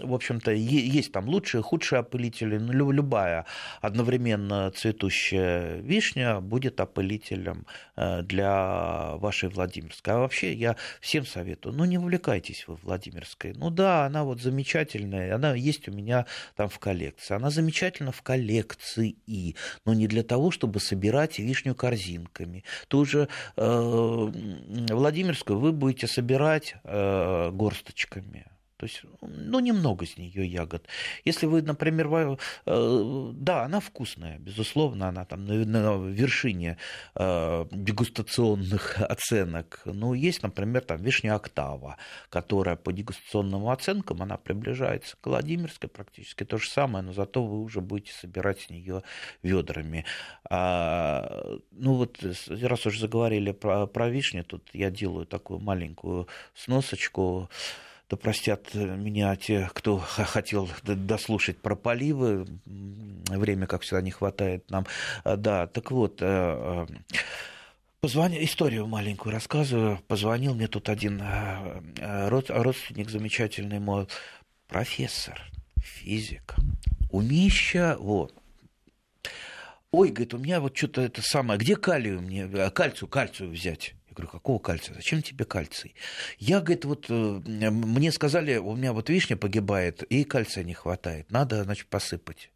в 0.01 0.15
общем-то, 0.15 0.51
есть 0.53 1.13
там 1.13 1.29
лучшие, 1.29 1.63
худшие 1.63 2.01
опылители, 2.01 2.59
но 2.59 2.93
любая 2.93 3.47
одновременно 3.81 4.71
цветущая 4.71 5.77
вишня 5.79 6.41
будет 6.41 6.81
опылителем 6.81 7.67
э, 7.97 8.23
для 8.23 9.17
вашей 9.17 9.49
Владимирской. 9.49 10.15
А 10.15 10.19
вообще 10.19 10.53
я 10.53 10.77
всем 11.01 11.25
советую, 11.27 11.75
ну 11.75 11.85
не 11.85 11.99
увлекайтесь 11.99 12.65
вы 12.67 12.77
Владимирской. 12.77 13.53
Ну 13.55 13.71
да, 13.71 14.07
она 14.07 14.25
вот 14.25 14.41
замечательная, 14.41 15.35
она 15.35 15.55
есть 15.55 15.89
у 15.89 15.93
меня 15.93 16.27
там 16.57 16.69
в 16.69 16.79
коллекции. 16.79 17.35
Она 17.35 17.51
замечательна 17.51 18.13
в 18.13 18.23
коллекции, 18.23 19.17
но 19.85 19.95
не 19.95 20.07
для 20.07 20.23
того, 20.23 20.51
чтобы 20.51 20.81
собирать 20.81 21.39
вишню 21.39 21.75
корзинками. 21.75 22.65
Ту 22.89 23.05
же 23.05 23.29
э, 23.57 24.33
Владимирскую 24.91 25.59
вы 25.59 25.73
будете 25.73 26.07
собирать 26.07 26.75
э, 26.85 27.51
горсточками 27.53 28.47
то 28.77 28.85
есть, 28.85 29.03
ну, 29.23 29.61
немного 29.61 30.05
с 30.05 30.19
нее 30.19 30.47
ягод. 30.47 30.87
Если 31.25 31.47
вы, 31.47 31.63
например, 31.63 32.09
э, 32.67 33.31
да, 33.35 33.65
она 33.65 33.81
вкусная, 33.81 34.39
безусловно, 34.39 35.09
она 35.09 35.25
там 35.25 35.47
на 35.47 35.97
вершине 36.11 36.77
э, 37.15 37.67
дегустационных 37.71 39.01
оценок. 39.01 39.81
Но 39.87 40.15
есть, 40.15 40.43
например, 40.43 40.83
там 40.83 40.99
вишня 40.99 41.37
октава, 41.37 41.97
которая 42.29 42.77
по 42.77 42.93
дегустационным 42.93 43.69
оценкам, 43.69 44.23
она 44.23 44.37
приближается 44.37 45.17
к 45.21 45.27
Владимирской 45.27 45.89
практически 45.89 46.45
то 46.45 46.59
же 46.59 46.69
самое, 46.69 47.03
но 47.03 47.13
зато 47.15 47.43
вы 47.43 47.63
уже 47.63 47.81
будете 47.81 48.13
собирать 48.13 48.61
с 48.61 48.71
нее 48.71 49.03
ведрами. 49.43 50.05
А, 50.51 51.59
ну 51.71 51.95
вот, 51.95 52.19
раз 52.51 52.85
уже 52.85 53.01
заговорили 53.01 53.53
про, 53.53 53.87
про 53.87 54.11
вишню, 54.11 54.45
тут 54.45 54.69
я 54.75 54.91
делаю 54.91 55.25
такую 55.25 55.61
маленькую 55.61 56.29
сносочку 56.55 57.49
да 58.09 58.17
простят 58.17 58.73
меня 58.75 59.35
те, 59.37 59.69
кто 59.75 59.99
хотел 59.99 60.69
дослушать 60.83 61.59
про 61.59 61.75
поливы. 61.75 62.47
Время, 62.65 63.67
как 63.67 63.83
всегда, 63.83 64.01
не 64.01 64.13
хватает 64.13 64.71
нам. 64.71 64.87
А, 65.25 65.37
да, 65.37 65.67
так 65.67 65.91
вот, 65.91 66.23
э, 66.23 66.27
э, 66.27 66.87
Позвонил, 68.01 68.45
историю 68.45 68.87
маленькую 68.87 69.33
рассказываю. 69.33 69.99
Позвонил 70.07 70.55
мне 70.55 70.69
тут 70.69 70.89
один 70.89 71.21
э, 71.21 72.29
родственник 72.29 73.11
замечательный 73.11 73.81
мой, 73.81 74.07
профессор, 74.69 75.43
физик, 75.81 76.55
умища, 77.11 77.97
вот. 77.99 78.33
Ой, 79.91 80.11
говорит, 80.11 80.35
у 80.35 80.39
меня 80.39 80.61
вот 80.61 80.77
что-то 80.77 81.01
это 81.03 81.21
самое, 81.21 81.59
где 81.59 81.75
калию 81.75 82.21
мне, 82.21 82.47
кальцию, 82.71 83.09
кальцию 83.09 83.51
взять? 83.51 83.96
Говорю, 84.17 84.31
какого 84.31 84.59
кальция? 84.59 84.95
Зачем 84.95 85.23
тебе 85.23 85.45
кальций? 85.45 85.95
Я, 86.39 86.61
говорит, 86.61 86.85
вот 86.85 87.07
э, 87.09 87.13
мне 87.13 88.11
сказали, 88.13 88.57
у 88.57 88.75
меня 88.75 88.93
вот 88.93 89.09
вишня 89.09 89.37
погибает, 89.37 90.03
и 90.03 90.25
кальция 90.25 90.65
не 90.65 90.75
хватает. 90.75 91.31
Надо, 91.31 91.65
значит, 91.65 91.87
посыпать. 91.89 92.51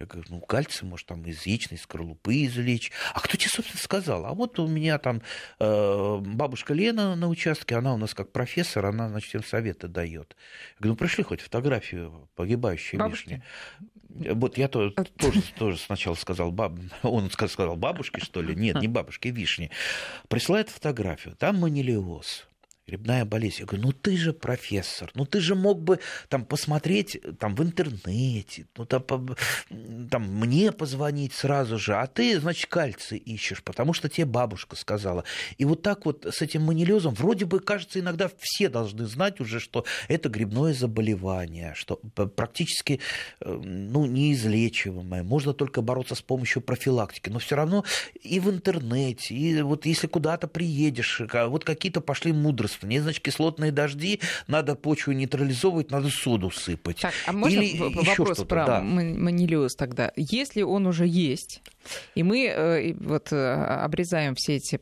Я 0.00 0.06
говорю, 0.06 0.24
ну, 0.30 0.40
кальций, 0.40 0.88
может, 0.88 1.06
там 1.06 1.22
из 1.26 1.44
яичной 1.44 1.76
скорлупы 1.76 2.46
извлечь. 2.46 2.90
А 3.12 3.20
кто 3.20 3.36
тебе, 3.36 3.50
собственно, 3.50 3.80
сказал? 3.80 4.24
А 4.24 4.32
вот 4.32 4.58
у 4.58 4.66
меня 4.66 4.98
там 4.98 5.20
э, 5.58 6.18
бабушка 6.20 6.72
Лена 6.72 7.14
на 7.16 7.28
участке, 7.28 7.76
она 7.76 7.92
у 7.92 7.98
нас 7.98 8.14
как 8.14 8.32
профессор, 8.32 8.86
она, 8.86 9.10
значит, 9.10 9.28
всем 9.28 9.44
советы 9.44 9.88
дает. 9.88 10.36
Я 10.70 10.76
говорю, 10.78 10.92
ну, 10.92 10.96
пришли 10.96 11.22
хоть 11.22 11.42
фотографию 11.42 12.30
погибающей 12.34 12.96
Бабушки? 12.96 13.28
вишни. 13.28 13.44
Вот 14.14 14.58
я 14.58 14.68
то, 14.68 14.90
тоже, 14.90 15.42
тоже 15.56 15.78
сначала 15.78 16.14
сказал, 16.14 16.52
баб... 16.52 16.78
он 17.02 17.30
сказал 17.30 17.76
бабушке, 17.76 18.20
что 18.20 18.42
ли? 18.42 18.54
Нет, 18.54 18.80
не 18.80 18.88
бабушке, 18.88 19.30
вишни. 19.30 19.70
Присылает 20.28 20.68
фотографию, 20.68 21.34
там 21.36 21.58
манилиоз 21.58 22.49
грибная 22.90 23.24
болезнь. 23.24 23.60
Я 23.60 23.66
говорю, 23.66 23.86
ну 23.86 23.92
ты 23.92 24.16
же 24.16 24.32
профессор, 24.32 25.10
ну 25.14 25.24
ты 25.24 25.40
же 25.40 25.54
мог 25.54 25.80
бы 25.80 26.00
там 26.28 26.44
посмотреть 26.44 27.20
там 27.38 27.54
в 27.54 27.62
интернете, 27.62 28.66
ну 28.76 28.84
там, 28.84 29.04
там 30.10 30.22
мне 30.22 30.72
позвонить 30.72 31.32
сразу 31.32 31.78
же, 31.78 31.94
а 31.94 32.06
ты, 32.06 32.40
значит, 32.40 32.66
кальций 32.66 33.18
ищешь, 33.18 33.62
потому 33.62 33.92
что 33.92 34.08
тебе 34.08 34.24
бабушка 34.24 34.76
сказала. 34.76 35.24
И 35.56 35.64
вот 35.64 35.82
так 35.82 36.04
вот 36.04 36.26
с 36.26 36.42
этим 36.42 36.62
манилезом 36.62 37.14
вроде 37.14 37.44
бы, 37.44 37.60
кажется, 37.60 38.00
иногда 38.00 38.28
все 38.38 38.68
должны 38.68 39.06
знать 39.06 39.40
уже, 39.40 39.60
что 39.60 39.84
это 40.08 40.28
грибное 40.28 40.74
заболевание, 40.74 41.74
что 41.76 41.96
практически 41.96 43.00
э, 43.40 43.50
ну, 43.50 44.06
неизлечиваемое, 44.06 45.22
можно 45.22 45.54
только 45.54 45.80
бороться 45.80 46.14
с 46.14 46.22
помощью 46.22 46.62
профилактики, 46.62 47.28
но 47.28 47.38
все 47.38 47.54
равно 47.54 47.84
и 48.20 48.40
в 48.40 48.50
интернете, 48.50 49.34
и 49.34 49.62
вот 49.62 49.86
если 49.86 50.08
куда-то 50.08 50.48
приедешь, 50.48 51.22
вот 51.32 51.64
какие-то 51.64 52.00
пошли 52.00 52.32
мудрости, 52.32 52.79
просто. 52.80 52.86
Не, 52.86 53.00
значит, 53.00 53.22
кислотные 53.22 53.72
дожди, 53.72 54.20
надо 54.46 54.74
почву 54.74 55.12
нейтрализовывать, 55.12 55.90
надо 55.90 56.08
соду 56.08 56.50
сыпать. 56.50 56.98
Так, 57.00 57.14
а 57.26 57.32
можно 57.32 57.60
Или 57.60 57.78
вопрос 57.78 58.38
про 58.44 58.66
да. 58.66 58.80
манилиоз 58.80 59.74
тогда? 59.76 60.12
Если 60.16 60.62
он 60.62 60.86
уже 60.86 61.06
есть, 61.06 61.62
и 62.14 62.22
мы 62.22 62.46
э, 62.46 62.94
вот 62.94 63.32
э, 63.32 63.36
обрезаем 63.36 64.34
все 64.34 64.56
эти 64.56 64.78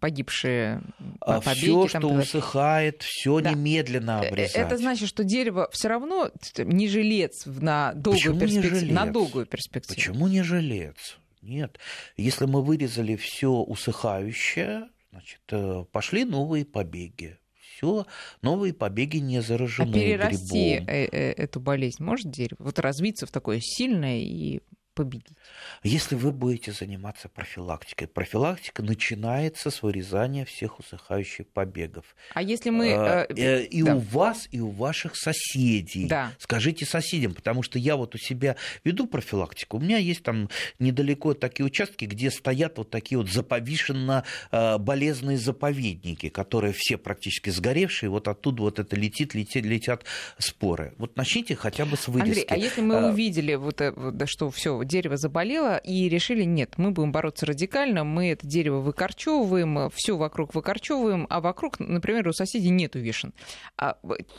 погибшие 0.00 0.82
а 1.20 1.40
побеги. 1.40 1.64
Все, 1.64 1.88
что 1.88 2.00
там, 2.00 2.18
усыхает, 2.18 3.02
все 3.02 3.40
да. 3.40 3.52
немедленно 3.52 4.22
э, 4.22 4.28
обрезать. 4.28 4.56
Это 4.56 4.76
значит, 4.76 5.08
что 5.08 5.24
дерево 5.24 5.68
все 5.72 5.88
равно 5.88 6.30
не 6.58 6.88
жилец 6.88 7.44
на 7.46 7.92
долгую 7.94 8.38
перспективу. 8.38 8.92
На 8.92 9.06
долгую 9.06 9.46
перспективу. 9.46 9.94
Почему 9.94 10.28
не 10.28 10.42
жилец? 10.42 11.18
Нет. 11.42 11.78
Если 12.16 12.46
мы 12.46 12.62
вырезали 12.62 13.16
все 13.16 13.50
усыхающее, 13.50 14.88
Значит, 15.14 15.42
э, 15.52 15.84
пошли 15.92 16.24
новые 16.24 16.64
побеги. 16.64 17.38
Все, 17.60 18.04
новые 18.42 18.74
побеги 18.74 19.18
не 19.18 19.40
заражены 19.42 19.88
а 19.88 19.92
перерасти 19.92 20.74
грибом. 20.78 20.88
Э, 20.88 21.04
э, 21.04 21.32
эту 21.34 21.60
болезнь 21.60 22.02
может 22.02 22.32
дерево? 22.32 22.56
Вот 22.58 22.80
развиться 22.80 23.24
в 23.24 23.30
такое 23.30 23.60
сильное 23.60 24.18
и 24.18 24.60
победить? 24.94 25.36
Если 25.82 26.14
вы 26.14 26.32
будете 26.32 26.72
заниматься 26.72 27.28
профилактикой, 27.28 28.08
профилактика 28.08 28.82
начинается 28.82 29.70
с 29.70 29.82
вырезания 29.82 30.44
всех 30.44 30.78
усыхающих 30.78 31.46
побегов. 31.48 32.04
А 32.32 32.42
если 32.42 32.70
мы... 32.70 32.92
А, 32.92 33.26
э, 33.28 33.64
и 33.64 33.82
да. 33.82 33.96
у 33.96 33.98
вас, 33.98 34.48
и 34.50 34.60
у 34.60 34.70
ваших 34.70 35.16
соседей. 35.16 36.06
Да. 36.06 36.32
Скажите 36.38 36.86
соседям, 36.86 37.34
потому 37.34 37.62
что 37.62 37.78
я 37.78 37.96
вот 37.96 38.14
у 38.14 38.18
себя 38.18 38.56
веду 38.84 39.06
профилактику, 39.06 39.78
у 39.78 39.80
меня 39.80 39.98
есть 39.98 40.22
там 40.22 40.48
недалеко 40.78 41.34
такие 41.34 41.66
участки, 41.66 42.04
где 42.04 42.30
стоят 42.30 42.78
вот 42.78 42.90
такие 42.90 43.18
вот 43.18 43.28
заповишенно 43.30 44.24
болезные 44.50 45.38
заповедники, 45.38 46.28
которые 46.28 46.72
все 46.76 46.96
практически 46.96 47.50
сгоревшие, 47.50 48.10
вот 48.10 48.28
оттуда 48.28 48.62
вот 48.62 48.78
это 48.78 48.96
летит, 48.96 49.34
летит, 49.34 49.64
летят 49.64 50.04
споры. 50.38 50.94
Вот 50.98 51.16
начните 51.16 51.56
хотя 51.56 51.84
бы 51.84 51.96
с 51.96 52.08
вырезки. 52.08 52.40
Андрей, 52.40 52.46
а 52.48 52.56
если 52.56 52.80
мы 52.80 53.10
увидели, 53.10 53.54
вот, 53.54 53.80
что 54.26 54.50
все 54.50 54.83
дерево 54.84 55.16
заболело, 55.16 55.76
и 55.76 56.08
решили, 56.08 56.44
нет, 56.44 56.74
мы 56.76 56.90
будем 56.90 57.12
бороться 57.12 57.46
радикально, 57.46 58.04
мы 58.04 58.30
это 58.30 58.46
дерево 58.46 58.80
выкорчевываем, 58.80 59.90
все 59.90 60.16
вокруг 60.16 60.54
выкорчевываем, 60.54 61.26
а 61.30 61.40
вокруг, 61.40 61.78
например, 61.78 62.28
у 62.28 62.32
соседей 62.32 62.70
нету 62.70 62.98
вишен. 62.98 63.32
А 63.76 63.98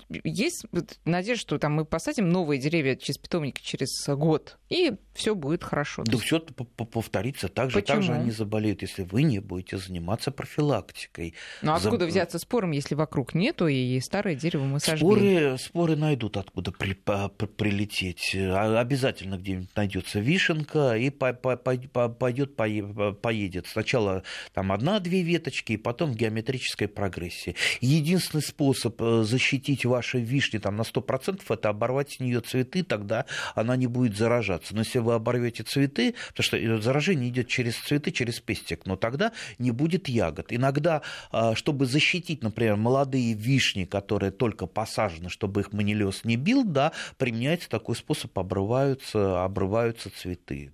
есть 0.10 0.66
надежда, 1.06 1.42
что 1.42 1.58
там 1.58 1.74
мы 1.74 1.86
посадим 1.86 2.30
новые 2.30 2.60
деревья 2.60 2.96
через 2.96 3.18
питомники 3.18 3.62
через 3.62 3.90
год, 4.08 4.58
и 4.70 4.94
все 5.14 5.36
будет 5.36 5.64
хорошо. 5.64 6.04
Да 6.06 6.18
все 6.18 6.40
повторится 6.40 7.48
так 7.48 7.72
же, 7.72 7.82
так 7.82 8.02
же 8.02 8.14
они 8.14 8.32
заболеют, 8.32 8.82
если 8.82 9.04
вы 9.04 9.24
не 9.24 9.40
будете 9.40 9.78
заниматься 9.78 10.32
профилактикой. 10.32 11.34
Ну 11.62 11.72
а 11.72 11.76
откуда 11.76 12.06
За... 12.06 12.08
взяться 12.08 12.40
спором, 12.40 12.72
если 12.72 12.96
вокруг 12.96 13.34
нету, 13.34 13.68
и 13.68 14.00
старое 14.00 14.36
дерево 14.36 14.64
мы 14.64 14.80
сожгли? 14.80 15.00
Споры, 15.00 15.58
споры 15.58 15.96
найдут, 15.96 16.38
откуда 16.38 16.72
при, 16.72 16.94
по, 16.94 17.30
прилететь. 17.30 18.36
А, 18.36 18.80
обязательно 18.80 19.38
где-нибудь 19.38 19.76
найдется 19.76 20.20
вишенка, 20.36 20.96
и 20.98 21.10
по, 21.10 21.34
по, 21.34 21.56
по, 21.56 22.10
пойдет, 22.10 22.56
по, 22.56 23.14
поедет. 23.14 23.68
Сначала 23.68 24.24
там 24.54 24.72
одна-две 24.72 25.22
веточки, 25.22 25.74
и 25.74 25.78
потом 25.78 26.12
в 26.12 26.16
геометрической 26.16 26.88
прогрессии. 26.88 27.56
Единственный 27.82 28.42
способ 28.42 29.02
э, 29.02 29.24
защитить 29.24 29.86
ваши 29.86 30.20
вишни 30.20 30.58
там, 30.58 30.76
на 30.76 30.82
100% 30.82 31.42
это 31.50 31.70
оборвать 31.70 32.12
с 32.12 32.20
нее 32.20 32.42
цветы, 32.42 32.84
тогда 32.84 33.26
она 33.56 33.76
не 33.76 33.88
будет 33.88 34.18
заражаться. 34.18 34.76
Но 34.76 34.82
если 34.82 35.00
вы 35.00 35.14
оборвете 35.14 35.64
цветы, 35.64 36.16
потому 36.34 36.44
что 36.44 36.82
заражение 36.82 37.30
идет 37.30 37.48
через 37.48 37.76
цветы, 37.78 38.12
через 38.12 38.40
пестик, 38.40 38.86
но 38.86 38.96
тогда 38.96 39.32
не 39.58 39.72
будет 39.72 40.10
ягод. 40.10 40.48
Иногда, 40.50 41.02
а, 41.32 41.56
чтобы 41.56 41.86
защитить, 41.86 42.44
например, 42.44 42.76
молодые 42.76 43.34
вишни, 43.34 43.86
которые 43.86 44.32
только 44.32 44.66
посажены, 44.66 45.30
чтобы 45.30 45.62
их 45.62 45.72
манилиоз 45.72 46.26
не 46.26 46.36
бил, 46.36 46.64
да, 46.66 46.92
применяется 47.18 47.70
такой 47.70 47.96
способ, 47.96 48.38
обрываются, 48.38 49.44
обрываются 49.44 50.10
цветы. 50.10 50.25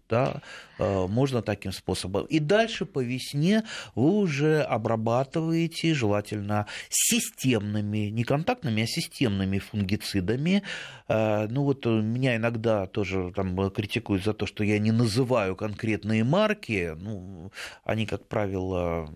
Да, 0.09 0.41
а, 0.79 1.07
можно 1.07 1.41
таким 1.41 1.71
способом. 1.71 2.25
И 2.25 2.39
дальше 2.39 2.85
по 2.85 3.03
весне 3.03 3.63
вы 3.95 4.11
уже 4.11 4.61
обрабатываете, 4.61 5.93
желательно 5.93 6.67
системными, 6.89 8.09
не 8.09 8.23
контактными, 8.23 8.83
а 8.83 8.87
системными 8.87 9.59
фунгицидами. 9.59 10.63
А, 11.07 11.47
ну 11.47 11.63
вот 11.63 11.85
меня 11.85 12.35
иногда 12.35 12.87
тоже 12.87 13.31
там 13.35 13.69
критикуют 13.71 14.23
за 14.23 14.33
то, 14.33 14.45
что 14.45 14.63
я 14.63 14.79
не 14.79 14.91
называю 14.91 15.55
конкретные 15.55 16.23
марки. 16.23 16.95
Ну, 16.97 17.51
они, 17.83 18.05
как 18.05 18.27
правило, 18.27 19.09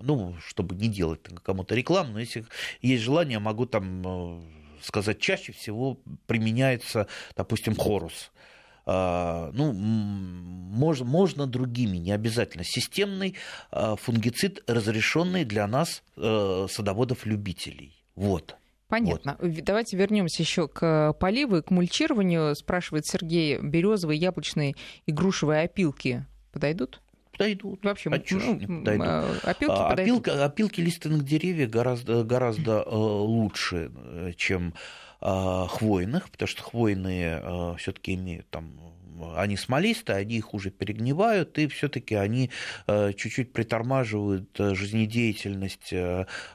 ну, 0.00 0.36
чтобы 0.46 0.74
не 0.74 0.88
делать 0.88 1.20
кому-то 1.42 1.74
рекламу, 1.74 2.12
но 2.12 2.20
если 2.20 2.44
есть 2.80 3.02
желание, 3.02 3.38
могу 3.38 3.66
там 3.66 4.02
э, 4.06 4.40
сказать, 4.82 5.20
чаще 5.20 5.52
всего 5.52 5.98
применяется, 6.26 7.06
допустим, 7.36 7.74
хорус. 7.74 8.30
А, 8.32 8.38
ну, 8.88 9.72
можно, 9.72 11.04
можно 11.04 11.46
другими, 11.46 11.98
не 11.98 12.12
обязательно. 12.12 12.64
Системный 12.64 13.34
а, 13.70 13.96
фунгицид, 13.96 14.62
разрешенный 14.66 15.44
для 15.44 15.66
нас, 15.66 16.02
э, 16.16 16.66
садоводов-любителей. 16.70 18.04
Вот. 18.14 18.56
Понятно. 18.88 19.36
Вот. 19.40 19.64
Давайте 19.64 19.96
вернемся 19.96 20.42
еще 20.42 20.66
к 20.66 21.12
поливу 21.20 21.56
и 21.56 21.62
к 21.62 21.70
мульчированию. 21.70 22.54
Спрашивает 22.54 23.06
Сергей, 23.06 23.58
березовые, 23.58 24.18
яблочные 24.18 24.74
и 25.04 25.12
грушевые 25.12 25.64
опилки 25.64 26.26
подойдут? 26.52 27.02
Подойдут. 27.32 27.84
Вообще, 27.84 28.10
а 28.10 28.18
ну, 28.30 28.78
подойдут? 28.80 29.06
А, 29.06 29.50
опилки, 29.50 29.74
а, 29.76 29.90
подойдут? 29.90 30.26
Опилка, 30.26 30.44
опилки 30.44 30.80
лиственных 30.80 31.24
деревьев 31.24 31.70
гораздо, 31.70 32.24
гораздо 32.24 32.82
э, 32.84 32.88
лучше, 32.90 33.92
э, 33.94 34.32
чем 34.36 34.74
хвойных, 35.20 36.30
потому 36.30 36.48
что 36.48 36.62
хвойные 36.62 37.40
э, 37.42 37.74
все-таки 37.78 38.14
имеют 38.14 38.48
там 38.50 38.72
они 39.34 39.56
смолистые, 39.56 40.18
они 40.18 40.36
их 40.36 40.54
уже 40.54 40.70
перегнивают, 40.70 41.58
и 41.58 41.66
все-таки 41.66 42.14
они 42.14 42.50
э, 42.86 43.12
чуть-чуть 43.14 43.52
притормаживают 43.52 44.48
жизнедеятельность 44.56 45.92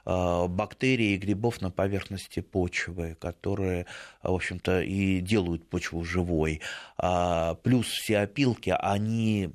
бактерий 0.05 1.15
и 1.15 1.17
грибов 1.17 1.59
на 1.59 1.71
поверхности 1.71 2.39
почвы, 2.39 3.17
которые, 3.19 3.85
в 4.21 4.33
общем-то, 4.33 4.81
и 4.81 5.19
делают 5.19 5.67
почву 5.67 6.05
живой. 6.05 6.61
А, 6.97 7.55
плюс 7.55 7.87
все 7.87 8.19
опилки, 8.19 8.73
они 8.79 9.51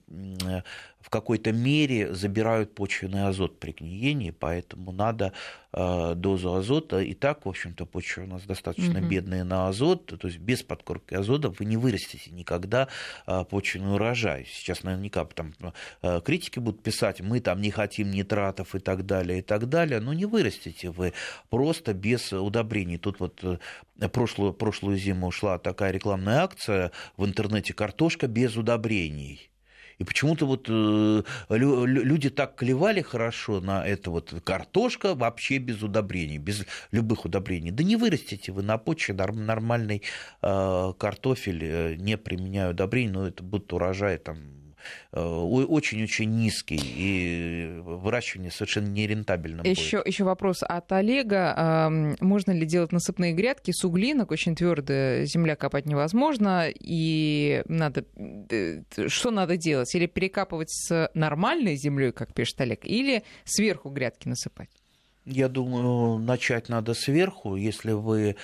в 1.08 1.10
какой-то 1.10 1.52
мере 1.52 2.12
забирают 2.12 2.74
почвенный 2.74 3.26
азот 3.26 3.58
при 3.58 3.72
гниении, 3.72 4.30
поэтому 4.30 4.92
надо 4.92 5.32
э, 5.72 6.12
дозу 6.14 6.52
азота. 6.52 7.00
И 7.00 7.14
так, 7.14 7.46
в 7.46 7.48
общем-то, 7.48 7.86
почва 7.86 8.24
у 8.24 8.26
нас 8.26 8.42
достаточно 8.42 9.00
угу. 9.00 9.08
бедная 9.08 9.42
на 9.42 9.68
азот, 9.68 10.04
то 10.04 10.28
есть 10.28 10.38
без 10.38 10.62
подкормки 10.62 11.14
азота 11.14 11.48
вы 11.48 11.64
не 11.64 11.78
вырастите 11.78 12.30
никогда 12.30 12.88
э, 13.26 13.42
почвенный 13.48 13.94
урожай. 13.94 14.46
Сейчас 14.52 14.82
наверняка 14.82 15.24
там 15.24 15.54
э, 16.02 16.20
критики 16.22 16.58
будут 16.58 16.82
писать, 16.82 17.22
мы 17.22 17.40
там 17.40 17.62
не 17.62 17.70
хотим 17.70 18.10
нитратов 18.10 18.74
и 18.74 18.78
так 18.78 19.06
далее, 19.06 19.38
и 19.38 19.42
так 19.42 19.66
далее, 19.66 20.00
но 20.00 20.12
не 20.12 20.26
вырастите 20.26 20.90
вы 20.90 21.14
просто 21.48 21.94
без 21.94 22.34
удобрений. 22.34 22.98
Тут 22.98 23.18
вот 23.18 23.42
прошлую, 24.12 24.52
прошлую 24.52 24.98
зиму 24.98 25.28
ушла 25.28 25.58
такая 25.58 25.90
рекламная 25.90 26.42
акция 26.42 26.92
в 27.16 27.24
интернете 27.24 27.72
«Картошка 27.72 28.26
без 28.26 28.58
удобрений». 28.58 29.50
И 29.98 30.04
почему-то 30.04 30.46
вот 30.46 30.66
э, 30.68 31.22
люди 31.48 32.30
так 32.30 32.54
клевали 32.54 33.02
хорошо 33.02 33.60
на 33.60 33.86
это 33.86 34.10
вот 34.10 34.32
картошка 34.44 35.14
вообще 35.14 35.58
без 35.58 35.82
удобрений, 35.82 36.38
без 36.38 36.64
любых 36.92 37.24
удобрений. 37.24 37.72
Да 37.72 37.82
не 37.82 37.96
вырастите 37.96 38.52
вы 38.52 38.62
на 38.62 38.78
почве 38.78 39.14
нормальный 39.14 40.02
э, 40.42 40.92
картофель, 40.98 41.64
э, 41.64 41.94
не 41.96 42.16
применяя 42.16 42.70
удобрений, 42.70 43.12
но 43.12 43.26
это 43.26 43.42
будет 43.42 43.72
урожай 43.72 44.18
там 44.18 44.57
очень-очень 45.12 46.30
низкий, 46.30 46.80
и 46.80 47.80
выращивание 47.80 48.50
совершенно 48.50 48.88
нерентабельно 48.88 49.62
еще, 49.62 50.02
Еще 50.04 50.24
вопрос 50.24 50.62
от 50.62 50.90
Олега. 50.92 51.88
Можно 52.20 52.52
ли 52.52 52.66
делать 52.66 52.92
насыпные 52.92 53.32
грядки 53.32 53.70
с 53.70 53.84
углинок? 53.84 54.30
Очень 54.30 54.54
твердая 54.54 55.24
земля 55.24 55.56
копать 55.56 55.86
невозможно, 55.86 56.66
и 56.68 57.62
надо... 57.66 58.04
Э, 58.50 58.82
что 59.08 59.30
надо 59.30 59.56
делать? 59.56 59.94
Или 59.94 60.06
перекапывать 60.06 60.70
с 60.70 61.10
нормальной 61.14 61.76
землей, 61.76 62.12
как 62.12 62.34
пишет 62.34 62.60
Олег, 62.60 62.84
или 62.84 63.22
сверху 63.44 63.90
грядки 63.90 64.28
насыпать? 64.28 64.70
Я 65.24 65.48
думаю, 65.48 66.18
начать 66.18 66.68
надо 66.68 66.94
сверху, 66.94 67.56
если 67.56 67.92
вы 67.92 68.36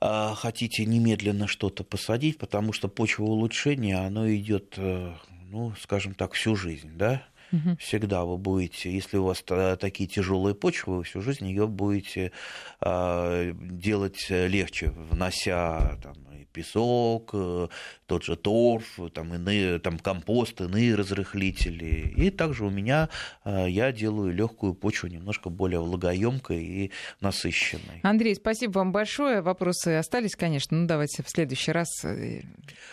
а, 0.00 0.34
хотите 0.34 0.84
немедленно 0.84 1.46
что-то 1.46 1.82
посадить, 1.82 2.36
потому 2.36 2.74
что 2.74 2.88
почвоулучшение, 2.88 3.96
оно 3.96 4.30
идет 4.30 4.74
э, 4.76 5.14
ну, 5.54 5.72
скажем 5.80 6.14
так, 6.14 6.32
всю 6.32 6.56
жизнь, 6.56 6.90
да, 6.96 7.22
угу. 7.52 7.76
всегда 7.78 8.24
вы 8.24 8.36
будете, 8.38 8.92
если 8.92 9.18
у 9.18 9.24
вас 9.24 9.42
такие 9.78 10.08
тяжелые 10.08 10.54
почвы, 10.56 10.98
вы 10.98 11.04
всю 11.04 11.20
жизнь 11.20 11.46
ее 11.46 11.68
будете 11.68 12.32
э, 12.80 13.52
делать 13.54 14.26
легче, 14.28 14.90
внося 14.90 15.96
там, 16.02 16.16
песок, 16.54 17.30
э, 17.34 17.68
тот 18.06 18.24
же 18.24 18.36
торф, 18.36 18.98
там, 19.12 19.34
иные, 19.34 19.78
там 19.80 19.98
компост, 19.98 20.60
иные 20.60 20.94
разрыхлители. 20.94 22.14
И 22.16 22.30
также 22.30 22.64
у 22.64 22.70
меня 22.70 23.10
э, 23.44 23.66
я 23.68 23.92
делаю 23.92 24.32
легкую 24.32 24.74
почву 24.74 25.08
немножко 25.08 25.50
более 25.50 25.80
влагоемкой 25.80 26.62
и 26.62 26.92
насыщенной. 27.20 28.00
Андрей, 28.02 28.36
спасибо 28.36 28.78
вам 28.78 28.92
большое. 28.92 29.42
Вопросы 29.42 29.96
остались, 29.96 30.36
конечно. 30.36 30.76
Ну, 30.76 30.86
давайте 30.86 31.22
в 31.22 31.28
следующий 31.28 31.72
раз 31.72 31.88
э, 32.04 32.42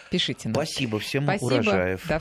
пишите 0.09 0.49
нам. 0.49 0.55
Спасибо 0.55 0.99
всем 0.99 1.23
спасибо. 1.23 1.45
урожаев. 1.45 2.07
До 2.07 2.19